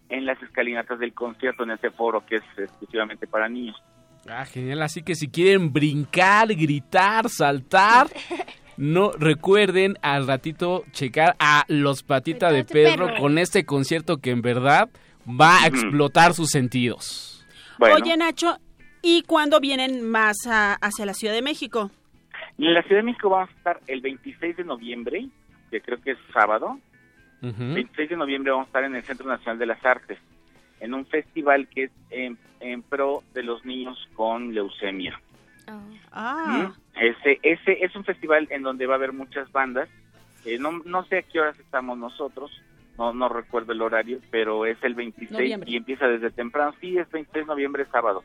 en 0.09 0.25
las 0.25 0.41
escalinatas 0.41 0.99
del 0.99 1.13
concierto 1.13 1.63
en 1.63 1.71
ese 1.71 1.91
foro 1.91 2.25
que 2.25 2.37
es 2.37 2.43
exclusivamente 2.57 3.27
para 3.27 3.49
niños. 3.49 3.75
Ah, 4.27 4.45
genial. 4.45 4.81
Así 4.81 5.03
que 5.03 5.15
si 5.15 5.27
quieren 5.27 5.73
brincar, 5.73 6.47
gritar, 6.55 7.27
saltar, 7.29 8.07
no 8.77 9.11
recuerden 9.11 9.95
al 10.01 10.27
ratito 10.27 10.83
checar 10.91 11.35
a 11.39 11.63
los 11.67 12.03
patitas 12.03 12.51
de 12.53 12.63
perro. 12.65 13.07
con 13.19 13.37
este 13.37 13.65
concierto 13.65 14.17
que 14.17 14.31
en 14.31 14.41
verdad 14.41 14.89
va 15.27 15.63
a 15.63 15.67
explotar 15.67 16.33
sus 16.33 16.49
sentidos. 16.49 17.45
Oye, 17.79 18.15
Nacho, 18.17 18.57
¿y 19.01 19.23
cuándo 19.23 19.59
vienen 19.59 20.09
más 20.09 20.35
a- 20.47 20.73
hacia 20.75 21.05
la 21.05 21.13
Ciudad 21.13 21.33
de 21.33 21.41
México? 21.41 21.91
En 22.57 22.73
la 22.73 22.81
Ciudad 22.83 22.97
de 23.01 23.03
México 23.03 23.29
vamos 23.29 23.49
a 23.49 23.57
estar 23.57 23.79
el 23.87 24.01
26 24.01 24.57
de 24.57 24.63
noviembre, 24.63 25.27
que 25.71 25.81
creo 25.81 25.99
que 26.01 26.11
es 26.11 26.17
sábado. 26.33 26.79
Ujú. 27.41 27.73
26 27.73 28.09
de 28.09 28.15
noviembre 28.15 28.51
vamos 28.51 28.65
a 28.67 28.69
estar 28.69 28.83
en 28.85 28.95
el 28.95 29.03
Centro 29.03 29.27
Nacional 29.27 29.59
de 29.59 29.65
las 29.65 29.83
Artes, 29.85 30.17
en 30.79 30.93
un 30.93 31.05
festival 31.05 31.67
que 31.67 31.85
es 31.85 31.91
en, 32.09 32.37
en 32.59 32.81
pro 32.83 33.23
de 33.33 33.43
los 33.43 33.65
niños 33.65 33.97
con 34.15 34.53
leucemia. 34.53 35.19
Ah. 36.11 36.45
¿Mm? 36.47 36.99
Ese, 36.99 37.39
ese 37.43 37.83
es 37.85 37.95
un 37.95 38.03
festival 38.03 38.47
en 38.51 38.61
donde 38.63 38.85
va 38.85 38.93
a 38.93 38.97
haber 38.97 39.13
muchas 39.13 39.51
bandas. 39.51 39.89
Eh, 40.45 40.57
no, 40.59 40.71
no 40.85 41.05
sé 41.05 41.19
a 41.19 41.21
qué 41.23 41.39
horas 41.39 41.57
estamos 41.59 41.97
nosotros, 41.97 42.51
no, 42.97 43.13
no 43.13 43.29
recuerdo 43.29 43.71
el 43.71 43.81
horario, 43.81 44.19
pero 44.29 44.65
es 44.65 44.77
el 44.83 44.93
26 44.93 45.31
Noviembre. 45.31 45.71
y 45.71 45.77
empieza 45.77 46.05
desde 46.07 46.29
temprano. 46.31 46.73
Sí, 46.81 46.97
es 46.97 47.09
26 47.11 47.45
de 47.45 47.49
noviembre, 47.49 47.85
sábado. 47.91 48.23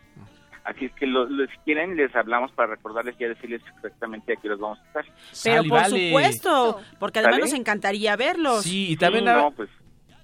Así 0.64 0.84
es 0.86 0.93
que 0.93 1.07
lo, 1.07 1.24
lo- 1.26 1.47
si 1.47 1.57
quieren 1.64 1.97
les 1.97 2.14
hablamos 2.14 2.53
para 2.53 2.74
recordarles 2.74 3.14
y 3.18 3.24
a 3.24 3.28
decirles 3.28 3.62
exactamente 3.76 4.32
a 4.34 4.36
qué 4.36 4.49
horas 4.49 4.59
vamos 4.61 4.78
a 4.80 4.86
estar. 4.86 5.05
Pero 5.45 5.62
por 5.62 5.70
vale. 5.80 6.09
supuesto, 6.09 6.80
porque 6.99 7.20
además 7.20 7.36
¿Sale? 7.36 7.51
nos 7.51 7.59
encantaría 7.59 8.16
verlos. 8.16 8.64
Sí, 8.64 8.91
y 8.93 8.97
también 8.97 9.24
Sí, 9.24 9.30
a, 9.30 9.36
no, 9.36 9.51
pues, 9.53 9.70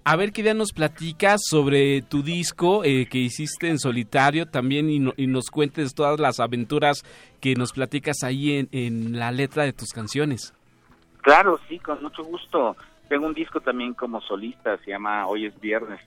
a 0.04 0.16
ver 0.16 0.32
qué 0.32 0.42
día 0.42 0.54
nos 0.54 0.72
platicas 0.72 1.40
sobre 1.48 2.02
tu 2.02 2.22
disco 2.22 2.84
eh, 2.84 3.06
que 3.10 3.18
hiciste 3.18 3.68
en 3.68 3.78
solitario 3.78 4.46
también 4.46 4.90
y, 4.90 4.98
no- 4.98 5.14
y 5.16 5.26
nos 5.26 5.46
cuentes 5.50 5.94
todas 5.94 6.20
las 6.20 6.40
aventuras 6.40 7.04
que 7.40 7.54
nos 7.54 7.72
platicas 7.72 8.22
ahí 8.22 8.52
en, 8.58 8.68
en 8.72 9.18
la 9.18 9.32
letra 9.32 9.64
de 9.64 9.72
tus 9.72 9.90
canciones. 9.90 10.52
Claro, 11.22 11.58
sí, 11.68 11.78
con 11.78 12.02
mucho 12.02 12.22
gusto. 12.22 12.76
Tengo 13.08 13.26
un 13.26 13.34
disco 13.34 13.60
también 13.60 13.94
como 13.94 14.20
solista, 14.20 14.76
se 14.84 14.90
llama 14.90 15.26
Hoy 15.26 15.46
es 15.46 15.58
Viernes. 15.60 16.00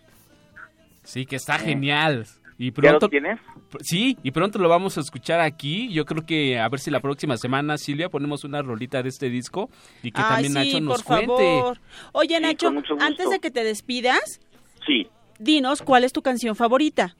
Sí, 1.03 1.25
que 1.25 1.35
está 1.37 1.55
Eh. 1.55 1.59
genial. 1.59 2.27
Y 2.59 2.71
¿Ya 2.71 2.91
lo 2.91 2.99
pronto, 2.99 3.09
tienes? 3.09 3.39
Sí, 3.81 4.17
y 4.23 4.31
pronto 4.31 4.57
lo 4.57 4.67
vamos 4.67 4.97
a 4.97 5.01
escuchar 5.01 5.39
aquí. 5.41 5.89
Yo 5.93 6.05
creo 6.05 6.25
que 6.25 6.57
a 6.59 6.67
ver 6.69 6.79
si 6.79 6.89
la 6.89 6.99
próxima 7.01 7.37
semana, 7.37 7.77
Silvia, 7.77 8.09
ponemos 8.09 8.43
una 8.43 8.61
rolita 8.63 9.03
de 9.03 9.09
este 9.09 9.29
disco 9.29 9.69
y 10.01 10.11
que 10.11 10.21
Ay, 10.21 10.45
también 10.45 10.53
sí, 10.53 10.73
Nacho 10.73 10.81
nos 10.81 11.03
por 11.03 11.05
cuente. 11.27 11.27
favor. 11.59 11.79
Oye, 12.13 12.35
Sí, 12.37 12.41
Nacho, 12.41 12.73
antes 12.99 13.29
de 13.29 13.39
que 13.39 13.51
te 13.51 13.63
despidas, 13.63 14.39
Sí. 14.87 15.07
dinos 15.37 15.81
cuál 15.83 16.03
es 16.03 16.13
tu 16.13 16.21
canción 16.23 16.55
favorita. 16.55 17.15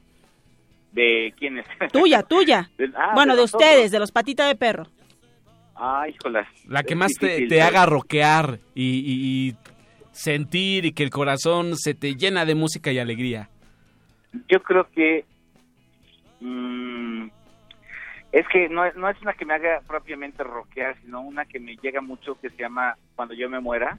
¿De 0.92 1.34
quién 1.38 1.60
es? 1.60 1.66
Tuya, 1.94 2.24
tuya. 2.24 2.72
De- 2.78 2.92
ah, 2.96 3.12
bueno, 3.14 3.36
de, 3.36 3.42
nosotros. 3.44 3.68
ustedes, 3.70 3.92
de 3.92 4.00
los 4.00 4.12
patitas 4.12 4.48
de 4.48 4.56
perro. 4.56 4.88
Ay, 5.76 6.16
híjolas. 6.16 6.48
La 6.68 6.82
que 6.82 6.94
Es 6.94 7.00
más 7.00 7.12
te, 7.20 7.28
difícil, 7.28 7.50
te 7.50 7.58
¿eh? 7.58 7.62
haga 7.62 7.86
rockear 7.86 8.60
y, 8.74 8.84
y- 8.84 9.50
y 9.50 9.56
sentir 10.12 10.86
y 10.86 10.94
que 10.94 11.04
el 11.04 11.12
corazón 11.12 11.78
se 11.78 11.94
te 11.94 12.16
llena 12.16 12.46
de 12.46 12.56
música 12.56 12.92
y 12.92 12.98
alegría. 12.98 13.52
Yo 14.48 14.62
creo 14.62 14.90
que 14.92 15.26
mm, 16.40 17.28
es 18.32 18.48
que 18.50 18.70
no, 18.70 18.86
es- 18.86 18.96
no 18.96 19.10
es 19.10 19.20
una 19.22 19.34
que 19.34 19.46
me 19.46 19.54
haga 19.54 19.82
propiamente 19.88 20.44
rockear, 20.44 20.96
sino 21.02 21.22
una 21.22 21.46
que 21.46 21.60
me 21.60 21.76
llega 21.78 22.02
mucho 22.02 22.40
que 22.40 22.50
se 22.50 22.58
llama 22.58 22.96
Cuando 23.16 23.34
yo 23.34 23.50
me 23.50 23.60
muera, 23.60 23.98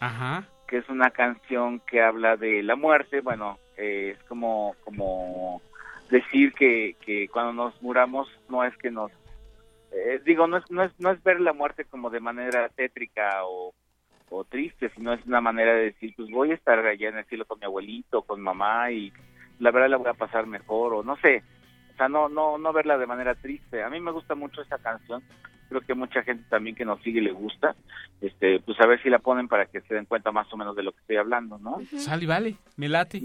Ajá. 0.00 0.44
que 0.66 0.78
es 0.78 0.88
una 0.88 1.10
canción 1.10 1.80
que 1.80 2.02
habla 2.02 2.36
de 2.36 2.62
la 2.62 2.76
muerte. 2.76 3.20
Bueno, 3.20 3.58
eh, 3.76 4.14
es 4.16 4.24
como 4.24 4.74
como 4.84 5.62
decir 6.10 6.52
que, 6.54 6.96
que 7.04 7.28
cuando 7.28 7.52
nos 7.52 7.80
muramos 7.82 8.28
no 8.48 8.64
es 8.64 8.74
que 8.78 8.90
nos 8.90 9.12
eh, 9.92 10.20
digo 10.24 10.46
no 10.46 10.56
es, 10.56 10.70
no 10.70 10.82
es 10.82 10.92
no 10.98 11.10
es 11.10 11.22
ver 11.22 11.38
la 11.40 11.52
muerte 11.52 11.84
como 11.84 12.08
de 12.10 12.20
manera 12.20 12.68
tétrica 12.70 13.44
o 13.44 13.72
o 14.30 14.44
triste, 14.44 14.90
sino 14.90 15.14
es 15.14 15.24
una 15.24 15.40
manera 15.40 15.72
de 15.72 15.84
decir, 15.84 16.12
pues 16.14 16.28
voy 16.30 16.50
a 16.50 16.54
estar 16.54 16.78
allá 16.80 17.08
en 17.08 17.16
el 17.16 17.24
cielo 17.24 17.46
con 17.46 17.58
mi 17.60 17.64
abuelito, 17.64 18.20
con 18.22 18.42
mamá 18.42 18.90
y, 18.90 19.10
la 19.58 19.70
verdad 19.70 19.88
la 19.90 19.96
voy 19.96 20.08
a 20.08 20.14
pasar 20.14 20.46
mejor 20.46 20.94
o 20.94 21.02
no 21.02 21.16
sé. 21.16 21.42
O 21.94 21.96
sea, 21.96 22.08
no, 22.08 22.28
no, 22.28 22.58
no 22.58 22.72
verla 22.72 22.96
de 22.96 23.06
manera 23.06 23.34
triste. 23.34 23.82
A 23.82 23.90
mí 23.90 24.00
me 24.00 24.12
gusta 24.12 24.34
mucho 24.34 24.62
esa 24.62 24.78
canción. 24.78 25.22
Creo 25.68 25.80
que 25.82 25.94
mucha 25.94 26.22
gente 26.22 26.44
también 26.48 26.76
que 26.76 26.84
nos 26.84 27.02
sigue 27.02 27.20
le 27.20 27.32
gusta. 27.32 27.74
Este, 28.20 28.60
pues 28.60 28.80
a 28.80 28.86
ver 28.86 29.02
si 29.02 29.10
la 29.10 29.18
ponen 29.18 29.48
para 29.48 29.66
que 29.66 29.80
se 29.82 29.94
den 29.94 30.06
cuenta 30.06 30.32
más 30.32 30.50
o 30.52 30.56
menos 30.56 30.74
de 30.76 30.82
lo 30.82 30.92
que 30.92 31.00
estoy 31.00 31.16
hablando, 31.16 31.58
¿no? 31.58 31.78
Sale, 31.98 32.26
vale, 32.26 32.56
me 32.76 32.88
late. 32.88 33.20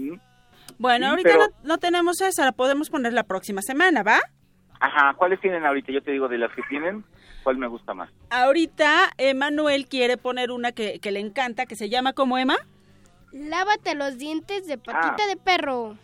Bueno, 0.78 1.06
Sí, 1.06 1.10
ahorita 1.10 1.28
pero- 1.30 1.40
no, 1.62 1.68
no 1.68 1.78
tenemos 1.78 2.20
esa, 2.20 2.44
la 2.44 2.52
podemos 2.52 2.90
poner 2.90 3.12
la 3.12 3.22
próxima 3.24 3.62
semana, 3.62 4.02
¿va? 4.02 4.18
Ajá, 4.80 5.14
¿cuáles 5.16 5.40
tienen 5.40 5.64
ahorita? 5.64 5.92
Yo 5.92 6.02
te 6.02 6.10
digo, 6.10 6.28
de 6.28 6.36
las 6.38 6.52
que 6.52 6.62
tienen, 6.68 7.04
¿cuál 7.44 7.56
me 7.56 7.66
gusta 7.68 7.94
más? 7.94 8.10
Ahorita 8.30 9.10
Emanuel 9.18 9.86
quiere 9.86 10.16
poner 10.16 10.50
una 10.50 10.72
que, 10.72 10.98
que 11.00 11.12
le 11.12 11.20
encanta, 11.20 11.64
que 11.66 11.76
se 11.76 11.88
llama 11.88 12.12
como 12.12 12.36
Emma. 12.38 12.56
Lávate 13.32 13.94
los 13.94 14.18
dientes 14.18 14.66
de 14.66 14.78
patita 14.78 15.26
de 15.26 15.36
perro. 15.36 15.96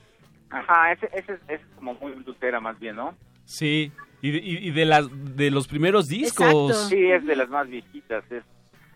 Ajá, 0.51 0.93
ese, 0.93 1.07
ese, 1.15 1.33
es- 1.35 1.41
ese 1.49 1.55
es 1.55 1.61
como 1.77 1.95
muy 1.95 2.13
blusera 2.13 2.61
más 2.61 2.79
bien, 2.79 2.97
¿no? 2.97 3.15
Sí, 3.45 3.93
y, 4.23 4.31
de- 4.31 4.39
y- 4.39 4.71
de, 4.71 4.85
las, 4.85 5.09
de 5.37 5.51
los 5.51 5.67
primeros 5.69 6.09
discos. 6.09 6.89
Sí, 6.89 7.05
es 7.07 7.25
de 7.27 7.37
las 7.37 7.49
más 7.49 7.69
viejitas. 7.69 8.25
Es 8.31 8.45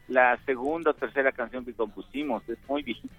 la 0.09 0.39
segunda 0.45 0.91
o 0.91 0.95
tercera 0.95 1.33
canción 1.33 1.65
que 1.65 1.73
compusimos. 1.73 2.47
Es 2.49 2.59
muy 2.69 2.83
viejita. 2.83 3.15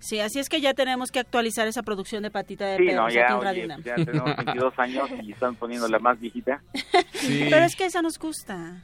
Sí, 0.00 0.20
así 0.20 0.38
es 0.38 0.48
que 0.48 0.60
ya 0.60 0.74
tenemos 0.74 1.10
que 1.10 1.18
actualizar 1.18 1.66
esa 1.66 1.82
producción 1.82 2.22
de 2.22 2.30
Patita 2.30 2.64
de 2.66 2.76
Sí, 2.76 2.84
Perros 2.86 2.96
no, 2.96 3.04
aquí 3.06 3.14
ya, 3.16 3.26
en 3.26 3.32
oye, 3.34 3.66
pues 3.74 3.84
ya 3.84 3.94
tenemos 3.96 4.36
22 4.36 4.78
años 4.78 5.10
y 5.24 5.32
están 5.32 5.56
poniendo 5.56 5.88
la 5.88 5.98
más 5.98 6.20
viejita. 6.20 6.62
Pero 7.50 7.64
es 7.64 7.74
que 7.74 7.86
esa 7.86 8.00
nos 8.00 8.16
gusta. 8.18 8.80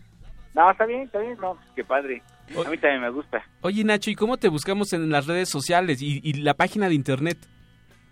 No, 0.55 0.71
está 0.71 0.87
bien, 0.87 1.03
está 1.03 1.21
bien, 1.21 1.37
no, 1.41 1.57
qué 1.77 1.85
padre. 1.85 2.21
A 2.51 2.69
mí 2.69 2.77
también 2.79 3.01
me 3.01 3.11
gusta. 3.11 3.45
Oye, 3.61 3.85
Nacho, 3.85 4.11
¿y 4.11 4.17
cómo 4.17 4.37
te 4.39 4.49
buscamos 4.49 4.93
en 4.93 5.09
las 5.11 5.27
redes 5.27 5.49
sociales 5.49 6.03
y, 6.03 6.21
y 6.25 6.33
la 6.43 6.55
página 6.55 6.89
de 6.89 6.95
internet? 6.97 7.39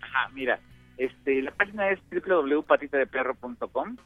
Ajá, 0.01 0.29
mira, 0.33 0.59
este, 1.05 1.41
la 1.41 1.51
página 1.51 1.89
es 1.89 1.99
www.patitadeperro.com. 2.11 3.97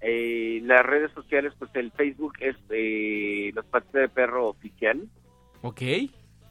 Eh, 0.00 0.60
las 0.64 0.84
redes 0.84 1.12
sociales, 1.12 1.52
pues 1.58 1.70
el 1.74 1.92
Facebook 1.92 2.32
es 2.40 2.56
eh, 2.70 3.52
Los 3.54 3.64
Patitas 3.66 4.02
de 4.02 4.08
Perro 4.08 4.48
Oficial 4.48 5.08
Ok. 5.62 5.82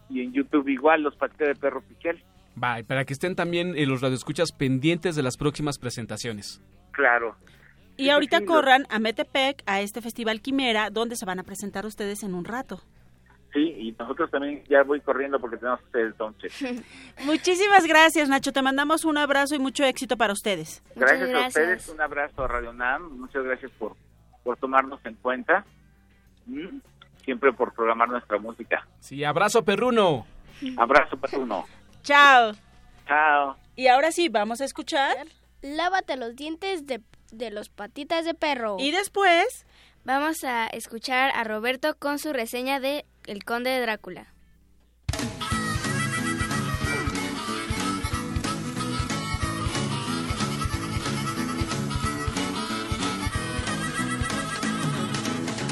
y 0.10 0.22
en 0.22 0.32
YouTube 0.32 0.70
igual 0.70 1.02
Los 1.04 1.16
Patitas 1.18 1.50
de 1.50 1.56
Perro 1.56 1.80
Oficial. 1.80 2.24
Va, 2.62 2.80
y 2.80 2.84
para 2.84 3.04
que 3.04 3.14
estén 3.14 3.36
también 3.36 3.76
eh, 3.78 3.86
los 3.86 4.02
radioescuchas 4.02 4.52
pendientes 4.54 5.16
de 5.16 5.24
las 5.24 5.38
próximas 5.38 5.80
presentaciones. 5.80 6.62
Claro. 6.92 7.36
Y 7.98 8.10
ahorita 8.10 8.46
corran 8.46 8.86
a 8.90 9.00
Metepec, 9.00 9.64
a 9.66 9.82
este 9.82 10.02
Festival 10.02 10.42
Quimera, 10.42 10.90
donde 10.90 11.16
se 11.16 11.26
van 11.26 11.40
a 11.40 11.44
presentar 11.44 11.86
ustedes 11.86 12.24
en 12.24 12.34
un 12.34 12.46
rato. 12.46 12.82
Sí, 13.54 13.60
y 13.60 13.96
nosotros 14.00 14.32
también 14.32 14.64
ya 14.70 14.84
voy 14.84 15.02
corriendo 15.02 15.40
porque 15.40 15.58
tenemos 15.58 15.82
que 15.82 15.88
hacer 15.88 16.02
el 16.02 16.16
soundcheck. 16.16 16.86
Muchísimas 17.26 17.86
gracias, 17.86 18.30
Nacho. 18.30 18.54
Te 18.54 18.62
mandamos 18.62 19.04
un 19.04 19.18
abrazo 19.18 19.56
y 19.56 19.60
mucho 19.60 19.84
éxito 19.84 20.16
para 20.16 20.32
ustedes. 20.32 20.82
Gracias, 20.96 21.34
a 21.34 21.48
ustedes, 21.48 21.90
un 21.90 22.00
abrazo 22.00 22.44
a 22.44 22.48
Radio 22.48 22.72
NAM, 22.72 23.18
muchas 23.20 23.44
gracias 23.44 23.72
por, 23.78 23.98
por 24.44 24.56
tomarnos 24.58 25.00
en 25.06 25.16
cuenta, 25.16 25.66
Mm, 26.46 26.80
siempre 27.24 27.54
por 27.54 27.74
programar 27.74 28.10
nuestra 28.10 28.38
música. 28.40 28.88
Sí, 29.00 29.24
abrazo 29.24 29.64
perruno. 29.64 30.26
Abrazo 30.78 31.18
para 31.18 31.38
uno. 31.38 31.66
Chao. 32.04 32.54
Chao. 33.08 33.58
Y 33.76 33.88
ahora 33.88 34.12
sí, 34.12 34.30
vamos 34.30 34.62
a 34.62 34.66
escuchar. 34.66 35.16
Lávate 35.62 36.18
los 36.18 36.36
dientes 36.36 36.86
de, 36.88 37.02
de 37.32 37.52
los 37.52 37.70
patitas 37.70 38.26
de 38.26 38.34
perro. 38.34 38.78
Y 38.80 38.92
después 38.92 39.66
vamos 40.04 40.44
a 40.44 40.68
escuchar 40.68 41.32
a 41.36 41.44
Roberto 41.44 41.96
con 41.98 42.20
su 42.20 42.34
reseña 42.34 42.80
de 42.80 43.06
El 43.28 43.44
Conde 43.46 43.70
de 43.70 43.82
Drácula. 43.82 44.34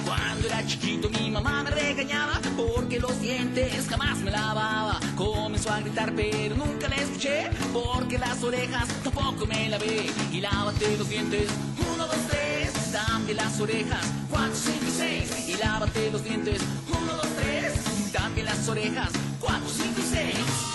Cuando 0.06 0.48
era 0.48 0.66
chiquito 0.66 1.10
mi 1.10 1.32
mamá 1.32 1.64
me 1.64 1.72
regañaba 1.72 2.40
porque 2.56 3.00
los 3.00 3.20
dientes 3.20 3.88
jamás 3.90 4.20
me 4.20 4.30
lavaba. 4.32 5.00
Comenzó 5.60 5.74
a 5.74 5.82
gritar 5.82 6.14
pero 6.16 6.56
nunca 6.56 6.88
la 6.88 6.96
escuché 6.96 7.50
porque 7.74 8.18
las 8.18 8.42
orejas 8.44 8.88
tampoco 9.04 9.46
me 9.46 9.68
lavé. 9.68 10.10
Y 10.32 10.40
lávate 10.40 10.98
los 10.98 11.10
dientes, 11.10 11.50
uno, 11.94 12.08
dos, 12.08 12.16
tres. 12.30 12.72
También 12.94 13.36
las 13.38 13.60
orejas, 13.60 14.06
cuatro, 14.30 14.56
cinco 14.56 14.86
y 14.88 14.92
seis. 14.92 15.50
Y 15.50 15.58
lávate 15.58 16.12
los 16.12 16.24
dientes, 16.24 16.62
uno, 16.88 17.14
dos, 17.14 17.28
tres. 17.36 17.74
También 18.14 18.46
las 18.46 18.70
orejas, 18.70 19.10
cuatro, 19.42 19.68
cinco 19.68 20.00
y 20.00 20.16
seis. 20.16 20.69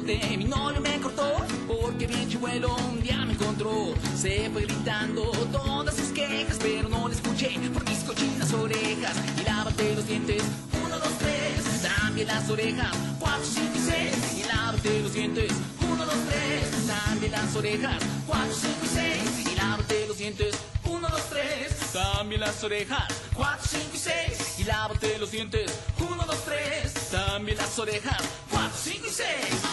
gritándote, 0.00 0.36
mi 0.36 0.44
novio 0.44 0.80
me 0.80 1.00
cortó, 1.00 1.32
porque 1.66 2.06
bien 2.06 2.28
chivuelo 2.28 2.74
un 2.90 3.00
día 3.00 3.24
me 3.24 3.32
encontró. 3.32 3.94
Se 4.16 4.50
fue 4.50 4.62
gritando 4.62 5.22
todas 5.52 5.96
sus 5.96 6.08
quejas, 6.08 6.58
pero 6.60 6.88
no 6.88 7.08
le 7.08 7.14
escuché 7.14 7.58
por 7.72 7.84
mis 7.88 7.98
cochinas 8.04 8.52
orejas. 8.52 9.16
Y 9.40 9.44
lávate 9.44 9.94
los 9.94 10.06
dientes, 10.06 10.42
uno, 10.84 10.98
dos, 10.98 11.18
tres, 11.18 11.82
también 11.82 12.28
las 12.28 12.48
orejas, 12.50 12.90
cuatro, 13.18 13.44
cinco 13.44 13.76
y 13.76 13.80
seis. 13.80 14.44
Y 14.44 14.48
lávate 14.48 15.00
los 15.02 15.12
dientes, 15.12 15.52
uno, 15.90 16.04
dos, 16.04 16.18
tres, 16.28 16.86
también 16.86 17.32
las 17.32 17.56
orejas, 17.56 18.02
cuatro, 18.26 18.54
cinco 18.54 18.84
y 18.84 18.88
seis. 18.88 19.48
Y 19.52 19.54
lávate 19.56 20.06
los 20.08 20.18
dientes, 20.18 20.56
uno, 20.84 21.08
dos, 21.08 21.24
tres, 21.30 21.92
también 21.92 22.40
las 22.40 22.62
orejas, 22.64 23.04
cuatro, 23.34 23.66
cinco 23.68 23.94
y 23.94 23.98
seis. 23.98 24.58
Y 24.58 24.64
lávate 24.64 25.18
los 25.18 25.30
dientes, 25.30 25.72
uno, 25.98 26.24
dos, 26.26 26.44
tres, 26.44 27.10
también 27.10 27.58
las 27.58 27.78
orejas, 27.78 28.22
4, 28.50 28.70
5 28.74 29.06
y 29.06 29.10
6. 29.10 29.65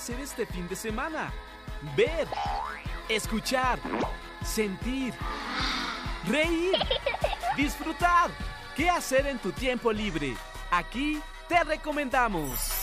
Hacer 0.05 0.21
este 0.21 0.45
fin 0.45 0.69
de 0.69 0.77
semana? 0.77 1.33
Ver, 1.97 2.29
escuchar, 3.09 3.79
sentir, 4.45 5.15
reír, 6.29 6.77
disfrutar. 7.57 8.31
¿Qué 8.77 8.91
hacer 8.91 9.27
en 9.27 9.39
tu 9.39 9.51
tiempo 9.51 9.91
libre? 9.91 10.35
Aquí 10.71 11.23
te 11.49 11.65
recomendamos. 11.65 12.74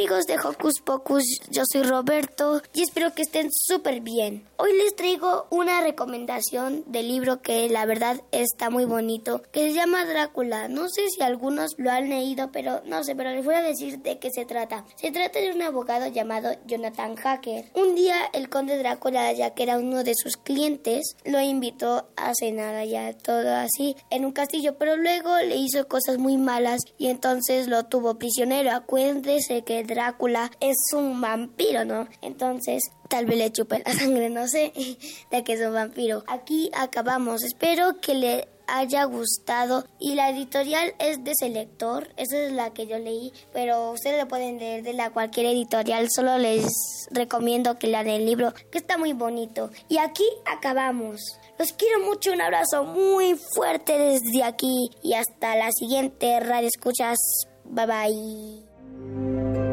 Amigos 0.00 0.24
de 0.24 0.38
Hocus 0.38 0.80
Pocus, 0.82 1.24
yo 1.50 1.62
soy 1.70 1.82
Roberto 1.82 2.62
y 2.72 2.84
espero 2.84 3.12
que 3.12 3.20
estén 3.20 3.50
súper 3.52 4.00
bien. 4.00 4.46
Hoy 4.56 4.72
les 4.72 4.96
traigo 4.96 5.46
una 5.50 5.82
recomendación 5.82 6.84
del 6.86 7.08
libro 7.08 7.42
que 7.42 7.68
la 7.68 7.84
verdad 7.84 8.22
está 8.32 8.70
muy 8.70 8.86
bonito, 8.86 9.42
que 9.52 9.68
se 9.68 9.74
llama 9.74 10.06
Drácula. 10.06 10.68
No 10.68 10.88
sé 10.88 11.10
si 11.10 11.22
algunos 11.22 11.72
lo 11.76 11.90
han 11.90 12.08
leído, 12.08 12.50
pero 12.50 12.80
no 12.86 13.04
sé, 13.04 13.14
pero 13.14 13.30
les 13.30 13.44
voy 13.44 13.56
a 13.56 13.62
decir 13.62 13.98
de 13.98 14.18
qué 14.18 14.30
se 14.30 14.46
trata. 14.46 14.86
Se 14.96 15.10
trata 15.10 15.38
de 15.38 15.52
un 15.52 15.60
abogado 15.60 16.06
llamado 16.08 16.50
Jonathan 16.66 17.16
Hacker. 17.16 17.66
Un 17.74 17.94
día 17.94 18.16
el 18.32 18.48
conde 18.48 18.78
Drácula, 18.78 19.30
ya 19.34 19.50
que 19.50 19.64
era 19.64 19.78
uno 19.78 20.02
de 20.02 20.14
sus 20.14 20.38
clientes, 20.38 21.14
lo 21.26 21.40
invitó 21.40 22.08
a 22.16 22.32
cenar 22.34 22.74
allá, 22.74 23.12
todo 23.18 23.54
así, 23.54 23.96
en 24.08 24.24
un 24.24 24.32
castillo, 24.32 24.76
pero 24.78 24.96
luego 24.96 25.36
le 25.40 25.56
hizo 25.56 25.88
cosas 25.88 26.16
muy 26.16 26.38
malas 26.38 26.80
y 26.96 27.08
entonces 27.08 27.66
lo 27.66 27.84
tuvo 27.84 28.14
prisionero. 28.14 28.70
Acuérdese 28.70 29.62
que 29.62 29.89
Drácula 29.90 30.50
es 30.60 30.76
un 30.94 31.20
vampiro, 31.20 31.84
¿no? 31.84 32.06
Entonces, 32.22 32.84
tal 33.08 33.26
vez 33.26 33.38
le 33.38 33.52
chupe 33.52 33.82
la 33.84 33.92
sangre, 33.92 34.30
no 34.30 34.46
sé, 34.46 34.72
de 35.30 35.44
que 35.44 35.54
es 35.54 35.60
un 35.60 35.74
vampiro. 35.74 36.22
Aquí 36.28 36.70
acabamos. 36.74 37.42
Espero 37.42 38.00
que 38.00 38.14
le 38.14 38.48
haya 38.70 39.02
gustado 39.04 39.84
y 39.98 40.14
la 40.14 40.30
editorial 40.30 40.94
es 41.00 41.24
de 41.24 41.32
Selector, 41.34 42.08
esa 42.16 42.38
es 42.38 42.52
la 42.52 42.70
que 42.70 42.86
yo 42.86 42.98
leí, 42.98 43.32
pero 43.52 43.90
ustedes 43.90 44.22
lo 44.22 44.28
pueden 44.28 44.58
leer 44.58 44.84
de 44.84 44.92
la 44.92 45.10
cualquier 45.10 45.46
editorial, 45.46 46.08
solo 46.08 46.38
les 46.38 47.08
recomiendo 47.10 47.78
que 47.78 47.88
lean 47.88 48.06
el 48.06 48.24
libro, 48.26 48.54
que 48.70 48.78
está 48.78 48.96
muy 48.96 49.12
bonito. 49.12 49.70
Y 49.88 49.98
aquí 49.98 50.24
acabamos. 50.46 51.20
Los 51.58 51.72
quiero 51.72 51.98
mucho, 52.00 52.32
un 52.32 52.40
abrazo 52.40 52.84
muy 52.84 53.34
fuerte 53.34 53.98
desde 53.98 54.44
aquí 54.44 54.90
y 55.02 55.14
hasta 55.14 55.56
la 55.56 55.70
siguiente 55.72 56.38
radio 56.38 56.68
escuchas. 56.68 57.18
Bye 57.64 57.86
bye. 57.86 59.69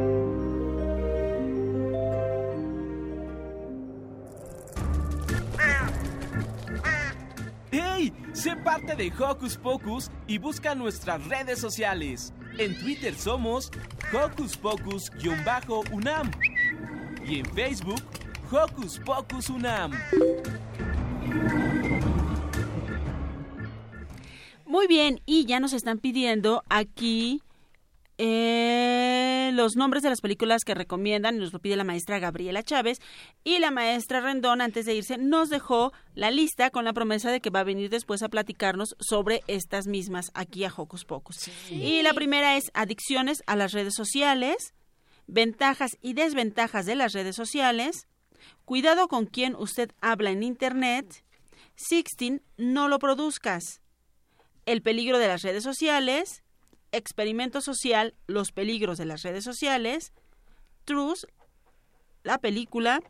¡Hey! 7.80 8.12
Sé 8.34 8.56
parte 8.56 8.96
de 8.96 9.14
Hocus 9.20 9.56
Pocus 9.56 10.10
y 10.26 10.40
busca 10.40 10.74
nuestras 10.74 11.24
redes 11.28 11.60
sociales. 11.60 12.34
En 12.58 12.76
Twitter 12.80 13.14
somos 13.14 13.70
Hocus 14.12 14.58
Pocus-UNAM 14.58 16.32
y 17.24 17.40
en 17.40 17.46
Facebook 17.54 18.02
Hocus 18.52 19.00
Pocus 19.06 19.52
UNAM. 19.52 19.92
Muy 24.66 24.88
bien, 24.88 25.22
y 25.28 25.46
ya 25.46 25.60
nos 25.60 25.74
están 25.74 26.00
pidiendo 26.00 26.64
aquí 26.70 27.44
eh, 28.18 29.52
los 29.54 29.76
nombres 29.76 30.02
de 30.02 30.10
las 30.10 30.22
películas 30.22 30.64
que 30.64 30.74
recomiendan, 30.74 31.38
nos 31.38 31.54
lo 31.54 31.60
pide 31.60 31.76
la 31.76 31.84
maestra 31.84 32.20
Gabriela 32.20 32.64
Chávez, 32.64 33.00
y 33.44 33.60
la 33.60 33.72
maestra 33.72 34.22
Rendón, 34.22 34.62
antes 34.62 34.86
de 34.86 34.96
irse, 34.96 35.18
nos 35.18 35.50
dejó 35.50 35.94
la 36.16 36.32
lista 36.32 36.70
con 36.72 36.86
la 36.86 36.94
promesa 36.94 37.32
de 37.32 37.42
que 37.42 37.50
va 37.50 37.60
a 37.60 37.66
venir 37.66 37.90
después 37.90 38.24
a 38.24 38.30
platicarnos 38.30 38.96
sobre 39.00 39.44
estas 39.48 39.88
mismas 39.88 40.32
aquí 40.34 40.64
a 40.64 40.74
Hocus 40.76 41.06
Pocus. 41.06 41.50
Y 41.70 42.02
la 42.02 42.14
primera 42.14 42.58
es 42.58 42.72
adicciones 42.74 43.44
a 43.46 43.56
las 43.56 43.72
redes 43.72 43.94
sociales, 43.94 44.74
ventajas 45.28 45.98
y 46.02 46.14
desventajas 46.14 46.86
de 46.86 46.96
las 46.96 47.14
redes 47.14 47.36
sociales, 47.36 48.08
cuidado 48.66 49.08
con 49.08 49.26
quien 49.26 49.56
usted 49.56 49.92
habla 50.02 50.32
en 50.32 50.44
Internet, 50.44 51.24
Sixteen, 51.76 52.42
no 52.58 52.88
lo 52.88 52.98
produzcas, 52.98 53.82
el 54.66 54.82
peligro 54.82 55.20
de 55.20 55.28
las 55.28 55.44
redes 55.44 55.64
sociales, 55.64 56.44
experimento 56.92 57.62
social, 57.62 58.16
los 58.28 58.52
peligros 58.52 58.98
de 58.98 59.06
las 59.06 59.24
redes 59.24 59.44
sociales, 59.44 60.14
Truth, 60.86 61.26
la 62.24 62.40
película, 62.40 63.02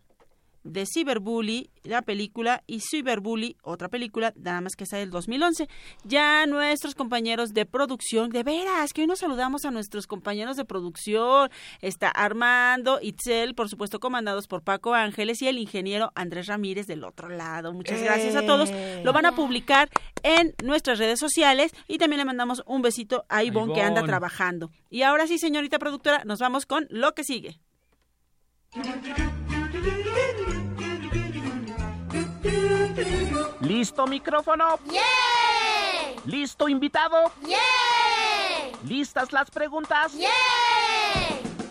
de 0.67 0.85
Cyberbully, 0.85 1.69
la 1.83 2.01
película, 2.01 2.63
y 2.67 2.81
Cyberbully, 2.81 3.57
otra 3.63 3.89
película, 3.89 4.33
nada 4.35 4.61
más 4.61 4.75
que 4.75 4.83
esa 4.83 4.97
del 4.97 5.09
2011. 5.09 5.67
Ya 6.03 6.45
nuestros 6.45 6.95
compañeros 6.95 7.53
de 7.53 7.65
producción, 7.65 8.29
de 8.29 8.43
veras, 8.43 8.93
que 8.93 9.01
hoy 9.01 9.07
nos 9.07 9.19
saludamos 9.19 9.65
a 9.65 9.71
nuestros 9.71 10.07
compañeros 10.07 10.57
de 10.57 10.65
producción, 10.65 11.49
está 11.81 12.09
Armando, 12.09 12.99
Itzel, 13.01 13.55
por 13.55 13.69
supuesto, 13.69 13.99
comandados 13.99 14.47
por 14.47 14.63
Paco 14.63 14.93
Ángeles 14.93 15.41
y 15.41 15.47
el 15.47 15.57
ingeniero 15.57 16.11
Andrés 16.15 16.47
Ramírez 16.47 16.87
del 16.87 17.03
otro 17.03 17.29
lado. 17.29 17.73
Muchas 17.73 18.01
gracias 18.01 18.35
a 18.35 18.45
todos. 18.45 18.69
Lo 19.03 19.13
van 19.13 19.25
a 19.25 19.35
publicar 19.35 19.89
en 20.23 20.53
nuestras 20.63 20.99
redes 20.99 21.19
sociales 21.19 21.71
y 21.87 21.97
también 21.97 22.19
le 22.19 22.25
mandamos 22.25 22.63
un 22.65 22.81
besito 22.81 23.25
a 23.29 23.43
Ivonne, 23.43 23.73
que 23.73 23.81
anda 23.81 24.03
trabajando. 24.03 24.71
Y 24.89 25.03
ahora 25.03 25.27
sí, 25.27 25.37
señorita 25.37 25.79
productora, 25.79 26.23
nos 26.25 26.39
vamos 26.39 26.65
con 26.65 26.87
lo 26.89 27.13
que 27.13 27.23
sigue. 27.23 27.59
¿Listo 33.61 34.07
micrófono? 34.07 34.79
¿Listo 36.25 36.67
invitado? 36.67 37.31
¿Listas 38.87 39.31
las 39.31 39.51
preguntas? 39.51 40.13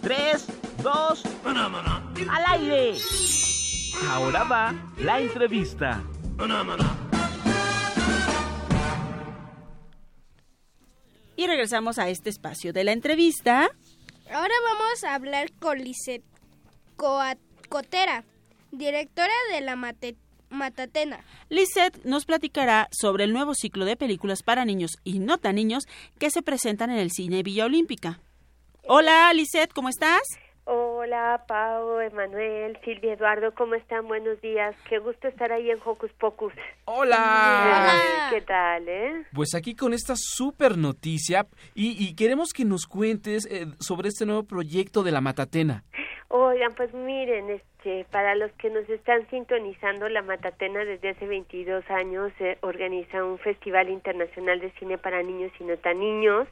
Tres, 0.03 0.47
dos, 0.83 1.23
al 1.45 2.45
aire. 2.61 2.97
Ahora 4.11 4.45
va 4.45 4.75
la 4.99 5.21
entrevista. 5.21 6.03
Y 11.37 11.47
regresamos 11.47 11.99
a 11.99 12.09
este 12.09 12.31
espacio 12.31 12.73
de 12.73 12.85
la 12.85 12.93
entrevista. 12.93 13.69
Ahora 14.33 14.55
vamos 14.65 15.05
a 15.05 15.15
hablar 15.15 15.53
con 15.59 15.79
Lisette 15.79 16.25
Coa- 16.97 17.37
Cotera, 17.69 18.25
directora 18.71 19.33
de 19.53 19.61
la 19.61 19.77
Mate- 19.77 20.17
Matatena. 20.57 21.21
Lisette 21.49 22.05
nos 22.05 22.25
platicará 22.25 22.89
sobre 22.91 23.25
el 23.25 23.33
nuevo 23.33 23.55
ciclo 23.55 23.85
de 23.85 23.97
películas 23.97 24.43
para 24.43 24.65
niños 24.65 24.97
y 25.05 25.21
no 25.21 25.39
tan 25.39 25.55
niños 25.55 25.85
que 26.19 26.31
se 26.31 26.43
presentan 26.43 26.91
en 26.91 26.99
el 26.99 27.11
cine 27.11 27.43
Villa 27.43 27.67
Olímpica. 27.67 28.21
Hola, 28.89 29.33
Lisette, 29.33 29.73
¿cómo 29.73 29.89
estás? 29.89 30.23
Hola, 30.69 31.45
Pau, 31.47 32.01
Emanuel, 32.01 32.77
Silvia, 32.85 33.13
Eduardo, 33.13 33.55
¿cómo 33.55 33.77
están? 33.77 34.09
Buenos 34.09 34.41
días. 34.41 34.75
Qué 34.89 34.99
gusto 34.99 35.29
estar 35.29 35.53
ahí 35.53 35.71
en 35.71 35.79
Hocus 35.85 36.11
Pocus. 36.19 36.53
Hola. 36.87 37.93
Ay, 37.93 38.35
¿Qué 38.35 38.41
tal, 38.41 38.89
eh? 38.89 39.27
Pues 39.33 39.55
aquí 39.55 39.77
con 39.77 39.93
esta 39.95 40.15
super 40.17 40.77
noticia 40.77 41.47
y, 41.75 42.05
y 42.05 42.17
queremos 42.17 42.53
que 42.53 42.65
nos 42.65 42.87
cuentes 42.87 43.47
eh, 43.47 43.67
sobre 43.79 44.09
este 44.09 44.27
nuevo 44.27 44.43
proyecto 44.43 45.05
de 45.05 45.13
la 45.13 45.21
Matatena. 45.21 45.85
Oigan, 46.29 46.75
pues 46.75 46.93
miren, 46.93 47.51
este, 47.51 48.05
para 48.11 48.35
los 48.35 48.51
que 48.53 48.69
nos 48.69 48.89
están 48.89 49.29
sintonizando, 49.31 50.09
la 50.09 50.23
Matatena 50.23 50.85
desde 50.85 51.11
hace 51.11 51.27
22 51.27 51.89
años 51.89 52.33
eh, 52.41 52.59
organiza 52.63 53.25
un 53.25 53.39
festival 53.39 53.89
internacional 53.91 54.59
de 54.59 54.71
cine 54.73 54.99
para 54.99 55.23
niños 55.23 55.53
y 55.61 55.65
no 55.65 55.77
tan 55.77 56.01
niños. 56.01 56.49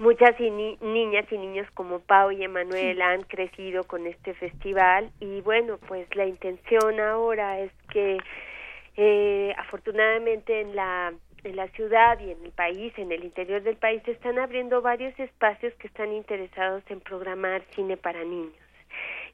Muchas 0.00 0.38
y 0.40 0.50
ni- 0.50 0.76
niñas 0.80 1.26
y 1.30 1.38
niños 1.38 1.70
como 1.74 2.00
Pau 2.00 2.32
y 2.32 2.42
Emanuel 2.42 3.00
han 3.02 3.22
crecido 3.22 3.84
con 3.84 4.06
este 4.06 4.34
festival 4.34 5.10
y 5.20 5.40
bueno, 5.42 5.78
pues 5.86 6.12
la 6.16 6.26
intención 6.26 6.98
ahora 6.98 7.60
es 7.60 7.70
que 7.92 8.18
eh, 8.96 9.54
afortunadamente 9.56 10.60
en 10.62 10.74
la 10.74 11.12
en 11.42 11.56
la 11.56 11.68
ciudad 11.68 12.18
y 12.20 12.32
en 12.32 12.44
el 12.44 12.50
país, 12.52 12.92
en 12.98 13.12
el 13.12 13.24
interior 13.24 13.62
del 13.62 13.76
país, 13.76 14.02
se 14.04 14.10
están 14.10 14.38
abriendo 14.38 14.82
varios 14.82 15.18
espacios 15.18 15.72
que 15.76 15.86
están 15.86 16.12
interesados 16.12 16.82
en 16.90 17.00
programar 17.00 17.62
cine 17.74 17.96
para 17.96 18.22
niños 18.24 18.52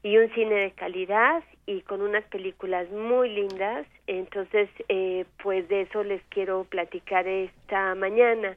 y 0.03 0.17
un 0.17 0.29
cine 0.33 0.55
de 0.55 0.71
calidad 0.71 1.43
y 1.65 1.81
con 1.81 2.01
unas 2.01 2.23
películas 2.25 2.89
muy 2.91 3.29
lindas. 3.29 3.85
Entonces, 4.07 4.69
eh, 4.89 5.25
pues 5.41 5.67
de 5.67 5.81
eso 5.81 6.03
les 6.03 6.21
quiero 6.29 6.63
platicar 6.65 7.27
esta 7.27 7.95
mañana. 7.95 8.55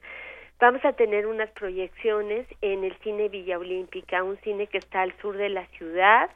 Vamos 0.61 0.85
a 0.85 0.93
tener 0.93 1.27
unas 1.27 1.51
proyecciones 1.53 2.47
en 2.61 2.85
el 2.85 2.95
cine 2.99 3.29
Villa 3.29 3.59
Olímpica, 3.59 4.23
un 4.23 4.37
cine 4.39 4.67
que 4.67 4.79
está 4.79 5.03
al 5.03 5.13
sur 5.21 5.37
de 5.37 5.49
la 5.49 5.67
ciudad, 5.79 6.31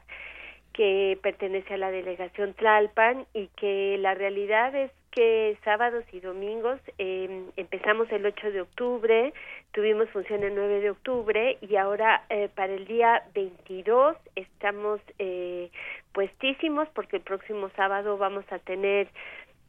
que 0.73 1.17
pertenece 1.21 1.75
a 1.75 1.77
la 1.77 1.91
delegación 1.91 2.53
Tlalpan 2.55 3.27
y 3.33 3.47
que 3.55 3.97
la 3.99 4.15
realidad 4.15 4.75
es 4.75 4.91
que 5.15 5.57
sábados 5.63 6.03
y 6.11 6.19
domingos 6.19 6.79
eh, 6.97 7.45
empezamos 7.55 8.11
el 8.11 8.25
8 8.25 8.51
de 8.51 8.61
octubre, 8.61 9.33
tuvimos 9.71 10.09
función 10.09 10.43
el 10.43 10.53
9 10.53 10.81
de 10.81 10.89
octubre 10.89 11.57
y 11.61 11.77
ahora 11.77 12.25
eh, 12.29 12.49
para 12.53 12.73
el 12.73 12.85
día 12.85 13.23
22 13.33 14.17
estamos 14.35 14.99
eh, 15.17 15.71
puestísimos 16.11 16.89
porque 16.89 17.17
el 17.17 17.23
próximo 17.23 17.69
sábado 17.77 18.17
vamos 18.17 18.45
a 18.51 18.59
tener 18.59 19.07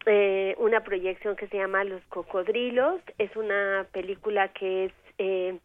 eh, 0.07 0.55
una 0.59 0.85
proyección 0.85 1.37
que 1.37 1.49
se 1.49 1.57
llama 1.57 1.85
Los 1.85 2.03
Cocodrilos. 2.05 3.01
Es 3.19 3.35
una 3.37 3.87
película 3.93 4.49
que 4.49 4.87
es 4.87 4.93
eh, 5.19 5.59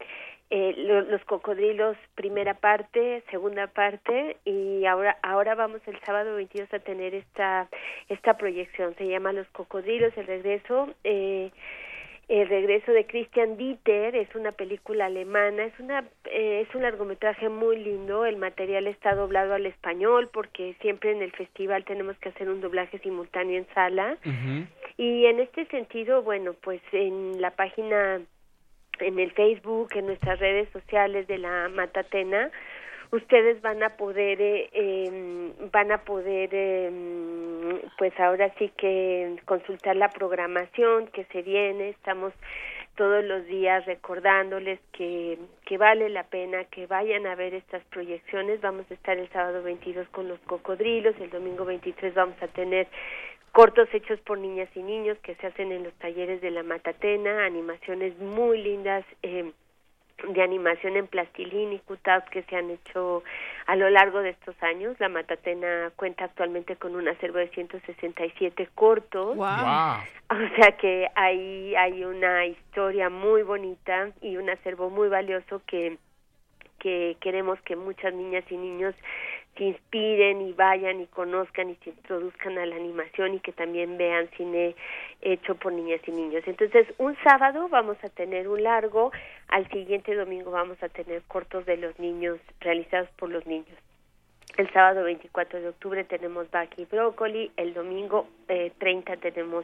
eh, 0.52 0.74
lo- 0.78 1.02
Los 1.02 1.24
Cocodrilos, 1.26 1.98
primera 2.16 2.54
parte, 2.54 3.24
segunda 3.32 3.66
parte, 3.68 4.38
y 4.46 4.86
ahora, 4.86 5.18
ahora 5.24 5.56
vamos 5.56 5.82
el 5.88 6.00
sábado 6.02 6.36
22 6.36 6.72
a 6.74 6.80
tener 6.80 7.16
esta, 7.16 7.68
esta 8.10 8.38
proyección. 8.38 8.94
Se 8.98 9.08
llama 9.08 9.34
Los 9.34 9.48
Cocodrilos, 9.50 10.16
el 10.18 10.28
regreso. 10.28 10.90
Eh, 11.04 11.50
El 12.28 12.48
regreso 12.48 12.94
de 12.94 13.06
Christian 13.08 13.58
Dieter 13.58 14.16
es 14.16 14.34
una 14.36 14.54
película 14.54 15.08
alemana, 15.08 15.66
es 15.66 15.78
una 15.80 16.06
eh, 16.26 16.66
es 16.66 16.74
un 16.76 16.82
largometraje 16.84 17.50
muy 17.50 17.76
lindo, 17.78 18.24
el 18.26 18.38
material 18.38 18.88
está 18.88 19.16
doblado 19.16 19.54
al 19.54 19.66
español 19.66 20.30
porque 20.32 20.76
siempre 20.80 21.12
en 21.12 21.22
el 21.22 21.32
festival 21.34 21.84
tenemos 21.84 22.16
que 22.20 22.30
hacer 22.30 22.48
un 22.48 22.62
doblaje 22.62 23.00
simultáneo 23.00 23.58
en 23.58 23.68
sala 23.74 24.18
y 24.98 25.26
en 25.26 25.42
este 25.42 25.66
sentido, 25.66 26.22
bueno, 26.22 26.54
pues 26.62 26.80
en 26.94 27.42
la 27.42 27.52
página 27.52 28.22
en 29.02 29.20
el 29.20 29.32
Facebook, 29.32 29.90
en 29.96 30.08
nuestras 30.08 30.40
redes 30.40 30.70
sociales 30.70 31.28
de 31.28 31.38
la 31.38 31.70
Matatena, 31.70 32.52
ustedes 33.12 33.62
van 33.62 33.84
a 33.84 33.90
poder 33.90 34.42
eh, 34.42 34.70
em, 34.74 35.52
van 35.72 35.92
a 35.92 36.00
poder 36.04 36.50
em, 36.54 37.80
pues 37.98 38.18
ahora 38.20 38.54
sí 38.58 38.72
que 38.78 39.36
consultar 39.46 39.96
la 39.96 40.10
programación 40.10 41.08
que 41.08 41.26
se 41.26 41.42
viene 41.42 41.90
estamos 41.90 42.34
todos 42.96 43.24
los 43.24 43.46
días 43.48 43.86
recordándoles 43.86 44.80
que, 44.92 45.38
que 45.66 45.78
vale 45.78 46.10
la 46.10 46.24
pena 46.24 46.66
que 46.66 46.88
vayan 46.88 47.26
a 47.26 47.36
ver 47.36 47.54
estas 47.54 47.84
proyecciones. 47.86 48.62
Vamos 48.62 48.86
a 48.92 48.94
estar 48.94 49.18
el 49.18 49.30
sábado 49.30 49.64
22 49.64 50.08
con 50.10 50.28
los 50.28 50.40
cocodrilos, 50.42 51.16
el 51.20 51.30
domingo 51.30 51.66
23 51.66 52.14
vamos 52.14 52.36
a 52.42 52.48
tener 52.48 52.88
cortos 53.52 53.88
hechos 53.94 54.20
por 54.22 54.38
niñas 54.38 54.70
y 54.76 54.84
niños 54.84 55.18
que 55.20 55.36
se 55.36 55.48
hacen 55.48 55.72
en 55.72 55.84
los 55.84 55.94
talleres 55.96 56.42
de 56.42 56.52
la 56.52 56.64
Matatena, 56.64 57.46
animaciones 57.46 58.18
muy 58.20 58.62
lindas. 58.62 59.06
Eh, 59.24 59.52
de 60.28 60.42
animación 60.44 60.98
en 60.98 61.08
plastilina 61.08 61.74
y 61.74 61.80
cutouts 61.80 62.30
que 62.30 62.44
se 62.44 62.56
han 62.56 62.70
hecho 62.70 63.24
a 63.66 63.76
lo 63.76 63.90
largo 63.90 64.22
de 64.22 64.30
estos 64.30 64.56
años. 64.62 64.96
La 65.00 65.10
Matatena 65.10 65.92
cuenta 65.96 66.26
actualmente 66.26 66.76
con 66.76 66.96
un 66.96 67.08
acervo 67.08 67.40
de 67.40 67.50
167 67.50 68.70
cortos. 68.76 69.36
Wow. 69.36 69.48
O 70.32 70.56
sea 70.56 70.78
que 70.80 71.08
ahí 71.16 71.76
hay 71.76 72.04
una 72.04 72.46
historia 72.46 73.10
muy 73.10 73.44
bonita 73.44 74.12
y 74.22 74.38
un 74.38 74.50
acervo 74.50 74.90
muy 74.90 75.10
valioso 75.10 75.62
que 75.66 75.98
que 76.80 77.16
queremos 77.22 77.62
que 77.62 77.76
muchas 77.76 78.12
niñas 78.12 78.44
y 78.50 78.58
niños 78.58 78.96
se 79.62 79.68
inspiren 79.68 80.42
y 80.42 80.54
vayan 80.54 81.02
y 81.02 81.06
conozcan 81.06 81.70
y 81.70 81.76
se 81.84 81.92
introduzcan 81.92 82.58
a 82.58 82.66
la 82.66 82.76
animación 82.76 83.36
y 83.36 83.40
que 83.42 83.52
también 83.52 83.96
vean 83.96 84.28
cine 84.36 84.76
hecho 85.22 85.54
por 85.54 85.72
niñas 85.72 86.02
y 86.08 86.12
niños. 86.12 86.42
Entonces, 86.48 86.88
un 86.98 87.16
sábado 87.24 87.70
vamos 87.70 88.04
a 88.04 88.10
tener 88.10 88.48
un 88.48 88.64
largo, 88.64 89.12
al 89.50 89.70
siguiente 89.70 90.16
domingo 90.16 90.50
vamos 90.50 90.82
a 90.82 90.90
tener 90.90 91.22
cortos 91.28 91.68
de 91.68 91.78
los 91.78 92.00
niños 92.00 92.40
realizados 92.60 93.10
por 93.18 93.30
los 93.30 93.46
niños. 93.46 93.78
El 94.58 94.70
sábado 94.74 95.06
24 95.06 95.62
de 95.62 95.70
octubre 95.70 96.04
tenemos 96.04 96.52
Baki 96.52 96.86
Brócoli, 96.86 97.52
el 97.56 97.74
domingo 97.74 98.28
eh, 98.50 98.72
30 98.80 99.16
tenemos 99.18 99.64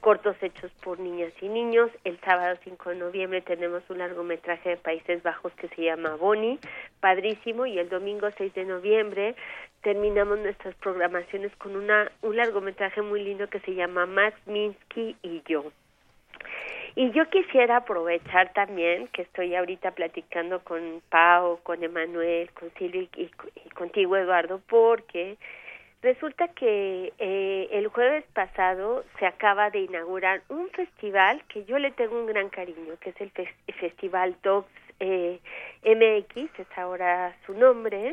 cortos 0.00 0.36
hechos 0.40 0.72
por 0.82 0.98
niñas 0.98 1.32
y 1.42 1.48
niños, 1.48 1.90
el 2.04 2.18
sábado 2.20 2.58
5 2.64 2.90
de 2.90 2.96
noviembre 2.96 3.42
tenemos 3.42 3.82
un 3.90 3.98
largometraje 3.98 4.70
de 4.70 4.76
Países 4.78 5.22
Bajos 5.22 5.52
que 5.54 5.68
se 5.68 5.82
llama 5.82 6.16
Bonnie, 6.16 6.58
padrísimo, 7.00 7.66
y 7.66 7.78
el 7.78 7.90
domingo 7.90 8.28
6 8.36 8.54
de 8.54 8.64
noviembre 8.64 9.34
terminamos 9.82 10.38
nuestras 10.38 10.74
programaciones 10.76 11.54
con 11.56 11.76
una, 11.76 12.10
un 12.22 12.34
largometraje 12.34 13.02
muy 13.02 13.22
lindo 13.22 13.48
que 13.48 13.60
se 13.60 13.74
llama 13.74 14.06
Max 14.06 14.34
Minsky 14.46 15.14
y 15.22 15.42
yo. 15.46 15.70
Y 16.94 17.10
yo 17.12 17.28
quisiera 17.30 17.78
aprovechar 17.78 18.52
también 18.52 19.08
que 19.08 19.22
estoy 19.22 19.54
ahorita 19.54 19.92
platicando 19.92 20.60
con 20.60 21.02
Pau, 21.08 21.58
con 21.62 21.82
Emanuel, 21.82 22.50
con 22.52 22.70
Silvia 22.74 23.08
y, 23.16 23.30
contigo 23.74 24.16
Eduardo, 24.16 24.60
porque 24.68 25.38
resulta 26.02 26.48
que 26.48 27.12
eh, 27.18 27.68
el 27.72 27.88
jueves 27.88 28.24
pasado 28.34 29.04
se 29.18 29.26
acaba 29.26 29.70
de 29.70 29.80
inaugurar 29.80 30.42
un 30.50 30.68
festival 30.70 31.42
que 31.48 31.64
yo 31.64 31.78
le 31.78 31.92
tengo 31.92 32.18
un 32.18 32.26
gran 32.26 32.50
cariño, 32.50 32.94
que 33.00 33.10
es 33.10 33.20
el 33.20 33.30
Festival 33.72 34.36
Dogs 34.42 34.68
eh, 35.02 35.40
MX, 35.84 36.60
es 36.60 36.78
ahora 36.78 37.34
su 37.44 37.54
nombre. 37.54 38.12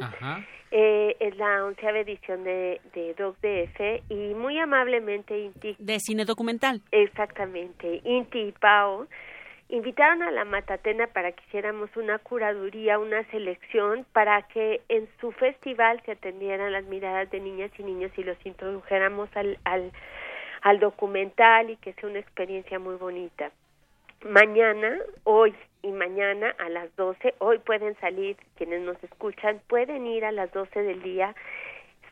Eh, 0.72 1.16
es 1.20 1.38
la 1.38 1.66
onceava 1.66 2.00
edición 2.00 2.44
de, 2.44 2.82
de 2.94 3.14
Dogs 3.14 3.40
DF 3.42 4.04
y 4.10 4.34
muy 4.34 4.58
amablemente 4.60 5.38
Inti 5.38 5.76
De 5.80 6.00
cine 6.00 6.26
documental. 6.26 6.82
Exactamente. 6.92 8.02
Inti 8.04 8.40
y 8.40 8.52
Pau 8.54 9.08
invitaron 9.70 10.24
a 10.24 10.32
la 10.32 10.46
Matatena 10.46 11.06
para 11.08 11.32
que 11.32 11.44
hiciéramos 11.48 11.96
una 11.96 12.18
curaduría, 12.18 12.98
una 12.98 13.24
selección, 13.30 14.06
para 14.14 14.42
que 14.44 14.82
en 14.90 15.08
su 15.22 15.32
festival 15.32 16.02
se 16.06 16.14
atendieran 16.14 16.72
las 16.72 16.86
miradas 16.86 17.30
de 17.30 17.40
niñas 17.40 17.72
y 17.78 17.84
niños 17.84 18.12
y 18.18 18.24
los 18.24 18.38
introdujéramos 18.46 19.30
al, 19.36 19.60
al, 19.64 19.92
al 20.64 20.80
documental 20.80 21.70
y 21.70 21.78
que 21.78 21.94
sea 21.94 22.10
una 22.10 22.20
experiencia 22.20 22.80
muy 22.80 22.96
bonita. 22.96 23.52
Mañana, 24.24 24.98
hoy 25.24 25.54
y 25.82 25.92
mañana 25.92 26.54
a 26.60 26.70
las 26.70 26.94
12, 26.96 27.36
hoy 27.40 27.60
pueden 27.60 27.96
salir, 28.00 28.38
quienes 28.58 28.82
nos 28.82 29.02
escuchan, 29.04 29.62
pueden 29.68 30.06
ir 30.08 30.26
a 30.26 30.32
las 30.32 30.52
12 30.52 30.82
del 30.84 31.02
día. 31.02 31.36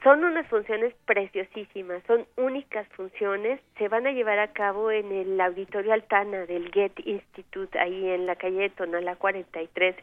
Son 0.03 0.23
unas 0.23 0.47
funciones 0.47 0.93
preciosísimas, 1.05 2.03
son 2.05 2.25
únicas 2.37 2.87
funciones, 2.89 3.59
se 3.77 3.87
van 3.87 4.05
a 4.05 4.11
llevar 4.11 4.37
a 4.39 4.53
cabo 4.53 4.91
en 4.91 5.11
el 5.11 5.41
Auditorio 5.41 5.91
Altana 5.91 6.45
del 6.45 6.69
Goethe 6.71 7.01
Institute, 7.05 7.77
ahí 7.79 8.07
en 8.09 8.25
la 8.27 8.35
calle 8.35 8.59
de 8.59 8.69
Tonalá 8.69 9.15
43, 9.15 9.95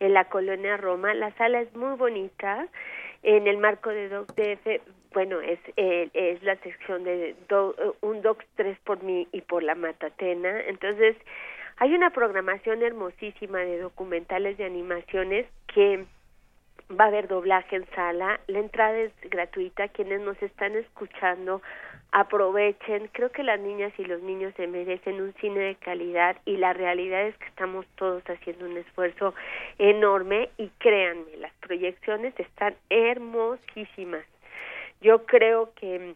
en 0.00 0.12
la 0.14 0.26
colonia 0.26 0.76
Roma. 0.76 1.14
La 1.14 1.32
sala 1.36 1.62
es 1.62 1.74
muy 1.74 1.96
bonita, 1.96 2.68
en 3.22 3.46
el 3.46 3.56
marco 3.56 3.90
de 3.90 4.08
Doc 4.10 4.28
DF, 4.34 4.80
bueno, 5.14 5.40
es, 5.40 5.58
eh, 5.76 6.08
es 6.12 6.42
la 6.42 6.56
sección 6.56 7.02
de 7.04 7.34
do- 7.48 7.74
un 8.02 8.22
Docs 8.22 8.46
3 8.56 8.78
por 8.84 9.02
mí 9.02 9.26
y 9.32 9.40
por 9.40 9.62
la 9.62 9.74
Matatena, 9.74 10.60
entonces 10.68 11.16
hay 11.80 11.94
una 11.94 12.10
programación 12.10 12.82
hermosísima 12.82 13.60
de 13.60 13.78
documentales 13.78 14.58
de 14.58 14.66
animaciones 14.66 15.46
que 15.74 16.04
va 16.90 17.04
a 17.04 17.08
haber 17.08 17.26
doblaje 17.26 17.76
en 17.76 17.86
sala, 17.94 18.38
la 18.48 18.58
entrada 18.58 18.98
es 18.98 19.12
gratuita, 19.30 19.88
quienes 19.88 20.20
nos 20.20 20.40
están 20.42 20.76
escuchando 20.76 21.62
aprovechen, 22.12 23.08
creo 23.12 23.30
que 23.30 23.42
las 23.42 23.58
niñas 23.60 23.92
y 23.96 24.04
los 24.04 24.20
niños 24.20 24.52
se 24.56 24.66
merecen 24.66 25.22
un 25.22 25.32
cine 25.34 25.60
de 25.60 25.74
calidad 25.76 26.36
y 26.44 26.58
la 26.58 26.74
realidad 26.74 27.22
es 27.22 27.36
que 27.38 27.46
estamos 27.46 27.86
todos 27.96 28.22
haciendo 28.24 28.66
un 28.66 28.76
esfuerzo 28.76 29.34
enorme 29.78 30.50
y 30.58 30.68
créanme, 30.78 31.36
las 31.38 31.52
proyecciones 31.60 32.38
están 32.38 32.74
hermosísimas. 32.90 34.26
Yo 35.00 35.24
creo 35.24 35.72
que 35.76 36.14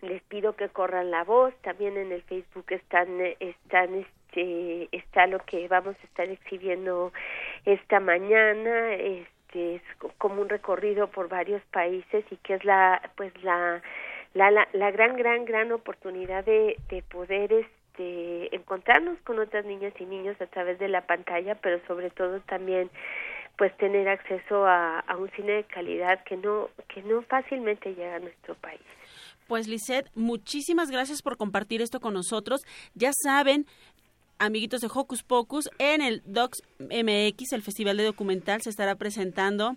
les 0.00 0.22
pido 0.24 0.56
que 0.56 0.68
corran 0.68 1.12
la 1.12 1.22
voz, 1.22 1.54
también 1.62 1.96
en 1.96 2.10
el 2.10 2.22
Facebook 2.22 2.66
están 2.70 3.20
eh, 3.20 3.36
están 3.38 3.94
este 4.36 4.88
está 4.96 5.26
lo 5.26 5.38
que 5.40 5.66
vamos 5.68 5.96
a 6.00 6.06
estar 6.06 6.28
exhibiendo 6.28 7.12
esta 7.64 8.00
mañana, 8.00 8.94
este 8.94 9.76
es 9.76 9.82
co- 9.98 10.12
como 10.18 10.42
un 10.42 10.48
recorrido 10.48 11.08
por 11.08 11.28
varios 11.28 11.62
países 11.72 12.24
y 12.30 12.36
que 12.36 12.54
es 12.54 12.64
la 12.64 13.10
pues 13.16 13.32
la 13.42 13.82
la, 14.34 14.50
la, 14.50 14.68
la 14.72 14.90
gran 14.90 15.16
gran 15.16 15.44
gran 15.44 15.72
oportunidad 15.72 16.44
de, 16.44 16.76
de 16.90 17.02
poder 17.02 17.52
este 17.52 18.54
encontrarnos 18.54 19.18
con 19.24 19.38
otras 19.38 19.64
niñas 19.64 19.94
y 19.98 20.04
niños 20.04 20.38
a 20.40 20.46
través 20.46 20.78
de 20.78 20.88
la 20.88 21.06
pantalla, 21.06 21.54
pero 21.56 21.80
sobre 21.86 22.10
todo 22.10 22.40
también 22.40 22.90
pues 23.56 23.74
tener 23.78 24.06
acceso 24.06 24.66
a, 24.66 25.00
a 25.00 25.16
un 25.16 25.30
cine 25.30 25.52
de 25.52 25.64
calidad 25.64 26.22
que 26.24 26.36
no 26.36 26.68
que 26.88 27.02
no 27.02 27.22
fácilmente 27.22 27.94
llega 27.94 28.16
a 28.16 28.20
nuestro 28.20 28.54
país. 28.56 28.80
Pues 29.48 29.68
Lisette, 29.68 30.10
muchísimas 30.16 30.90
gracias 30.90 31.22
por 31.22 31.36
compartir 31.36 31.80
esto 31.80 32.00
con 32.00 32.12
nosotros. 32.14 32.62
Ya 32.94 33.12
saben, 33.12 33.64
amiguitos 34.38 34.80
de 34.80 34.90
Hocus 34.92 35.22
Pocus, 35.22 35.68
en 35.78 36.02
el 36.02 36.22
Docs 36.26 36.62
MX, 36.78 37.52
el 37.52 37.62
Festival 37.62 37.96
de 37.96 38.04
Documental, 38.04 38.62
se 38.62 38.70
estará 38.70 38.94
presentando 38.94 39.76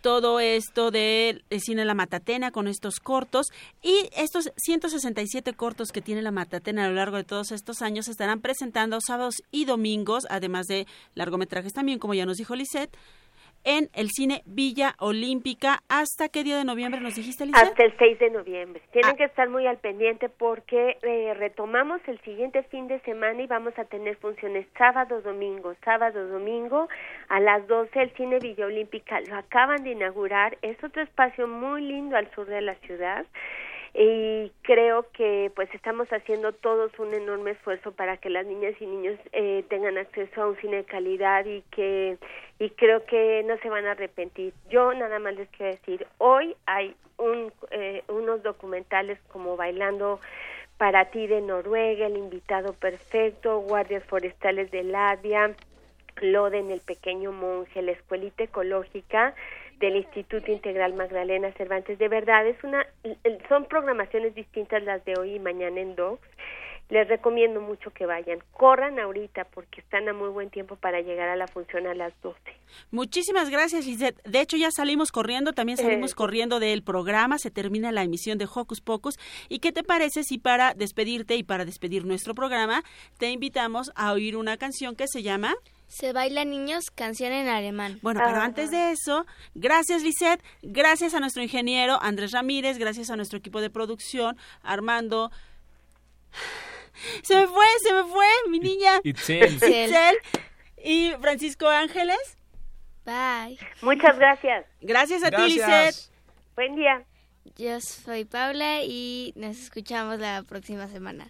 todo 0.00 0.40
esto 0.40 0.90
del 0.90 1.44
de 1.50 1.60
cine 1.60 1.84
La 1.84 1.94
Matatena 1.94 2.50
con 2.50 2.68
estos 2.68 3.00
cortos. 3.00 3.48
Y 3.82 4.08
estos 4.16 4.50
167 4.56 5.52
cortos 5.54 5.92
que 5.92 6.02
tiene 6.02 6.22
La 6.22 6.30
Matatena 6.30 6.84
a 6.84 6.88
lo 6.88 6.94
largo 6.94 7.16
de 7.16 7.24
todos 7.24 7.52
estos 7.52 7.82
años 7.82 8.06
se 8.06 8.12
estarán 8.12 8.40
presentando 8.40 8.98
sábados 9.00 9.36
y 9.50 9.64
domingos, 9.64 10.26
además 10.30 10.66
de 10.66 10.86
largometrajes 11.14 11.72
también, 11.72 11.98
como 11.98 12.14
ya 12.14 12.26
nos 12.26 12.38
dijo 12.38 12.56
Lisette, 12.56 12.96
en 13.64 13.88
el 13.94 14.08
cine 14.10 14.42
Villa 14.46 14.94
Olímpica. 14.98 15.80
¿Hasta 15.88 16.28
qué 16.28 16.44
día 16.44 16.56
de 16.56 16.64
noviembre 16.64 17.00
nos 17.00 17.14
dijiste, 17.14 17.46
Lisette? 17.46 17.68
Hasta 17.68 17.84
el 17.84 17.96
6 17.98 18.18
de 18.18 18.30
noviembre. 18.30 18.82
Tienen 18.92 19.16
que 19.16 19.24
estar 19.24 19.48
muy 19.48 19.66
al 19.66 19.78
pendiente 19.78 20.28
porque 20.28 20.98
eh, 21.02 21.34
retomamos 21.34 22.00
el 22.06 22.20
siguiente 22.20 22.62
fin 22.64 22.88
de 22.88 23.00
semana 23.00 23.42
y 23.42 23.46
vamos 23.46 23.78
a 23.78 23.84
tener 23.84 24.16
funciones 24.16 24.66
sábado, 24.76 25.20
domingo, 25.22 25.74
sábado, 25.84 26.26
domingo 26.28 26.88
a 27.28 27.40
las 27.40 27.66
12. 27.66 28.00
El 28.00 28.10
Cine 28.14 28.38
Villa 28.38 28.66
Olímpica 28.66 29.20
lo 29.20 29.36
acaban 29.36 29.82
de 29.84 29.92
inaugurar. 29.92 30.58
Es 30.62 30.82
otro 30.82 31.02
espacio 31.02 31.46
muy 31.46 31.82
lindo 31.82 32.16
al 32.16 32.30
sur 32.34 32.46
de 32.46 32.60
la 32.60 32.74
ciudad 32.76 33.26
y 33.92 34.52
creo 34.62 35.06
que 35.12 35.50
pues 35.56 35.68
estamos 35.74 36.08
haciendo 36.12 36.52
todos 36.52 36.96
un 36.98 37.12
enorme 37.12 37.52
esfuerzo 37.52 37.92
para 37.92 38.16
que 38.18 38.30
las 38.30 38.46
niñas 38.46 38.74
y 38.80 38.86
niños 38.86 39.18
eh, 39.32 39.64
tengan 39.68 39.98
acceso 39.98 40.42
a 40.42 40.48
un 40.48 40.56
cine 40.58 40.76
de 40.76 40.84
calidad 40.84 41.44
y 41.44 41.62
que 41.72 42.16
y 42.60 42.70
creo 42.70 43.04
que 43.06 43.42
no 43.46 43.56
se 43.58 43.70
van 43.70 43.86
a 43.86 43.92
arrepentir. 43.92 44.52
Yo 44.68 44.92
nada 44.94 45.18
más 45.18 45.34
les 45.34 45.48
quiero 45.48 45.72
decir, 45.72 46.06
hoy 46.18 46.54
hay 46.66 46.94
un, 47.16 47.52
eh, 47.70 48.04
unos 48.08 48.42
documentales 48.42 49.18
como 49.32 49.56
Bailando 49.56 50.20
Para 50.76 51.06
ti 51.06 51.26
de 51.26 51.40
Noruega, 51.40 52.06
El 52.06 52.16
invitado 52.16 52.74
perfecto, 52.74 53.58
Guardias 53.60 54.04
forestales 54.04 54.70
de 54.70 54.84
Latvia, 54.84 55.54
Loden, 56.20 56.70
El 56.70 56.80
pequeño 56.80 57.32
monje, 57.32 57.82
La 57.82 57.92
escuelita 57.92 58.44
ecológica 58.44 59.34
del 59.80 59.96
Instituto 59.96 60.52
Integral 60.52 60.94
Magdalena 60.94 61.52
Cervantes. 61.52 61.98
De 61.98 62.08
verdad, 62.08 62.46
es 62.46 62.62
una, 62.62 62.86
son 63.48 63.64
programaciones 63.64 64.34
distintas 64.34 64.82
las 64.84 65.04
de 65.04 65.14
hoy 65.18 65.34
y 65.34 65.38
mañana 65.40 65.80
en 65.80 65.96
Docs 65.96 66.28
les 66.90 67.08
recomiendo 67.08 67.60
mucho 67.60 67.90
que 67.90 68.04
vayan. 68.04 68.40
Corran 68.50 68.98
ahorita 68.98 69.44
porque 69.54 69.80
están 69.80 70.08
a 70.08 70.12
muy 70.12 70.28
buen 70.28 70.50
tiempo 70.50 70.76
para 70.76 71.00
llegar 71.00 71.28
a 71.28 71.36
la 71.36 71.46
función 71.46 71.86
a 71.86 71.94
las 71.94 72.12
12. 72.20 72.38
Muchísimas 72.90 73.48
gracias, 73.48 73.86
Lizeth. 73.86 74.20
De 74.24 74.40
hecho, 74.40 74.56
ya 74.56 74.70
salimos 74.70 75.12
corriendo, 75.12 75.52
también 75.52 75.78
salimos 75.78 76.12
Eh. 76.12 76.14
corriendo 76.16 76.58
del 76.58 76.82
programa, 76.82 77.38
se 77.38 77.50
termina 77.50 77.92
la 77.92 78.02
emisión 78.02 78.38
de 78.38 78.48
Hocus 78.52 78.80
Pocus. 78.80 79.18
¿Y 79.48 79.60
qué 79.60 79.72
te 79.72 79.84
parece 79.84 80.24
si 80.24 80.38
para 80.38 80.74
despedirte 80.74 81.36
y 81.36 81.44
para 81.44 81.64
despedir 81.64 82.04
nuestro 82.04 82.34
programa, 82.34 82.82
te 83.18 83.30
invitamos 83.30 83.92
a 83.94 84.12
oír 84.12 84.36
una 84.36 84.56
canción 84.56 84.96
que 84.96 85.06
se 85.06 85.22
llama... 85.22 85.54
Se 85.90 86.12
baila 86.12 86.44
niños, 86.44 86.92
canción 86.92 87.32
en 87.32 87.48
alemán. 87.48 87.98
Bueno, 88.00 88.20
pero 88.24 88.40
antes 88.40 88.70
de 88.70 88.92
eso, 88.92 89.26
gracias 89.56 90.04
Lisette, 90.04 90.40
gracias 90.62 91.14
a 91.14 91.20
nuestro 91.20 91.42
ingeniero 91.42 91.98
Andrés 92.00 92.30
Ramírez, 92.30 92.78
gracias 92.78 93.10
a 93.10 93.16
nuestro 93.16 93.38
equipo 93.38 93.60
de 93.60 93.70
producción, 93.70 94.38
Armando. 94.62 95.32
Se 97.22 97.34
me 97.34 97.48
fue, 97.48 97.64
se 97.82 97.92
me 97.92 98.04
fue, 98.04 98.26
mi 98.48 98.60
niña. 98.60 99.00
Itzel. 99.04 99.56
Itzel. 99.56 100.16
Y 100.84 101.12
Francisco 101.20 101.66
Ángeles. 101.66 102.38
Bye. 103.04 103.58
Muchas 103.82 104.16
gracias. 104.16 104.66
Gracias 104.80 105.24
a 105.24 105.32
ti. 105.32 105.42
Lisette. 105.42 106.12
Buen 106.54 106.76
día. 106.76 107.04
Yo 107.56 107.80
soy 107.80 108.24
Paula 108.26 108.84
y 108.84 109.32
nos 109.34 109.58
escuchamos 109.58 110.20
la 110.20 110.44
próxima 110.44 110.86
semana. 110.86 111.26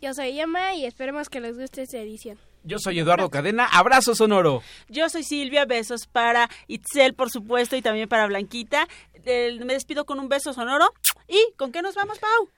Yo 0.00 0.12
soy 0.12 0.40
Emma 0.40 0.74
y 0.74 0.86
esperemos 0.86 1.28
que 1.28 1.40
les 1.40 1.56
guste 1.56 1.82
esta 1.82 1.98
edición. 1.98 2.36
Yo 2.64 2.78
soy 2.78 2.98
Eduardo 2.98 3.30
Cadena. 3.30 3.66
Abrazo 3.66 4.14
sonoro. 4.14 4.62
Yo 4.88 5.08
soy 5.10 5.22
Silvia, 5.22 5.66
besos 5.66 6.06
para 6.06 6.48
Itzel, 6.66 7.14
por 7.14 7.30
supuesto, 7.30 7.76
y 7.76 7.82
también 7.82 8.08
para 8.08 8.26
Blanquita. 8.26 8.88
Eh, 9.26 9.58
me 9.64 9.74
despido 9.74 10.06
con 10.06 10.18
un 10.18 10.28
beso 10.28 10.52
sonoro. 10.52 10.92
¿Y 11.28 11.38
con 11.56 11.72
qué 11.72 11.82
nos 11.82 11.94
vamos, 11.94 12.18
Pau? 12.18 12.48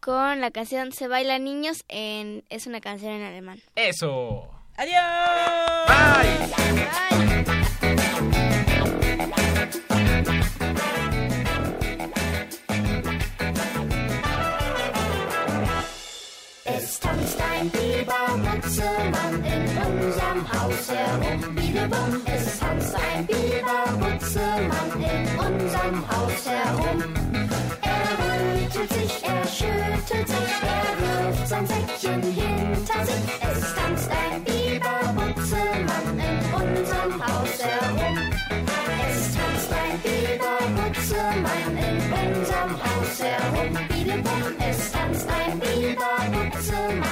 Con 0.00 0.40
la 0.40 0.50
canción 0.50 0.90
Se 0.90 1.06
baila 1.06 1.38
niños 1.38 1.84
en 1.88 2.44
es 2.48 2.66
una 2.66 2.80
canción 2.80 3.12
en 3.12 3.22
alemán. 3.22 3.62
Eso. 3.76 4.50
Adiós. 4.76 4.98
Es 7.82 8.01
Haus 20.50 20.90
herum. 20.90 21.54
Bidebum, 21.54 22.20
es 22.26 22.58
tanzt 22.58 22.94
ein 22.94 23.26
Bibermutzelmann 23.26 24.92
in 24.98 25.38
unserem 25.38 26.08
Haus 26.10 26.46
herum. 26.46 27.14
Er 27.82 28.08
rüttelt 28.20 28.92
sich, 28.92 29.24
er 29.24 29.46
schüttelt 29.46 30.28
sich, 30.28 30.54
er 30.62 30.90
wirft 31.00 31.48
sein 31.48 31.66
Säckchen 31.66 32.22
hinter 32.22 33.04
sich. 33.04 33.28
Es 33.50 33.74
tanzt 33.74 34.10
ein 34.10 34.44
Bibermutzelmann 34.44 36.18
in 36.18 36.38
unserem 36.54 37.26
Haus 37.26 37.62
herum. 37.62 38.18
Es 39.10 39.34
tanzt 39.34 39.72
ein 39.72 39.98
Bibermutzelmann 40.02 41.76
in 41.76 41.98
unserem 42.22 42.72
Haus 42.82 43.22
herum. 43.22 43.72
Bidebum, 43.88 44.44
es 44.68 44.92
tanzt 44.92 45.28
ein 45.28 45.58
Bibermutzelmann 45.60 47.11